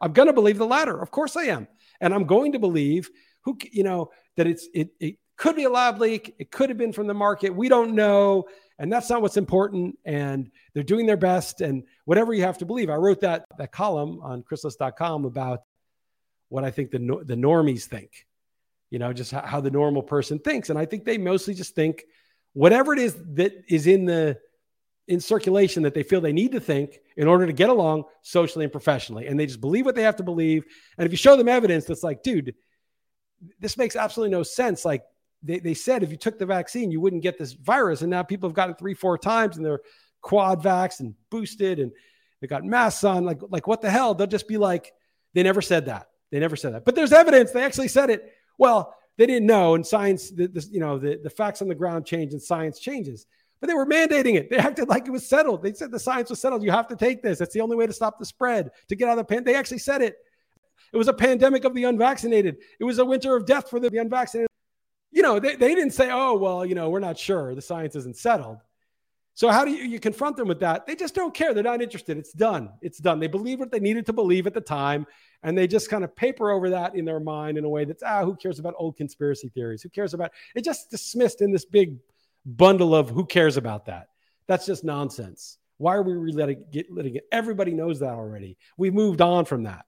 I'm 0.00 0.12
going 0.12 0.26
to 0.26 0.32
believe 0.32 0.58
the 0.58 0.66
latter. 0.66 1.00
Of 1.00 1.10
course 1.10 1.36
I 1.36 1.44
am. 1.44 1.68
And 2.00 2.12
I'm 2.12 2.24
going 2.24 2.52
to 2.52 2.58
believe 2.58 3.08
who, 3.44 3.56
you 3.70 3.84
know, 3.84 4.10
that 4.36 4.46
it's, 4.46 4.68
it, 4.74 4.90
it 4.98 5.16
Could 5.36 5.56
be 5.56 5.64
a 5.64 5.70
lab 5.70 6.00
leak. 6.00 6.34
It 6.38 6.50
could 6.50 6.68
have 6.68 6.78
been 6.78 6.92
from 6.92 7.06
the 7.06 7.14
market. 7.14 7.50
We 7.50 7.68
don't 7.68 7.94
know. 7.94 8.44
And 8.78 8.92
that's 8.92 9.08
not 9.08 9.22
what's 9.22 9.36
important. 9.36 9.98
And 10.04 10.50
they're 10.74 10.82
doing 10.82 11.06
their 11.06 11.16
best. 11.16 11.60
And 11.60 11.84
whatever 12.04 12.34
you 12.34 12.42
have 12.42 12.58
to 12.58 12.66
believe. 12.66 12.90
I 12.90 12.96
wrote 12.96 13.20
that, 13.20 13.44
that 13.58 13.70
column 13.70 14.20
on 14.20 14.42
chrisliss.com 14.42 15.24
about 15.24 15.62
what 16.48 16.64
I 16.64 16.70
think 16.70 16.90
the, 16.90 16.98
the 17.24 17.34
normies 17.36 17.84
think, 17.84 18.26
you 18.92 18.98
know, 18.98 19.10
just 19.10 19.30
how, 19.30 19.58
the 19.62 19.70
normal 19.70 20.02
person 20.02 20.38
thinks. 20.38 20.68
And 20.68 20.78
I 20.78 20.84
think 20.84 21.06
they 21.06 21.16
mostly 21.16 21.54
just 21.54 21.74
think 21.74 22.04
whatever 22.52 22.92
it 22.92 22.98
is 22.98 23.16
that 23.36 23.64
is 23.66 23.86
in 23.86 24.04
the, 24.04 24.38
in 25.08 25.18
circulation 25.18 25.84
that 25.84 25.94
they 25.94 26.02
feel 26.02 26.20
they 26.20 26.30
need 26.30 26.52
to 26.52 26.60
think 26.60 26.98
in 27.16 27.26
order 27.26 27.46
to 27.46 27.54
get 27.54 27.70
along 27.70 28.04
socially 28.20 28.66
and 28.66 28.70
professionally. 28.70 29.28
And 29.28 29.40
they 29.40 29.46
just 29.46 29.62
believe 29.62 29.86
what 29.86 29.94
they 29.94 30.02
have 30.02 30.16
to 30.16 30.22
believe. 30.22 30.64
And 30.98 31.06
if 31.06 31.10
you 31.10 31.16
show 31.16 31.36
them 31.36 31.48
evidence 31.48 31.86
that's 31.86 32.02
like, 32.02 32.22
dude, 32.22 32.54
this 33.58 33.78
makes 33.78 33.96
absolutely 33.96 34.36
no 34.36 34.42
sense. 34.42 34.84
Like 34.84 35.04
they, 35.42 35.58
they 35.58 35.72
said, 35.72 36.02
if 36.02 36.10
you 36.10 36.18
took 36.18 36.38
the 36.38 36.44
vaccine, 36.44 36.90
you 36.90 37.00
wouldn't 37.00 37.22
get 37.22 37.38
this 37.38 37.54
virus. 37.54 38.02
And 38.02 38.10
now 38.10 38.22
people 38.22 38.50
have 38.50 38.54
gotten 38.54 38.74
three, 38.74 38.92
four 38.92 39.16
times 39.16 39.56
and 39.56 39.64
they're 39.64 39.80
quad 40.20 40.62
vax 40.62 41.00
and 41.00 41.14
boosted 41.30 41.78
and 41.78 41.92
they 42.42 42.46
got 42.46 42.62
masks 42.62 43.04
on. 43.04 43.24
Like, 43.24 43.40
like 43.48 43.66
what 43.66 43.80
the 43.80 43.90
hell? 43.90 44.12
They'll 44.12 44.26
just 44.26 44.48
be 44.48 44.58
like, 44.58 44.92
they 45.32 45.42
never 45.42 45.62
said 45.62 45.86
that. 45.86 46.08
They 46.30 46.40
never 46.40 46.56
said 46.56 46.74
that. 46.74 46.84
But 46.84 46.94
there's 46.94 47.14
evidence. 47.14 47.52
They 47.52 47.64
actually 47.64 47.88
said 47.88 48.10
it. 48.10 48.30
Well, 48.58 48.94
they 49.18 49.26
didn't 49.26 49.46
know. 49.46 49.74
And 49.74 49.86
science, 49.86 50.30
the, 50.30 50.48
the 50.48 50.66
you 50.70 50.80
know, 50.80 50.98
the, 50.98 51.20
the 51.22 51.30
facts 51.30 51.62
on 51.62 51.68
the 51.68 51.74
ground 51.74 52.06
change 52.06 52.32
and 52.32 52.42
science 52.42 52.78
changes 52.78 53.26
but 53.62 53.68
they 53.68 53.74
were 53.74 53.86
mandating 53.86 54.34
it. 54.34 54.50
They 54.50 54.56
acted 54.56 54.88
like 54.88 55.06
it 55.06 55.12
was 55.12 55.26
settled. 55.26 55.62
They 55.62 55.72
said 55.72 55.92
the 55.92 56.00
science 56.00 56.28
was 56.28 56.40
settled. 56.40 56.64
You 56.64 56.72
have 56.72 56.88
to 56.88 56.96
take 56.96 57.22
this. 57.22 57.38
That's 57.38 57.54
the 57.54 57.60
only 57.60 57.76
way 57.76 57.86
to 57.86 57.92
stop 57.92 58.18
the 58.18 58.26
spread, 58.26 58.72
to 58.88 58.96
get 58.96 59.08
out 59.08 59.12
of 59.12 59.18
the 59.18 59.24
pan. 59.24 59.44
They 59.44 59.54
actually 59.54 59.78
said 59.78 60.02
it. 60.02 60.16
It 60.92 60.96
was 60.96 61.06
a 61.06 61.12
pandemic 61.12 61.64
of 61.64 61.72
the 61.72 61.84
unvaccinated. 61.84 62.56
It 62.80 62.84
was 62.84 62.98
a 62.98 63.04
winter 63.04 63.36
of 63.36 63.46
death 63.46 63.70
for 63.70 63.78
the 63.78 63.96
unvaccinated. 63.96 64.48
You 65.12 65.22
know, 65.22 65.38
they, 65.38 65.54
they 65.54 65.76
didn't 65.76 65.92
say, 65.92 66.10
oh, 66.10 66.36
well, 66.36 66.66
you 66.66 66.74
know, 66.74 66.90
we're 66.90 66.98
not 66.98 67.16
sure. 67.16 67.54
The 67.54 67.62
science 67.62 67.94
isn't 67.94 68.16
settled. 68.16 68.58
So 69.34 69.50
how 69.50 69.64
do 69.64 69.70
you, 69.70 69.84
you 69.84 69.98
confront 69.98 70.36
them 70.36 70.48
with 70.48 70.60
that? 70.60 70.86
They 70.86 70.94
just 70.94 71.14
don't 71.14 71.32
care. 71.32 71.54
They're 71.54 71.62
not 71.62 71.80
interested. 71.80 72.18
It's 72.18 72.32
done. 72.32 72.70
It's 72.82 72.98
done. 72.98 73.18
They 73.18 73.28
believe 73.28 73.60
what 73.60 73.70
they 73.70 73.80
needed 73.80 74.06
to 74.06 74.12
believe 74.12 74.46
at 74.46 74.54
the 74.54 74.60
time. 74.60 75.06
And 75.42 75.56
they 75.56 75.66
just 75.66 75.88
kind 75.88 76.04
of 76.04 76.14
paper 76.14 76.50
over 76.50 76.70
that 76.70 76.94
in 76.94 77.04
their 77.04 77.20
mind 77.20 77.58
in 77.58 77.64
a 77.64 77.68
way 77.68 77.84
that's, 77.84 78.02
ah, 78.02 78.24
who 78.24 78.36
cares 78.36 78.58
about 78.58 78.74
old 78.76 78.96
conspiracy 78.96 79.48
theories? 79.48 79.82
Who 79.82 79.88
cares 79.88 80.14
about 80.14 80.32
it? 80.54 80.64
Just 80.64 80.90
dismissed 80.90 81.40
in 81.40 81.50
this 81.50 81.64
big 81.64 81.96
bundle 82.44 82.94
of 82.94 83.08
who 83.08 83.24
cares 83.24 83.56
about 83.56 83.86
that. 83.86 84.08
That's 84.46 84.66
just 84.66 84.84
nonsense. 84.84 85.58
Why 85.78 85.96
are 85.96 86.02
we 86.02 86.32
letting 86.32 86.64
get 86.70 86.92
letting 86.92 87.16
it? 87.16 87.26
Everybody 87.32 87.72
knows 87.72 88.00
that 88.00 88.10
already. 88.10 88.56
We've 88.76 88.94
moved 88.94 89.20
on 89.20 89.46
from 89.46 89.64
that. 89.64 89.86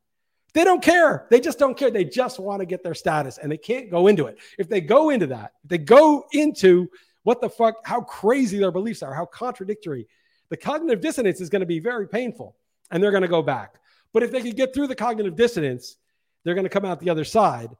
They 0.54 0.64
don't 0.64 0.82
care. 0.82 1.26
They 1.30 1.40
just 1.40 1.58
don't 1.58 1.76
care. 1.76 1.90
They 1.90 2.04
just 2.04 2.38
want 2.38 2.60
to 2.60 2.66
get 2.66 2.82
their 2.82 2.94
status 2.94 3.38
and 3.38 3.50
they 3.50 3.56
can't 3.56 3.90
go 3.90 4.06
into 4.06 4.26
it. 4.26 4.38
If 4.58 4.68
they 4.68 4.80
go 4.80 5.10
into 5.10 5.28
that, 5.28 5.52
they 5.64 5.78
go 5.78 6.24
into 6.32 6.88
what 7.24 7.40
the 7.40 7.50
fuck, 7.50 7.76
how 7.84 8.00
crazy 8.00 8.58
their 8.58 8.70
beliefs 8.70 9.02
are, 9.02 9.12
how 9.12 9.26
contradictory, 9.26 10.06
the 10.50 10.56
cognitive 10.56 11.00
dissonance 11.00 11.40
is 11.40 11.48
going 11.48 11.60
to 11.60 11.66
be 11.66 11.80
very 11.80 12.06
painful 12.06 12.56
and 12.90 13.02
they're 13.02 13.10
going 13.10 13.22
to 13.22 13.28
go 13.28 13.42
back. 13.42 13.74
But 14.12 14.22
if 14.22 14.30
they 14.30 14.42
can 14.42 14.52
get 14.52 14.72
through 14.72 14.86
the 14.86 14.94
cognitive 14.94 15.34
dissonance, 15.34 15.96
they're 16.44 16.54
going 16.54 16.66
to 16.66 16.70
come 16.70 16.84
out 16.84 17.00
the 17.00 17.10
other 17.10 17.24
side 17.24 17.70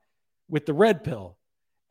with 0.49 0.67
the 0.67 0.75
red 0.75 1.05
pill 1.05 1.37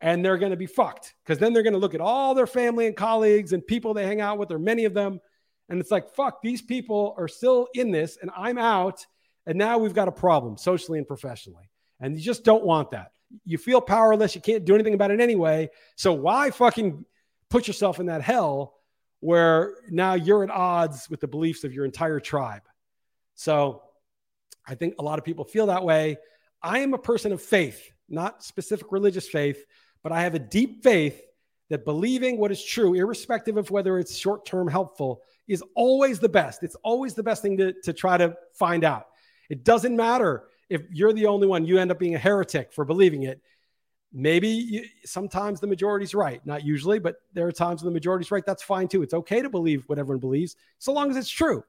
and 0.00 0.24
they're 0.24 0.36
going 0.36 0.50
to 0.50 0.56
be 0.56 0.66
fucked 0.66 1.14
because 1.24 1.38
then 1.38 1.52
they're 1.52 1.62
going 1.62 1.72
to 1.72 1.78
look 1.78 1.94
at 1.94 2.00
all 2.00 2.34
their 2.34 2.46
family 2.46 2.86
and 2.86 2.96
colleagues 2.96 3.52
and 3.52 3.66
people 3.66 3.94
they 3.94 4.04
hang 4.04 4.20
out 4.20 4.36
with, 4.36 4.50
or 4.50 4.58
many 4.58 4.84
of 4.84 4.92
them. 4.92 5.20
And 5.68 5.80
it's 5.80 5.90
like, 5.90 6.14
fuck, 6.14 6.42
these 6.42 6.60
people 6.60 7.14
are 7.16 7.28
still 7.28 7.68
in 7.74 7.90
this 7.90 8.18
and 8.20 8.30
I'm 8.36 8.58
out. 8.58 9.06
And 9.46 9.56
now 9.56 9.78
we've 9.78 9.94
got 9.94 10.08
a 10.08 10.12
problem 10.12 10.58
socially 10.58 10.98
and 10.98 11.08
professionally. 11.08 11.70
And 12.00 12.16
you 12.16 12.22
just 12.22 12.44
don't 12.44 12.64
want 12.64 12.90
that. 12.90 13.12
You 13.46 13.56
feel 13.56 13.80
powerless. 13.80 14.34
You 14.34 14.40
can't 14.40 14.64
do 14.64 14.74
anything 14.74 14.94
about 14.94 15.10
it 15.10 15.20
anyway. 15.20 15.70
So 15.96 16.12
why 16.12 16.50
fucking 16.50 17.04
put 17.54 17.68
yourself 17.68 18.00
in 18.00 18.06
that 18.06 18.20
hell 18.20 18.74
where 19.20 19.74
now 19.88 20.14
you're 20.14 20.42
at 20.42 20.50
odds 20.50 21.08
with 21.08 21.20
the 21.20 21.28
beliefs 21.28 21.62
of 21.62 21.72
your 21.72 21.84
entire 21.84 22.18
tribe? 22.18 22.62
So 23.36 23.80
I 24.66 24.74
think 24.74 24.96
a 24.98 25.04
lot 25.04 25.20
of 25.20 25.24
people 25.24 25.44
feel 25.44 25.66
that 25.66 25.84
way. 25.84 26.16
I 26.60 26.80
am 26.80 26.94
a 26.94 26.98
person 26.98 27.30
of 27.30 27.40
faith, 27.40 27.80
not 28.08 28.42
specific 28.42 28.90
religious 28.90 29.28
faith, 29.28 29.64
but 30.02 30.10
I 30.10 30.22
have 30.22 30.34
a 30.34 30.40
deep 30.40 30.82
faith 30.82 31.22
that 31.70 31.84
believing 31.84 32.38
what 32.38 32.50
is 32.50 32.64
true, 32.64 32.92
irrespective 32.94 33.56
of 33.56 33.70
whether 33.70 34.00
it's 34.00 34.16
short 34.16 34.44
term 34.44 34.66
helpful, 34.66 35.22
is 35.46 35.62
always 35.76 36.18
the 36.18 36.28
best. 36.28 36.64
It's 36.64 36.76
always 36.82 37.14
the 37.14 37.22
best 37.22 37.40
thing 37.40 37.56
to, 37.58 37.72
to 37.84 37.92
try 37.92 38.18
to 38.18 38.34
find 38.54 38.82
out. 38.82 39.06
It 39.48 39.62
doesn't 39.62 39.94
matter 39.94 40.48
if 40.68 40.82
you're 40.90 41.12
the 41.12 41.26
only 41.26 41.46
one, 41.46 41.66
you 41.66 41.78
end 41.78 41.92
up 41.92 42.00
being 42.00 42.16
a 42.16 42.18
heretic 42.18 42.72
for 42.72 42.84
believing 42.84 43.22
it. 43.22 43.40
Maybe 44.16 44.48
you, 44.48 44.84
sometimes 45.04 45.60
the 45.60 45.66
majority's 45.66 46.14
right, 46.14 46.40
not 46.46 46.64
usually, 46.64 47.00
but 47.00 47.16
there 47.32 47.46
are 47.46 47.52
times 47.52 47.82
when 47.82 47.92
the 47.92 47.94
majority's 47.94 48.30
right. 48.30 48.46
That's 48.46 48.62
fine 48.62 48.86
too. 48.88 49.02
It's 49.02 49.14
okay 49.14 49.42
to 49.42 49.50
believe 49.50 49.84
what 49.88 49.98
everyone 49.98 50.20
believes, 50.20 50.56
so 50.78 50.92
long 50.92 51.10
as 51.10 51.16
it's 51.16 51.28
true. 51.28 51.64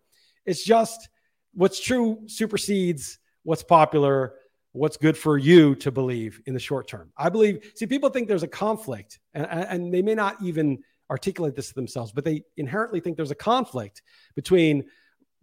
It's 0.45 0.63
just 0.63 1.10
what's 1.53 1.79
true 1.79 2.21
supersedes 2.27 3.17
what's 3.43 3.63
popular 3.63 4.36
what's 4.75 4.97
good 4.97 5.17
for 5.17 5.38
you 5.38 5.73
to 5.73 5.89
believe 5.89 6.41
in 6.45 6.53
the 6.53 6.60
short 6.60 6.88
term. 6.88 7.10
I 7.17 7.29
believe, 7.29 7.71
see, 7.75 7.88
people 7.88 8.10
think 8.10 8.27
there's 8.27 8.43
a 8.43 8.47
conflict, 8.47 9.19
and, 9.34 9.45
and 9.45 9.93
they 9.93 10.01
may 10.01 10.15
not 10.15 10.36
even 10.43 10.79
articulate 11.10 11.55
this 11.55 11.69
to 11.69 11.73
themselves, 11.75 12.12
but 12.12 12.25
they 12.25 12.43
inherently 12.58 12.99
think 12.99 13.15
there's 13.15 13.31
a 13.31 13.36
conflict 13.36 14.01
between 14.36 14.84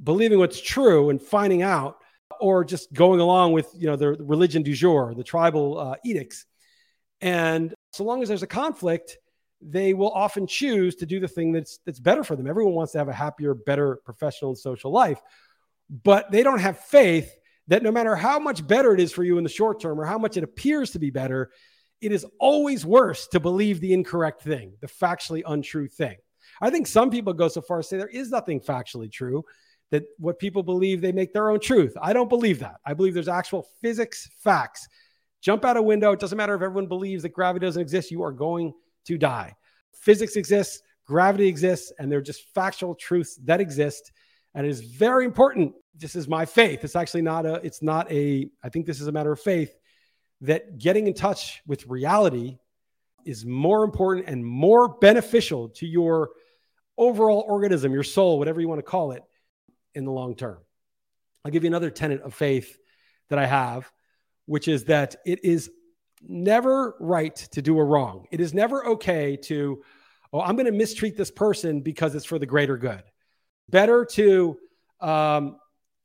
believing 0.02 0.38
what's 0.38 0.60
true 0.60 1.08
and 1.10 1.20
finding 1.20 1.62
out, 1.62 1.96
or 2.40 2.64
just 2.64 2.92
going 2.92 3.20
along 3.20 3.52
with 3.52 3.68
you 3.74 3.86
know 3.86 3.96
the 3.96 4.12
religion 4.14 4.62
du 4.62 4.74
jour, 4.74 5.14
the 5.14 5.24
tribal 5.24 5.78
uh, 5.78 5.94
edicts. 6.04 6.44
And 7.22 7.72
so 7.92 8.04
long 8.04 8.20
as 8.20 8.28
there's 8.28 8.42
a 8.42 8.48
conflict, 8.48 9.16
they 9.62 9.94
will 9.94 10.10
often 10.10 10.46
choose 10.46 10.96
to 10.96 11.06
do 11.06 11.20
the 11.20 11.28
thing 11.28 11.52
that's 11.52 11.78
that's 11.86 12.00
better 12.00 12.24
for 12.24 12.36
them. 12.36 12.48
Everyone 12.48 12.74
wants 12.74 12.92
to 12.92 12.98
have 12.98 13.08
a 13.08 13.12
happier, 13.12 13.54
better 13.54 14.00
professional 14.04 14.50
and 14.50 14.58
social 14.58 14.90
life, 14.90 15.20
but 15.88 16.30
they 16.30 16.42
don't 16.42 16.58
have 16.58 16.78
faith 16.78 17.32
that 17.68 17.84
no 17.84 17.92
matter 17.92 18.16
how 18.16 18.40
much 18.40 18.66
better 18.66 18.92
it 18.92 19.00
is 19.00 19.12
for 19.12 19.22
you 19.22 19.38
in 19.38 19.44
the 19.44 19.50
short 19.50 19.80
term 19.80 20.00
or 20.00 20.04
how 20.04 20.18
much 20.18 20.36
it 20.36 20.42
appears 20.42 20.90
to 20.90 20.98
be 20.98 21.10
better, 21.10 21.50
it 22.00 22.10
is 22.10 22.26
always 22.40 22.84
worse 22.84 23.28
to 23.28 23.38
believe 23.38 23.80
the 23.80 23.92
incorrect 23.92 24.42
thing, 24.42 24.72
the 24.80 24.88
factually 24.88 25.42
untrue 25.46 25.86
thing. 25.86 26.16
I 26.60 26.70
think 26.70 26.88
some 26.88 27.08
people 27.08 27.32
go 27.32 27.46
so 27.46 27.60
far 27.60 27.78
as 27.78 27.86
to 27.86 27.90
say 27.90 27.98
there 27.98 28.08
is 28.08 28.30
nothing 28.30 28.60
factually 28.60 29.10
true, 29.10 29.44
that 29.92 30.04
what 30.18 30.40
people 30.40 30.62
believe 30.62 31.00
they 31.00 31.12
make 31.12 31.32
their 31.32 31.50
own 31.50 31.60
truth. 31.60 31.94
I 32.00 32.12
don't 32.12 32.28
believe 32.28 32.58
that. 32.60 32.76
I 32.84 32.94
believe 32.94 33.14
there's 33.14 33.28
actual 33.28 33.68
physics 33.80 34.28
facts. 34.38 34.88
Jump 35.42 35.64
out 35.64 35.76
a 35.76 35.82
window. 35.82 36.12
It 36.12 36.20
doesn't 36.20 36.38
matter 36.38 36.54
if 36.54 36.62
everyone 36.62 36.86
believes 36.86 37.24
that 37.24 37.30
gravity 37.30 37.66
doesn't 37.66 37.82
exist, 37.82 38.10
you 38.10 38.22
are 38.22 38.32
going 38.32 38.72
to 39.06 39.18
die. 39.18 39.54
Physics 39.92 40.36
exists, 40.36 40.82
gravity 41.04 41.48
exists, 41.48 41.92
and 41.98 42.10
they're 42.10 42.22
just 42.22 42.48
factual 42.54 42.94
truths 42.94 43.36
that 43.44 43.60
exist. 43.60 44.12
And 44.54 44.66
it 44.66 44.70
is 44.70 44.80
very 44.80 45.24
important. 45.24 45.74
This 45.96 46.16
is 46.16 46.28
my 46.28 46.46
faith. 46.46 46.84
It's 46.84 46.96
actually 46.96 47.22
not 47.22 47.44
a, 47.44 47.54
it's 47.64 47.82
not 47.82 48.10
a, 48.10 48.48
I 48.62 48.68
think 48.68 48.86
this 48.86 49.00
is 49.00 49.08
a 49.08 49.12
matter 49.12 49.32
of 49.32 49.40
faith 49.40 49.76
that 50.42 50.78
getting 50.78 51.06
in 51.06 51.14
touch 51.14 51.60
with 51.66 51.86
reality 51.86 52.58
is 53.24 53.44
more 53.44 53.84
important 53.84 54.28
and 54.28 54.44
more 54.44 54.96
beneficial 54.98 55.68
to 55.70 55.86
your 55.86 56.30
overall 56.96 57.44
organism, 57.48 57.92
your 57.92 58.02
soul, 58.02 58.38
whatever 58.38 58.60
you 58.60 58.68
want 58.68 58.78
to 58.78 58.84
call 58.84 59.12
it, 59.12 59.22
in 59.94 60.04
the 60.04 60.10
long 60.10 60.34
term. 60.34 60.58
I'll 61.44 61.50
give 61.50 61.64
you 61.64 61.68
another 61.68 61.90
tenet 61.90 62.22
of 62.22 62.34
faith 62.34 62.78
that 63.28 63.38
I 63.38 63.46
have, 63.46 63.90
which 64.46 64.68
is 64.68 64.84
that 64.84 65.16
it 65.24 65.44
is 65.44 65.70
never 66.26 66.94
right 67.00 67.34
to 67.34 67.62
do 67.62 67.78
a 67.78 67.84
wrong. 67.84 68.26
It 68.30 68.40
is 68.40 68.54
never 68.54 68.86
okay 68.86 69.36
to, 69.44 69.82
oh, 70.32 70.40
I'm 70.40 70.56
going 70.56 70.66
to 70.66 70.72
mistreat 70.72 71.16
this 71.16 71.30
person 71.30 71.80
because 71.80 72.14
it's 72.14 72.24
for 72.24 72.38
the 72.38 72.46
greater 72.46 72.76
good. 72.76 73.02
Better 73.68 74.04
to 74.12 74.56
um, 75.00 75.56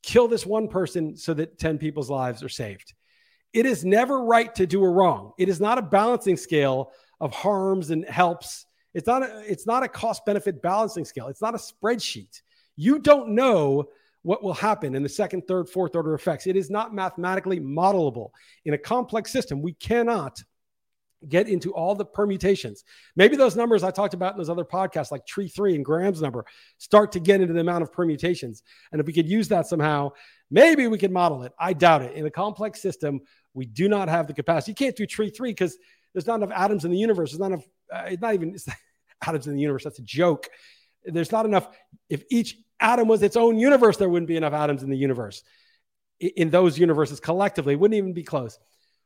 kill 0.04 0.28
this 0.28 0.46
one 0.46 0.68
person 0.68 1.16
so 1.16 1.34
that 1.34 1.60
10 1.60 1.78
people's 1.78 2.10
lives 2.10 2.44
are 2.44 2.50
saved. 2.50 2.94
It 3.54 3.66
is 3.66 3.86
never 3.86 4.24
right 4.24 4.54
to 4.56 4.68
do 4.68 4.84
a 4.84 4.90
wrong. 4.90 5.34
It 5.38 5.50
is 5.50 5.60
not 5.60 5.78
a 5.78 5.82
balancing 5.82 6.38
scale 6.38 6.92
of 7.20 7.34
harms 7.34 7.90
and 7.90 8.06
helps. 8.06 8.66
It's 8.94 9.08
not 9.08 9.24
a, 9.24 9.44
it's 9.50 9.66
not 9.66 9.84
a 9.84 9.88
cost 9.88 10.26
benefit 10.26 10.62
balancing 10.62 11.06
scale. 11.06 11.28
It's 11.28 11.42
not 11.42 11.56
a 11.56 11.58
spreadsheet. 11.58 12.42
You 12.76 13.00
don't 13.00 13.30
know 13.30 13.86
what 14.24 14.44
will 14.44 14.54
happen 14.54 14.96
in 14.96 15.04
the 15.04 15.10
second, 15.10 15.48
third, 15.48 15.70
fourth 15.70 15.96
order 15.96 16.14
effects. 16.14 16.48
It 16.48 16.56
is 16.56 16.70
not 16.70 16.94
mathematically 16.94 17.60
modelable. 17.60 18.32
In 18.66 18.74
a 18.74 18.78
complex 18.78 19.32
system, 19.32 19.62
we 19.62 19.74
cannot 19.74 20.42
get 21.28 21.48
into 21.48 21.74
all 21.74 21.96
the 21.96 22.06
permutations. 22.06 22.84
Maybe 23.16 23.36
those 23.36 23.56
numbers 23.56 23.84
I 23.84 23.92
talked 23.92 24.14
about 24.14 24.34
in 24.34 24.38
those 24.38 24.50
other 24.50 24.66
podcasts, 24.66 25.12
like 25.12 25.26
tree 25.26 25.48
three 25.48 25.76
and 25.76 25.84
Graham's 25.84 26.22
number, 26.22 26.46
start 26.78 27.12
to 27.14 27.20
get 27.20 27.42
into 27.42 27.54
the 27.54 27.60
amount 27.60 27.84
of 27.84 27.92
permutations. 27.92 28.64
And 28.92 29.02
if 29.02 29.08
we 29.08 29.14
could 29.14 29.28
use 29.28 29.48
that 29.48 29.68
somehow, 29.68 30.12
maybe 30.52 30.88
we 30.88 30.98
could 30.98 31.12
model 31.12 31.44
it. 31.44 31.54
I 31.60 31.74
doubt 31.74 32.04
it. 32.04 32.14
In 32.16 32.26
a 32.26 32.32
complex 32.32 32.82
system, 32.82 33.22
we 33.54 33.66
do 33.66 33.90
not 33.90 34.10
have 34.10 34.28
the 34.28 34.34
capacity. 34.34 34.72
You 34.72 34.76
can't 34.76 34.96
do 34.96 35.06
tree 35.06 35.30
three 35.30 35.50
because 35.50 35.78
there's 36.14 36.28
not 36.28 36.36
enough 36.36 36.52
atoms 36.52 36.86
in 36.86 36.92
the 36.92 36.98
universe. 36.98 37.32
There's 37.32 37.40
not 37.40 37.52
enough, 37.52 37.66
uh, 37.94 38.06
it's 38.08 38.22
not 38.22 38.34
even 38.34 38.54
it's 38.54 38.68
atoms 39.26 39.48
in 39.48 39.56
the 39.56 39.62
universe. 39.62 39.84
That's 39.84 40.00
a 40.00 40.04
joke. 40.04 40.48
There's 41.04 41.32
not 41.32 41.46
enough. 41.46 41.68
If 42.10 42.24
each 42.30 42.58
atom 42.80 43.08
was 43.08 43.24
its 43.24 43.36
own 43.36 43.58
universe, 43.58 43.98
there 43.98 44.10
wouldn't 44.10 44.28
be 44.28 44.38
enough 44.38 44.54
atoms 44.54 44.84
in 44.84 44.90
the 44.90 44.98
universe. 44.98 45.44
In 46.20 46.50
those 46.50 46.80
universes 46.80 47.20
collectively, 47.20 47.76
wouldn't 47.76 47.98
even 47.98 48.14
be 48.14 48.24
close. 48.24 48.58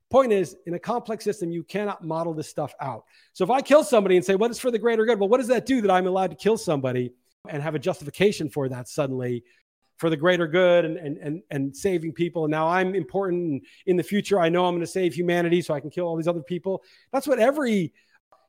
Point 0.09 0.33
is, 0.33 0.57
in 0.65 0.73
a 0.73 0.79
complex 0.79 1.23
system, 1.23 1.51
you 1.51 1.63
cannot 1.63 2.03
model 2.03 2.33
this 2.33 2.49
stuff 2.49 2.73
out. 2.81 3.05
So 3.31 3.45
if 3.45 3.49
I 3.49 3.61
kill 3.61 3.83
somebody 3.83 4.17
and 4.17 4.25
say, 4.25 4.35
what 4.35 4.51
is 4.51 4.59
for 4.59 4.69
the 4.69 4.77
greater 4.77 5.05
good? 5.05 5.19
Well, 5.19 5.29
what 5.29 5.37
does 5.37 5.47
that 5.47 5.65
do 5.65 5.81
that 5.81 5.89
I'm 5.89 6.05
allowed 6.05 6.31
to 6.31 6.35
kill 6.35 6.57
somebody 6.57 7.13
and 7.47 7.63
have 7.63 7.75
a 7.75 7.79
justification 7.79 8.49
for 8.49 8.67
that 8.67 8.89
suddenly 8.89 9.43
for 9.97 10.09
the 10.09 10.17
greater 10.17 10.47
good 10.47 10.83
and, 10.83 10.97
and, 10.97 11.17
and, 11.17 11.43
and 11.49 11.75
saving 11.75 12.11
people? 12.11 12.43
And 12.43 12.51
now 12.51 12.67
I'm 12.67 12.93
important. 12.93 13.63
in 13.85 13.95
the 13.95 14.03
future, 14.03 14.37
I 14.37 14.49
know 14.49 14.65
I'm 14.65 14.73
going 14.73 14.81
to 14.81 14.87
save 14.87 15.13
humanity 15.13 15.61
so 15.61 15.73
I 15.73 15.79
can 15.79 15.89
kill 15.89 16.07
all 16.07 16.17
these 16.17 16.27
other 16.27 16.43
people. 16.43 16.83
That's 17.13 17.27
what 17.27 17.39
every 17.39 17.93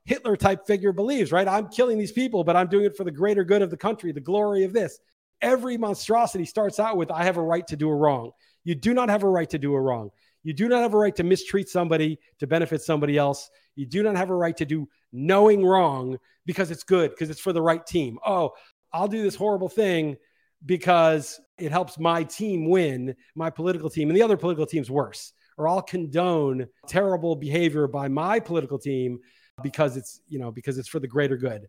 Hitler 0.04 0.36
type 0.36 0.66
figure 0.66 0.92
believes, 0.92 1.30
right? 1.30 1.46
I'm 1.46 1.68
killing 1.68 1.96
these 1.96 2.12
people, 2.12 2.42
but 2.42 2.56
I'm 2.56 2.66
doing 2.66 2.86
it 2.86 2.96
for 2.96 3.04
the 3.04 3.12
greater 3.12 3.44
good 3.44 3.62
of 3.62 3.70
the 3.70 3.76
country, 3.76 4.10
the 4.10 4.20
glory 4.20 4.64
of 4.64 4.72
this. 4.72 4.98
Every 5.42 5.76
monstrosity 5.76 6.44
starts 6.44 6.80
out 6.80 6.96
with, 6.96 7.10
I 7.10 7.24
have 7.24 7.36
a 7.36 7.42
right 7.42 7.66
to 7.66 7.76
do 7.76 7.90
a 7.90 7.94
wrong. 7.94 8.30
You 8.64 8.74
do 8.74 8.94
not 8.94 9.08
have 9.08 9.24
a 9.24 9.28
right 9.28 9.50
to 9.50 9.58
do 9.58 9.74
a 9.74 9.80
wrong. 9.80 10.10
You 10.44 10.52
do 10.52 10.68
not 10.68 10.82
have 10.82 10.94
a 10.94 10.98
right 10.98 11.14
to 11.16 11.24
mistreat 11.24 11.68
somebody 11.68 12.18
to 12.38 12.46
benefit 12.46 12.82
somebody 12.82 13.18
else. 13.18 13.50
You 13.74 13.86
do 13.86 14.02
not 14.02 14.16
have 14.16 14.30
a 14.30 14.34
right 14.34 14.56
to 14.56 14.64
do 14.64 14.88
knowing 15.12 15.64
wrong 15.64 16.18
because 16.46 16.70
it's 16.70 16.84
good, 16.84 17.10
because 17.10 17.30
it's 17.30 17.40
for 17.40 17.52
the 17.52 17.62
right 17.62 17.84
team. 17.84 18.18
Oh, 18.24 18.52
I'll 18.92 19.08
do 19.08 19.22
this 19.22 19.34
horrible 19.34 19.68
thing 19.68 20.16
because 20.64 21.40
it 21.58 21.72
helps 21.72 21.98
my 21.98 22.24
team 22.24 22.68
win, 22.68 23.14
my 23.34 23.50
political 23.50 23.90
team, 23.90 24.08
and 24.08 24.16
the 24.16 24.22
other 24.22 24.36
political 24.36 24.66
team's 24.66 24.90
worse. 24.90 25.32
Or 25.58 25.68
I'll 25.68 25.82
condone 25.82 26.66
terrible 26.88 27.36
behavior 27.36 27.86
by 27.86 28.08
my 28.08 28.40
political 28.40 28.78
team 28.78 29.20
because 29.62 29.96
it's, 29.96 30.20
you 30.26 30.38
know, 30.38 30.50
because 30.50 30.78
it's 30.78 30.88
for 30.88 30.98
the 30.98 31.06
greater 31.06 31.36
good. 31.36 31.68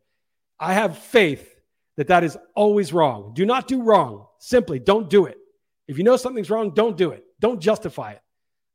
I 0.59 0.73
have 0.73 0.97
faith 0.97 1.52
that 1.97 2.07
that 2.07 2.23
is 2.23 2.37
always 2.55 2.91
wrong. 2.91 3.33
Do 3.35 3.45
not 3.45 3.67
do 3.67 3.81
wrong. 3.81 4.27
Simply 4.39 4.79
don't 4.79 5.09
do 5.09 5.25
it. 5.25 5.37
If 5.87 5.97
you 5.97 6.03
know 6.03 6.17
something's 6.17 6.49
wrong, 6.49 6.73
don't 6.73 6.97
do 6.97 7.11
it. 7.11 7.23
Don't 7.39 7.59
justify 7.59 8.13
it 8.13 8.21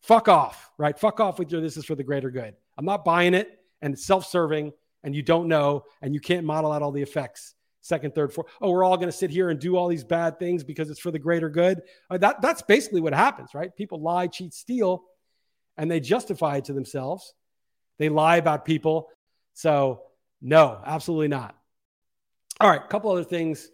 fuck 0.02 0.28
off, 0.28 0.70
right? 0.78 0.98
Fuck 0.98 1.20
off 1.20 1.38
with 1.38 1.50
your 1.50 1.60
this 1.60 1.76
is 1.76 1.84
for 1.84 1.94
the 1.94 2.02
greater 2.02 2.30
good. 2.30 2.54
I'm 2.76 2.84
not 2.84 3.04
buying 3.04 3.34
it 3.34 3.58
and 3.82 3.94
it's 3.94 4.04
self 4.04 4.26
serving 4.26 4.72
and 5.04 5.14
you 5.14 5.22
don't 5.22 5.48
know 5.48 5.84
and 6.02 6.14
you 6.14 6.20
can't 6.20 6.46
model 6.46 6.72
out 6.72 6.82
all 6.82 6.92
the 6.92 7.02
effects. 7.02 7.54
Second, 7.80 8.14
third, 8.14 8.32
fourth. 8.32 8.48
Oh, 8.60 8.70
we're 8.70 8.84
all 8.84 8.96
going 8.96 9.08
to 9.08 9.16
sit 9.16 9.30
here 9.30 9.50
and 9.50 9.58
do 9.58 9.76
all 9.76 9.88
these 9.88 10.04
bad 10.04 10.38
things 10.38 10.64
because 10.64 10.90
it's 10.90 11.00
for 11.00 11.10
the 11.10 11.18
greater 11.18 11.48
good. 11.48 11.80
Uh, 12.10 12.18
that, 12.18 12.42
that's 12.42 12.60
basically 12.62 13.00
what 13.00 13.14
happens, 13.14 13.54
right? 13.54 13.74
People 13.76 14.00
lie, 14.00 14.26
cheat, 14.26 14.52
steal, 14.52 15.04
and 15.76 15.90
they 15.90 16.00
justify 16.00 16.56
it 16.56 16.66
to 16.66 16.72
themselves. 16.72 17.34
They 17.98 18.08
lie 18.08 18.36
about 18.36 18.64
people. 18.64 19.08
So, 19.54 20.02
no, 20.42 20.80
absolutely 20.84 21.28
not. 21.28 21.57
All 22.60 22.68
right, 22.68 22.82
a 22.82 22.88
couple 22.88 23.10
other 23.10 23.24
things. 23.24 23.68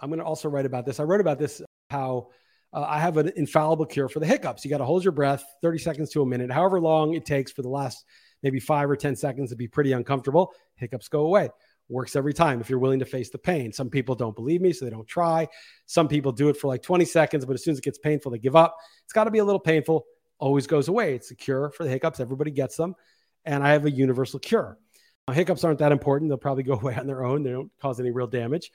I'm 0.00 0.10
going 0.10 0.18
to 0.18 0.24
also 0.24 0.48
write 0.48 0.66
about 0.66 0.84
this. 0.84 0.98
I 0.98 1.04
wrote 1.04 1.20
about 1.20 1.38
this 1.38 1.62
how 1.90 2.28
uh, 2.72 2.82
I 2.82 2.98
have 2.98 3.16
an 3.16 3.30
infallible 3.36 3.86
cure 3.86 4.08
for 4.08 4.18
the 4.18 4.26
hiccups. 4.26 4.64
You 4.64 4.70
got 4.70 4.78
to 4.78 4.84
hold 4.84 5.04
your 5.04 5.12
breath 5.12 5.44
30 5.62 5.78
seconds 5.78 6.10
to 6.10 6.22
a 6.22 6.26
minute, 6.26 6.50
however 6.50 6.80
long 6.80 7.14
it 7.14 7.24
takes 7.24 7.52
for 7.52 7.62
the 7.62 7.68
last 7.68 8.04
maybe 8.42 8.58
five 8.58 8.90
or 8.90 8.96
10 8.96 9.14
seconds 9.14 9.50
to 9.50 9.56
be 9.56 9.68
pretty 9.68 9.92
uncomfortable. 9.92 10.52
Hiccups 10.74 11.08
go 11.08 11.20
away. 11.20 11.48
Works 11.88 12.16
every 12.16 12.34
time 12.34 12.60
if 12.60 12.68
you're 12.68 12.80
willing 12.80 12.98
to 12.98 13.04
face 13.04 13.30
the 13.30 13.38
pain. 13.38 13.72
Some 13.72 13.88
people 13.88 14.16
don't 14.16 14.34
believe 14.34 14.60
me, 14.60 14.72
so 14.72 14.84
they 14.84 14.90
don't 14.90 15.06
try. 15.06 15.46
Some 15.86 16.08
people 16.08 16.32
do 16.32 16.48
it 16.48 16.56
for 16.56 16.66
like 16.66 16.82
20 16.82 17.04
seconds, 17.04 17.44
but 17.44 17.54
as 17.54 17.62
soon 17.62 17.72
as 17.72 17.78
it 17.78 17.84
gets 17.84 17.98
painful, 17.98 18.32
they 18.32 18.38
give 18.38 18.56
up. 18.56 18.76
It's 19.04 19.12
got 19.12 19.24
to 19.24 19.30
be 19.30 19.38
a 19.38 19.44
little 19.44 19.60
painful, 19.60 20.06
always 20.38 20.66
goes 20.66 20.88
away. 20.88 21.14
It's 21.14 21.30
a 21.30 21.36
cure 21.36 21.70
for 21.70 21.84
the 21.84 21.90
hiccups. 21.90 22.18
Everybody 22.18 22.50
gets 22.50 22.76
them. 22.76 22.96
And 23.44 23.62
I 23.62 23.72
have 23.72 23.84
a 23.84 23.90
universal 23.90 24.40
cure. 24.40 24.78
Now, 25.28 25.34
hiccups 25.34 25.64
aren't 25.64 25.78
that 25.78 25.92
important. 25.92 26.28
They'll 26.30 26.38
probably 26.38 26.64
go 26.64 26.74
away 26.80 26.94
on 26.94 27.06
their 27.06 27.24
own, 27.24 27.42
they 27.42 27.50
don't 27.50 27.70
cause 27.80 28.00
any 28.00 28.10
real 28.10 28.26
damage. 28.26 28.70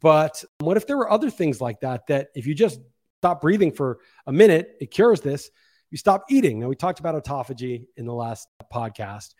But 0.00 0.42
what 0.58 0.76
if 0.76 0.86
there 0.86 0.96
were 0.96 1.10
other 1.10 1.30
things 1.30 1.60
like 1.60 1.80
that 1.80 2.06
that 2.08 2.28
if 2.34 2.46
you 2.46 2.54
just 2.54 2.80
stop 3.20 3.40
breathing 3.40 3.72
for 3.72 3.98
a 4.26 4.32
minute, 4.32 4.76
it 4.80 4.90
cures 4.90 5.20
this. 5.20 5.50
You 5.90 5.98
stop 5.98 6.24
eating. 6.28 6.58
Now, 6.58 6.68
we 6.68 6.76
talked 6.76 7.00
about 7.00 7.22
autophagy 7.22 7.86
in 7.96 8.06
the 8.06 8.12
last 8.12 8.48
podcast, 8.72 9.34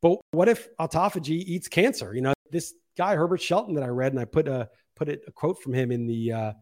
but 0.00 0.18
what 0.30 0.48
if 0.48 0.68
autophagy 0.78 1.42
eats 1.46 1.68
cancer? 1.68 2.14
You 2.14 2.22
know, 2.22 2.32
this 2.50 2.74
guy, 2.96 3.14
Herbert 3.14 3.40
Shelton, 3.40 3.74
that 3.74 3.84
I 3.84 3.88
read, 3.88 4.12
and 4.12 4.20
I 4.20 4.24
put 4.24 4.48
a, 4.48 4.70
put 4.96 5.08
it, 5.08 5.22
a 5.26 5.32
quote 5.32 5.62
from 5.62 5.74
him 5.74 5.92
in 5.92 6.06
the, 6.06 6.32
uh, 6.32 6.52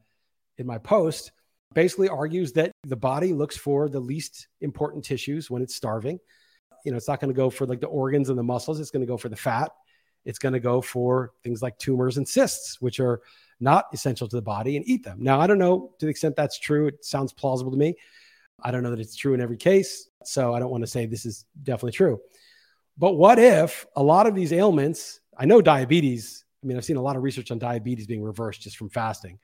in 0.58 0.66
my 0.66 0.78
post, 0.78 1.32
basically 1.74 2.08
argues 2.08 2.52
that 2.52 2.72
the 2.84 2.96
body 2.96 3.32
looks 3.32 3.56
for 3.56 3.88
the 3.88 4.00
least 4.00 4.48
important 4.60 5.04
tissues 5.04 5.48
when 5.48 5.62
it's 5.62 5.76
starving. 5.76 6.18
You 6.84 6.92
know, 6.92 6.96
it's 6.96 7.08
not 7.08 7.20
going 7.20 7.32
to 7.32 7.36
go 7.36 7.50
for 7.50 7.66
like 7.66 7.80
the 7.80 7.86
organs 7.86 8.28
and 8.28 8.38
the 8.38 8.42
muscles. 8.42 8.80
It's 8.80 8.90
going 8.90 9.02
to 9.02 9.06
go 9.06 9.16
for 9.16 9.28
the 9.28 9.36
fat. 9.36 9.70
It's 10.24 10.38
going 10.38 10.52
to 10.52 10.60
go 10.60 10.80
for 10.80 11.32
things 11.42 11.62
like 11.62 11.78
tumors 11.78 12.16
and 12.18 12.28
cysts, 12.28 12.80
which 12.80 13.00
are 13.00 13.20
not 13.58 13.86
essential 13.92 14.28
to 14.28 14.36
the 14.36 14.42
body 14.42 14.76
and 14.76 14.86
eat 14.88 15.04
them. 15.04 15.18
Now, 15.20 15.40
I 15.40 15.46
don't 15.46 15.58
know 15.58 15.92
to 15.98 16.06
the 16.06 16.10
extent 16.10 16.36
that's 16.36 16.58
true. 16.58 16.88
It 16.88 17.04
sounds 17.04 17.32
plausible 17.32 17.70
to 17.70 17.78
me. 17.78 17.94
I 18.62 18.70
don't 18.70 18.82
know 18.82 18.90
that 18.90 19.00
it's 19.00 19.16
true 19.16 19.34
in 19.34 19.40
every 19.40 19.56
case. 19.56 20.08
So 20.24 20.54
I 20.54 20.58
don't 20.58 20.70
want 20.70 20.82
to 20.82 20.86
say 20.86 21.06
this 21.06 21.24
is 21.24 21.46
definitely 21.62 21.92
true. 21.92 22.20
But 22.98 23.12
what 23.12 23.38
if 23.38 23.86
a 23.96 24.02
lot 24.02 24.26
of 24.26 24.34
these 24.34 24.52
ailments, 24.52 25.20
I 25.38 25.46
know 25.46 25.62
diabetes, 25.62 26.44
I 26.62 26.66
mean, 26.66 26.76
I've 26.76 26.84
seen 26.84 26.96
a 26.96 27.02
lot 27.02 27.16
of 27.16 27.22
research 27.22 27.50
on 27.50 27.58
diabetes 27.58 28.06
being 28.06 28.22
reversed 28.22 28.60
just 28.60 28.76
from 28.76 28.90
fasting, 28.90 29.38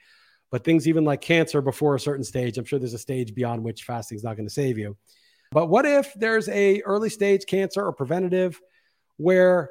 but 0.50 0.64
things 0.64 0.86
even 0.86 1.04
like 1.04 1.22
cancer 1.22 1.62
before 1.62 1.94
a 1.94 2.00
certain 2.00 2.24
stage, 2.24 2.58
I'm 2.58 2.66
sure 2.66 2.78
there's 2.78 2.92
a 2.92 2.98
stage 2.98 3.34
beyond 3.34 3.64
which 3.64 3.84
fasting 3.84 4.16
is 4.16 4.24
not 4.24 4.36
going 4.36 4.46
to 4.46 4.52
save 4.52 4.76
you. 4.76 4.96
But 5.56 5.70
what 5.70 5.86
if 5.86 6.12
there's 6.14 6.50
a 6.50 6.82
early 6.82 7.08
stage 7.08 7.46
cancer 7.46 7.82
or 7.82 7.92
preventative 7.92 8.60
where 9.16 9.70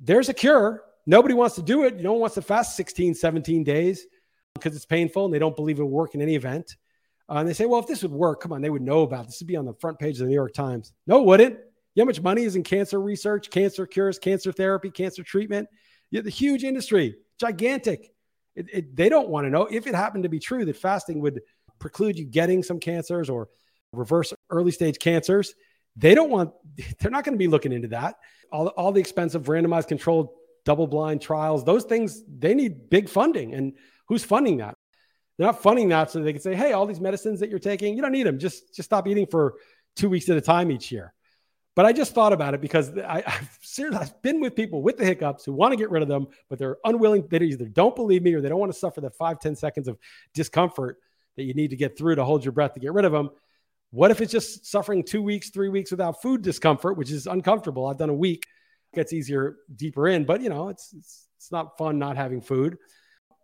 there's 0.00 0.28
a 0.28 0.34
cure 0.34 0.82
Nobody 1.06 1.34
wants 1.34 1.56
to 1.56 1.62
do 1.62 1.84
it. 1.84 2.00
No 2.00 2.12
one 2.12 2.20
wants 2.20 2.36
to 2.36 2.42
fast 2.42 2.76
16, 2.76 3.14
17 3.14 3.64
days 3.64 4.06
because 4.54 4.76
it's 4.76 4.86
painful 4.86 5.24
and 5.24 5.34
they 5.34 5.38
don't 5.38 5.56
believe 5.56 5.78
it 5.78 5.82
will 5.82 5.90
work 5.90 6.14
in 6.14 6.22
any 6.22 6.36
event. 6.36 6.76
Uh, 7.28 7.36
and 7.36 7.48
they 7.48 7.52
say, 7.52 7.66
well, 7.66 7.80
if 7.80 7.86
this 7.86 8.02
would 8.02 8.12
work, 8.12 8.40
come 8.40 8.52
on, 8.52 8.60
they 8.60 8.70
would 8.70 8.82
know 8.82 9.02
about 9.02 9.26
this. 9.26 9.34
This 9.34 9.42
would 9.42 9.48
be 9.48 9.56
on 9.56 9.64
the 9.64 9.74
front 9.74 9.98
page 9.98 10.16
of 10.16 10.20
the 10.20 10.26
New 10.26 10.34
York 10.34 10.54
Times. 10.54 10.92
No, 11.06 11.20
it 11.20 11.26
wouldn't. 11.26 11.54
You 11.54 12.00
know 12.00 12.04
how 12.04 12.06
much 12.06 12.20
money 12.20 12.44
is 12.44 12.56
in 12.56 12.62
cancer 12.62 13.00
research, 13.00 13.50
cancer 13.50 13.86
cures, 13.86 14.18
cancer 14.18 14.52
therapy, 14.52 14.90
cancer 14.90 15.22
treatment? 15.22 15.68
The 16.10 16.28
huge 16.30 16.62
industry, 16.62 17.16
gigantic. 17.38 18.12
It, 18.54 18.66
it, 18.72 18.96
they 18.96 19.08
don't 19.08 19.28
want 19.28 19.46
to 19.46 19.50
know 19.50 19.66
if 19.66 19.86
it 19.86 19.94
happened 19.94 20.24
to 20.24 20.28
be 20.28 20.38
true 20.38 20.64
that 20.66 20.76
fasting 20.76 21.20
would 21.20 21.40
preclude 21.78 22.18
you 22.18 22.26
getting 22.26 22.62
some 22.62 22.78
cancers 22.78 23.30
or 23.30 23.48
reverse 23.92 24.32
early 24.52 24.70
stage 24.70 24.98
cancers. 24.98 25.54
They 25.96 26.14
don't 26.14 26.30
want, 26.30 26.52
they're 27.00 27.10
not 27.10 27.24
going 27.24 27.34
to 27.34 27.38
be 27.38 27.48
looking 27.48 27.72
into 27.72 27.88
that. 27.88 28.16
All, 28.52 28.68
all 28.68 28.92
the 28.92 29.00
expensive 29.00 29.44
randomized 29.44 29.88
controlled 29.88 30.28
double 30.64 30.86
blind 30.86 31.20
trials, 31.20 31.64
those 31.64 31.84
things, 31.84 32.22
they 32.26 32.54
need 32.54 32.88
big 32.88 33.08
funding. 33.08 33.54
And 33.54 33.72
who's 34.06 34.22
funding 34.22 34.58
that? 34.58 34.76
They're 35.36 35.46
not 35.46 35.62
funding 35.62 35.88
that 35.88 36.10
so 36.10 36.22
they 36.22 36.32
can 36.32 36.42
say, 36.42 36.54
hey, 36.54 36.72
all 36.72 36.86
these 36.86 37.00
medicines 37.00 37.40
that 37.40 37.50
you're 37.50 37.58
taking, 37.58 37.96
you 37.96 38.02
don't 38.02 38.12
need 38.12 38.26
them. 38.26 38.38
Just, 38.38 38.74
just 38.74 38.88
stop 38.88 39.08
eating 39.08 39.26
for 39.26 39.54
two 39.96 40.08
weeks 40.08 40.28
at 40.28 40.36
a 40.36 40.40
time 40.40 40.70
each 40.70 40.92
year. 40.92 41.14
But 41.74 41.86
I 41.86 41.92
just 41.92 42.14
thought 42.14 42.32
about 42.32 42.54
it 42.54 42.60
because 42.60 42.96
I, 42.98 43.22
have 43.26 43.58
seriously 43.62 44.00
I've 44.00 44.22
been 44.22 44.40
with 44.40 44.54
people 44.54 44.82
with 44.82 44.98
the 44.98 45.04
hiccups 45.04 45.44
who 45.44 45.52
want 45.52 45.72
to 45.72 45.76
get 45.76 45.90
rid 45.90 46.02
of 46.02 46.08
them, 46.08 46.28
but 46.48 46.58
they're 46.58 46.76
unwilling. 46.84 47.26
They 47.28 47.38
either 47.38 47.66
don't 47.66 47.96
believe 47.96 48.22
me 48.22 48.34
or 48.34 48.40
they 48.40 48.48
don't 48.48 48.58
want 48.58 48.72
to 48.72 48.78
suffer 48.78 49.00
the 49.00 49.10
five 49.10 49.40
ten 49.40 49.56
seconds 49.56 49.88
of 49.88 49.98
discomfort 50.34 50.98
that 51.36 51.44
you 51.44 51.54
need 51.54 51.70
to 51.70 51.76
get 51.76 51.96
through 51.96 52.16
to 52.16 52.24
hold 52.24 52.44
your 52.44 52.52
breath 52.52 52.74
to 52.74 52.80
get 52.80 52.92
rid 52.92 53.04
of 53.04 53.12
them. 53.12 53.30
What 53.92 54.10
if 54.10 54.22
it's 54.22 54.32
just 54.32 54.66
suffering 54.66 55.04
two 55.04 55.22
weeks, 55.22 55.50
three 55.50 55.68
weeks 55.68 55.90
without 55.90 56.22
food 56.22 56.40
discomfort, 56.40 56.96
which 56.96 57.10
is 57.10 57.26
uncomfortable? 57.26 57.86
I've 57.86 57.98
done 57.98 58.08
a 58.08 58.14
week 58.14 58.46
gets 58.94 59.12
easier 59.12 59.56
deeper 59.74 60.08
in, 60.08 60.24
but 60.24 60.40
you 60.40 60.48
know, 60.48 60.68
it's, 60.68 60.92
it's, 60.92 61.28
it's 61.36 61.52
not 61.52 61.76
fun 61.78 61.98
not 61.98 62.16
having 62.16 62.40
food. 62.40 62.78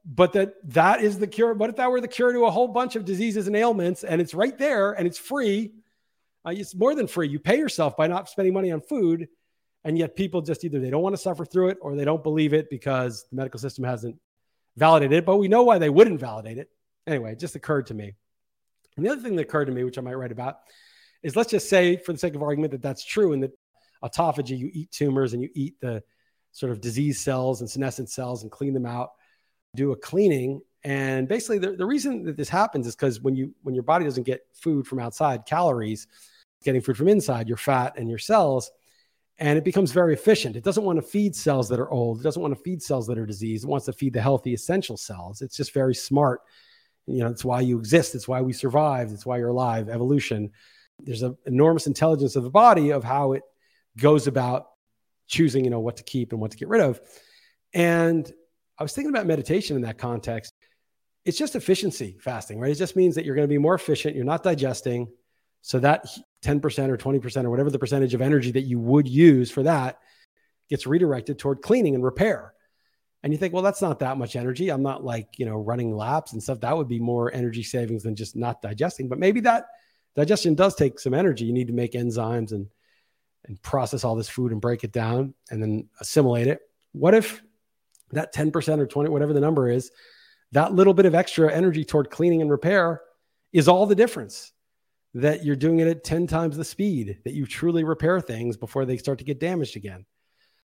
But 0.05 0.33
that 0.33 0.55
that 0.73 1.03
is 1.03 1.19
the 1.19 1.27
cure. 1.27 1.53
What 1.53 1.69
if 1.69 1.77
that 1.77 1.91
were 1.91 2.01
the 2.01 2.09
cure 2.09 2.33
to 2.33 2.47
a 2.47 2.51
whole 2.51 2.69
bunch 2.69 2.97
of 2.97 3.05
diseases 3.05 3.47
and 3.47 3.55
ailments, 3.55 4.05
and 4.05 4.23
it's 4.23 4.33
right 4.33 4.57
there 4.57 4.93
and 4.93 5.07
it's 5.07 5.19
free? 5.19 5.73
Uh, 6.47 6.51
it's 6.51 6.75
more 6.75 6.95
than 6.95 7.07
free. 7.07 7.29
You 7.29 7.39
pay 7.39 7.59
yourself 7.59 7.95
by 7.95 8.07
not 8.07 8.29
spending 8.31 8.55
money 8.55 8.71
on 8.71 8.81
food, 8.81 9.29
and 9.85 9.99
yet 9.99 10.17
people 10.17 10.41
just 10.41 10.65
either 10.65 10.81
they 10.81 10.89
don't 10.89 11.03
want 11.03 11.15
to 11.15 11.21
suffer 11.21 11.45
through 11.45 11.71
it 11.71 11.79
or 11.83 11.95
they 11.95 12.07
don't 12.07 12.23
believe 12.23 12.55
it 12.55 12.71
because 12.71 13.27
the 13.29 13.37
medical 13.37 13.61
system 13.61 13.85
hasn't 13.85 14.17
validated 14.77 15.19
it. 15.19 15.27
But 15.27 15.37
we 15.37 15.49
know 15.49 15.65
why 15.65 15.77
they 15.77 15.91
wouldn't 15.91 16.21
validate 16.21 16.57
it. 16.57 16.71
Anyway, 17.07 17.33
it 17.33 17.39
just 17.39 17.57
occurred 17.57 17.89
to 17.89 17.95
me. 17.95 18.15
And 18.99 19.07
the 19.07 19.13
other 19.13 19.23
thing 19.23 19.37
that 19.37 19.43
occurred 19.43 19.67
to 19.67 19.73
me, 19.73 19.85
which 19.85 19.97
I 19.97 20.01
might 20.01 20.15
write 20.15 20.33
about, 20.33 20.59
is 21.23 21.37
let's 21.37 21.51
just 21.51 21.69
say, 21.69 21.97
for 21.97 22.13
the 22.13 22.19
sake 22.19 22.35
of 22.35 22.43
argument, 22.43 22.73
that 22.73 22.83
that's 22.83 23.05
true 23.05 23.33
and 23.33 23.43
that 23.45 23.53
autophagy, 24.05 24.59
you 24.59 24.71
eat 24.73 24.91
tumors 24.91 25.33
and 25.33 25.43
you 25.43 25.49
eat 25.55 25.81
the 25.81 26.03
sort 26.51 26.73
of 26.73 26.81
disease 26.81 27.21
cells 27.21 27.61
and 27.61 27.71
senescent 27.71 28.11
cells 28.11 28.43
and 28.43 28.51
clean 28.51 28.75
them 28.75 28.87
out, 28.87 29.11
do 29.77 29.93
a 29.93 29.97
cleaning. 29.97 30.61
And 30.83 31.29
basically 31.29 31.59
the, 31.59 31.73
the 31.73 31.87
reason 31.87 32.25
that 32.25 32.37
this 32.37 32.49
happens 32.49 32.87
is 32.87 32.97
because 32.97 33.21
when 33.21 33.37
you 33.37 33.55
when 33.63 33.75
your 33.75 33.85
body 33.85 34.05
doesn't 34.05 34.25
get 34.25 34.43
food 34.53 34.87
from 34.87 34.99
outside, 34.99 35.47
calories, 35.47 36.09
getting 36.65 36.81
food 36.81 36.97
from 36.97 37.09
inside, 37.09 37.47
your 37.47 37.57
fat 37.57 37.97
and 37.97 38.09
your 38.09 38.19
cells, 38.19 38.71
and 39.39 39.57
it 39.57 39.65
becomes 39.65 39.93
very 39.93 40.13
efficient. 40.13 40.57
It 40.57 40.65
doesn't 40.65 40.85
want 40.85 40.99
to 40.99 41.07
feed 41.07 41.37
cells 41.37 41.69
that 41.69 41.79
are 41.79 41.91
old. 41.91 42.21
It 42.21 42.25
doesn't 42.25 42.43
want 42.43 42.57
to 42.57 42.61
feed 42.63 42.83
cells 42.83 43.07
that 43.07 43.19
are 43.19 43.27
diseased. 43.27 43.65
It 43.65 43.69
wants 43.69 43.87
to 43.87 43.93
feed 43.93 44.13
the 44.13 44.21
healthy 44.21 44.55
essential 44.55 44.97
cells. 44.97 45.41
It's 45.41 45.57
just 45.57 45.73
very 45.73 45.95
smart. 45.95 46.41
You 47.09 47.25
know, 47.25 47.31
it's 47.31 47.45
why 47.45 47.61
you 47.61 47.79
exist. 47.79 48.15
It's 48.15 48.29
why 48.29 48.41
we 48.41 48.53
survived. 48.53 49.13
It's 49.13 49.27
why 49.27 49.39
you're 49.39 49.49
alive. 49.49 49.89
Evolution. 49.89 50.51
There's 51.01 51.23
an 51.23 51.37
enormous 51.47 51.87
intelligence 51.87 52.37
of 52.37 52.43
the 52.43 52.51
body 52.51 52.91
of 52.91 53.05
how 53.05 53.33
it 53.33 53.43
goes 53.97 54.27
about 54.27 54.67
choosing, 55.27 55.65
you 55.65 55.71
know, 55.71 55.81
what 55.81 55.97
to 55.99 56.03
keep 56.03 56.33
and 56.33 56.41
what 56.41 56.51
to 56.51 56.57
get 56.57 56.69
rid 56.69 56.81
of. 56.81 57.01
And 57.73 58.31
I 58.79 58.83
was 58.83 58.93
thinking 58.93 59.11
about 59.11 59.27
meditation 59.27 59.77
in 59.77 59.83
that 59.83 59.99
context. 59.99 60.53
It's 61.25 61.39
just 61.39 61.57
efficiency 61.57 62.17
fasting, 62.21 62.59
right? 62.59 62.71
It 62.71 62.77
just 62.77 62.97
means 62.97 63.15
that 63.17 63.25
you're 63.25 63.35
going 63.35 63.49
to 63.49 63.53
be 63.53 63.59
more 63.59 63.75
efficient. 63.75 64.17
You're 64.17 64.25
not 64.25 64.43
digesting. 64.43 65.09
So 65.63 65.79
that 65.81 66.07
10% 66.43 66.89
or 66.89 66.97
20% 66.97 67.45
or 67.45 67.51
whatever 67.51 67.71
the 67.71 67.79
percentage 67.79 68.15
of 68.15 68.23
energy 68.23 68.53
that 68.53 68.63
you 68.63 68.79
would 68.79 69.09
use 69.09 69.51
for 69.51 69.63
that 69.65 69.99
gets 70.71 70.87
redirected 70.87 71.39
toward 71.39 71.63
cleaning 71.63 71.95
and 71.95 72.05
repair. 72.05 72.55
And 73.23 73.33
you 73.33 73.39
think, 73.39 73.53
well, 73.53 73.63
that's 73.63 73.83
not 73.83 73.99
that 73.99 74.17
much 74.17 74.37
energy. 74.37 74.69
I'm 74.69 74.83
not 74.83 75.05
like, 75.05 75.39
you 75.39 75.47
know, 75.47 75.57
running 75.57 75.95
laps 75.95 76.33
and 76.33 76.43
stuff. 76.43 76.61
That 76.61 76.77
would 76.77 76.89
be 76.89 77.01
more 77.01 77.35
energy 77.35 77.65
savings 77.65 78.05
than 78.05 78.15
just 78.15 78.37
not 78.37 78.63
digesting. 78.63 79.09
But 79.09 79.19
maybe 79.19 79.41
that 79.41 79.67
digestion 80.15 80.55
does 80.55 80.77
take 80.77 81.01
some 81.01 81.15
energy. 81.15 81.45
You 81.45 81.53
need 81.53 81.67
to 81.67 81.73
make 81.73 81.93
enzymes 81.93 82.53
and 82.53 82.69
and 83.49 83.61
process 83.63 84.05
all 84.05 84.15
this 84.15 84.29
food 84.29 84.53
and 84.53 84.61
break 84.61 84.85
it 84.85 84.93
down 84.93 85.35
and 85.51 85.63
then 85.63 85.89
assimilate 86.01 86.47
it. 86.47 86.61
What 86.93 87.15
if 87.15 87.43
that 88.11 88.35
10% 88.35 88.79
or 88.79 88.87
20, 88.87 89.11
whatever 89.11 89.33
the 89.33 89.41
number 89.41 89.69
is, 89.69 89.91
that 90.53 90.75
little 90.75 90.95
bit 90.95 91.07
of 91.07 91.15
extra 91.15 91.53
energy 91.53 91.85
toward 91.85 92.11
cleaning 92.11 92.43
and 92.43 92.51
repair 92.51 93.01
is 93.53 93.69
all 93.69 93.87
the 93.87 93.95
difference? 93.95 94.53
That 95.15 95.45
you're 95.45 95.57
doing 95.57 95.79
it 95.79 95.89
at 95.89 96.05
10 96.05 96.27
times 96.27 96.57
the 96.57 96.65
speed, 96.65 97.19
that 97.25 97.33
you 97.33 97.47
truly 97.47 97.83
repair 97.83 98.21
things 98.21 98.57
before 98.57 98.85
they 98.85 98.99
start 98.99 99.19
to 99.19 99.25
get 99.25 99.41
damaged 99.41 99.77
again. 99.77 100.05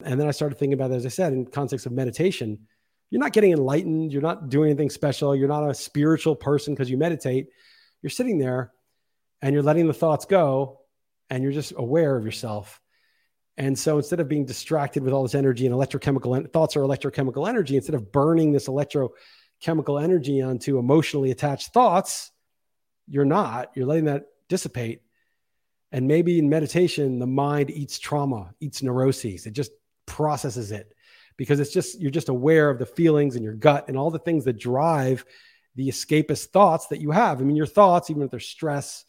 And 0.02 0.18
then 0.18 0.26
I 0.26 0.32
started 0.32 0.58
thinking 0.58 0.74
about, 0.74 0.90
as 0.90 1.06
I 1.06 1.10
said, 1.10 1.32
in 1.32 1.46
context 1.46 1.86
of 1.86 1.92
meditation, 1.92 2.66
you're 3.10 3.20
not 3.20 3.32
getting 3.32 3.52
enlightened. 3.52 4.12
You're 4.12 4.22
not 4.22 4.48
doing 4.48 4.70
anything 4.70 4.90
special. 4.90 5.36
You're 5.36 5.48
not 5.48 5.68
a 5.68 5.74
spiritual 5.74 6.34
person 6.34 6.74
because 6.74 6.90
you 6.90 6.96
meditate. 6.96 7.48
You're 8.02 8.10
sitting 8.10 8.38
there 8.38 8.72
and 9.40 9.54
you're 9.54 9.62
letting 9.62 9.86
the 9.86 9.94
thoughts 9.94 10.24
go 10.24 10.80
and 11.30 11.42
you're 11.42 11.52
just 11.52 11.72
aware 11.76 12.16
of 12.16 12.24
yourself. 12.24 12.80
And 13.56 13.78
so 13.78 13.98
instead 13.98 14.18
of 14.18 14.28
being 14.28 14.46
distracted 14.46 15.04
with 15.04 15.12
all 15.12 15.22
this 15.22 15.34
energy 15.34 15.66
and 15.66 15.74
electrochemical 15.74 16.36
en- 16.36 16.48
thoughts 16.48 16.76
are 16.76 16.80
electrochemical 16.80 17.48
energy, 17.48 17.76
instead 17.76 17.94
of 17.94 18.10
burning 18.10 18.52
this 18.52 18.66
electrochemical 18.66 20.02
energy 20.02 20.42
onto 20.42 20.78
emotionally 20.78 21.30
attached 21.30 21.72
thoughts, 21.72 22.32
you're 23.06 23.24
not. 23.24 23.70
You're 23.76 23.86
letting 23.86 24.06
that 24.06 24.24
dissipate. 24.48 25.02
And 25.92 26.08
maybe 26.08 26.40
in 26.40 26.48
meditation, 26.48 27.20
the 27.20 27.26
mind 27.26 27.70
eats 27.70 28.00
trauma, 28.00 28.52
eats 28.58 28.82
neuroses. 28.82 29.46
It 29.46 29.52
just 29.52 29.70
processes 30.06 30.72
it 30.72 30.94
because 31.36 31.60
it's 31.60 31.72
just 31.72 32.00
you're 32.00 32.10
just 32.10 32.28
aware 32.28 32.70
of 32.70 32.78
the 32.78 32.86
feelings 32.86 33.36
in 33.36 33.42
your 33.42 33.54
gut 33.54 33.86
and 33.88 33.96
all 33.96 34.10
the 34.10 34.18
things 34.18 34.44
that 34.44 34.58
drive 34.58 35.24
the 35.76 35.88
escapist 35.88 36.46
thoughts 36.46 36.86
that 36.88 37.00
you 37.00 37.10
have. 37.10 37.40
I 37.40 37.44
mean, 37.44 37.56
your 37.56 37.66
thoughts, 37.66 38.10
even 38.10 38.22
if 38.22 38.30
they're 38.30 38.40
stress, 38.40 39.04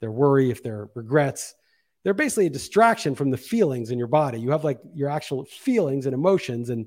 their 0.00 0.10
worry, 0.10 0.50
if 0.50 0.62
they're 0.62 0.88
regrets, 0.94 1.54
they're 2.02 2.14
basically 2.14 2.46
a 2.46 2.50
distraction 2.50 3.14
from 3.14 3.30
the 3.30 3.36
feelings 3.36 3.90
in 3.90 3.98
your 3.98 4.08
body. 4.08 4.40
You 4.40 4.50
have 4.50 4.64
like 4.64 4.80
your 4.94 5.08
actual 5.08 5.44
feelings 5.44 6.06
and 6.06 6.14
emotions 6.14 6.70
and 6.70 6.86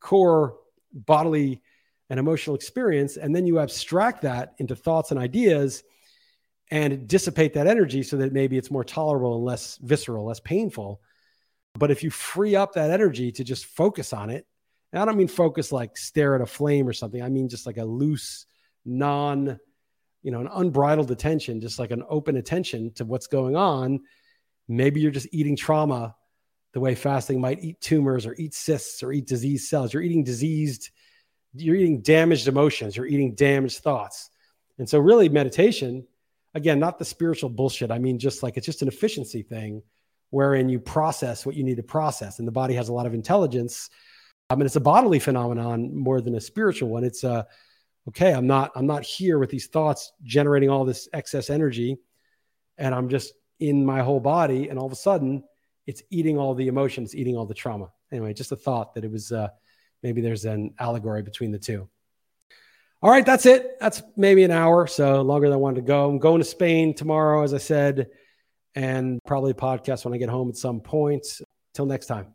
core 0.00 0.56
bodily 0.92 1.62
and 2.10 2.18
emotional 2.18 2.56
experience. 2.56 3.16
And 3.16 3.34
then 3.34 3.46
you 3.46 3.58
abstract 3.58 4.22
that 4.22 4.54
into 4.58 4.74
thoughts 4.74 5.10
and 5.10 5.20
ideas 5.20 5.82
and 6.70 7.06
dissipate 7.06 7.54
that 7.54 7.66
energy 7.66 8.02
so 8.02 8.16
that 8.16 8.32
maybe 8.32 8.56
it's 8.56 8.70
more 8.70 8.84
tolerable 8.84 9.36
and 9.36 9.44
less 9.44 9.78
visceral, 9.82 10.26
less 10.26 10.40
painful. 10.40 11.00
But 11.78 11.90
if 11.90 12.02
you 12.02 12.10
free 12.10 12.54
up 12.54 12.74
that 12.74 12.90
energy 12.90 13.32
to 13.32 13.44
just 13.44 13.66
focus 13.66 14.12
on 14.12 14.30
it, 14.30 14.46
and 14.92 15.02
I 15.02 15.04
don't 15.04 15.16
mean 15.16 15.28
focus 15.28 15.72
like 15.72 15.96
stare 15.96 16.34
at 16.36 16.40
a 16.40 16.46
flame 16.46 16.88
or 16.88 16.92
something, 16.92 17.20
I 17.20 17.28
mean 17.28 17.48
just 17.48 17.66
like 17.66 17.78
a 17.78 17.84
loose, 17.84 18.46
non, 18.84 19.58
you 20.22 20.30
know, 20.30 20.40
an 20.40 20.48
unbridled 20.52 21.10
attention, 21.10 21.60
just 21.60 21.78
like 21.78 21.90
an 21.90 22.04
open 22.08 22.36
attention 22.36 22.92
to 22.94 23.04
what's 23.04 23.26
going 23.26 23.56
on. 23.56 24.00
Maybe 24.68 25.00
you're 25.00 25.10
just 25.10 25.28
eating 25.32 25.56
trauma 25.56 26.14
the 26.72 26.80
way 26.80 26.94
fasting 26.94 27.40
might 27.40 27.62
eat 27.62 27.80
tumors 27.80 28.24
or 28.24 28.34
eat 28.38 28.54
cysts 28.54 29.02
or 29.02 29.12
eat 29.12 29.26
diseased 29.26 29.68
cells. 29.68 29.92
You're 29.92 30.02
eating 30.02 30.24
diseased, 30.24 30.90
you're 31.54 31.76
eating 31.76 32.00
damaged 32.00 32.46
emotions, 32.46 32.96
you're 32.96 33.06
eating 33.06 33.34
damaged 33.34 33.78
thoughts. 33.78 34.30
And 34.78 34.88
so, 34.88 34.98
really, 35.00 35.28
meditation, 35.28 36.06
again, 36.54 36.78
not 36.78 36.98
the 36.98 37.04
spiritual 37.04 37.50
bullshit. 37.50 37.90
I 37.90 37.98
mean, 37.98 38.18
just 38.18 38.42
like 38.44 38.56
it's 38.56 38.66
just 38.66 38.82
an 38.82 38.88
efficiency 38.88 39.42
thing 39.42 39.82
wherein 40.34 40.68
you 40.68 40.80
process 40.80 41.46
what 41.46 41.54
you 41.54 41.62
need 41.62 41.76
to 41.76 41.82
process. 41.84 42.40
And 42.40 42.48
the 42.48 42.52
body 42.52 42.74
has 42.74 42.88
a 42.88 42.92
lot 42.92 43.06
of 43.06 43.14
intelligence. 43.14 43.88
I 44.50 44.56
mean, 44.56 44.66
it's 44.66 44.74
a 44.74 44.80
bodily 44.80 45.20
phenomenon 45.20 45.94
more 45.94 46.20
than 46.20 46.34
a 46.34 46.40
spiritual 46.40 46.88
one. 46.88 47.04
It's 47.04 47.22
a, 47.22 47.46
okay, 48.08 48.34
I'm 48.34 48.48
not, 48.48 48.72
I'm 48.74 48.84
not 48.84 49.04
here 49.04 49.38
with 49.38 49.48
these 49.48 49.68
thoughts 49.68 50.12
generating 50.24 50.70
all 50.70 50.84
this 50.84 51.08
excess 51.12 51.50
energy 51.50 51.98
and 52.78 52.92
I'm 52.92 53.08
just 53.08 53.32
in 53.60 53.86
my 53.86 54.02
whole 54.02 54.18
body. 54.18 54.68
And 54.68 54.76
all 54.76 54.86
of 54.86 54.90
a 54.92 54.96
sudden 54.96 55.44
it's 55.86 56.02
eating 56.10 56.36
all 56.36 56.52
the 56.56 56.66
emotions, 56.66 57.14
eating 57.14 57.36
all 57.36 57.46
the 57.46 57.54
trauma. 57.54 57.92
Anyway, 58.10 58.34
just 58.34 58.50
a 58.50 58.56
thought 58.56 58.92
that 58.94 59.04
it 59.04 59.12
was, 59.12 59.30
uh, 59.30 59.50
maybe 60.02 60.20
there's 60.20 60.46
an 60.46 60.74
allegory 60.80 61.22
between 61.22 61.52
the 61.52 61.60
two. 61.60 61.88
All 63.02 63.10
right, 63.10 63.24
that's 63.24 63.46
it. 63.46 63.78
That's 63.78 64.02
maybe 64.16 64.42
an 64.42 64.50
hour, 64.50 64.88
so 64.88 65.22
longer 65.22 65.46
than 65.46 65.54
I 65.54 65.58
wanted 65.58 65.76
to 65.76 65.86
go. 65.86 66.10
I'm 66.10 66.18
going 66.18 66.40
to 66.40 66.44
Spain 66.44 66.92
tomorrow, 66.92 67.44
as 67.44 67.54
I 67.54 67.58
said 67.58 68.08
and 68.74 69.20
probably 69.26 69.54
podcast 69.54 70.04
when 70.04 70.14
I 70.14 70.18
get 70.18 70.28
home 70.28 70.48
at 70.48 70.56
some 70.56 70.80
point. 70.80 71.26
Till 71.74 71.86
next 71.86 72.06
time. 72.06 72.34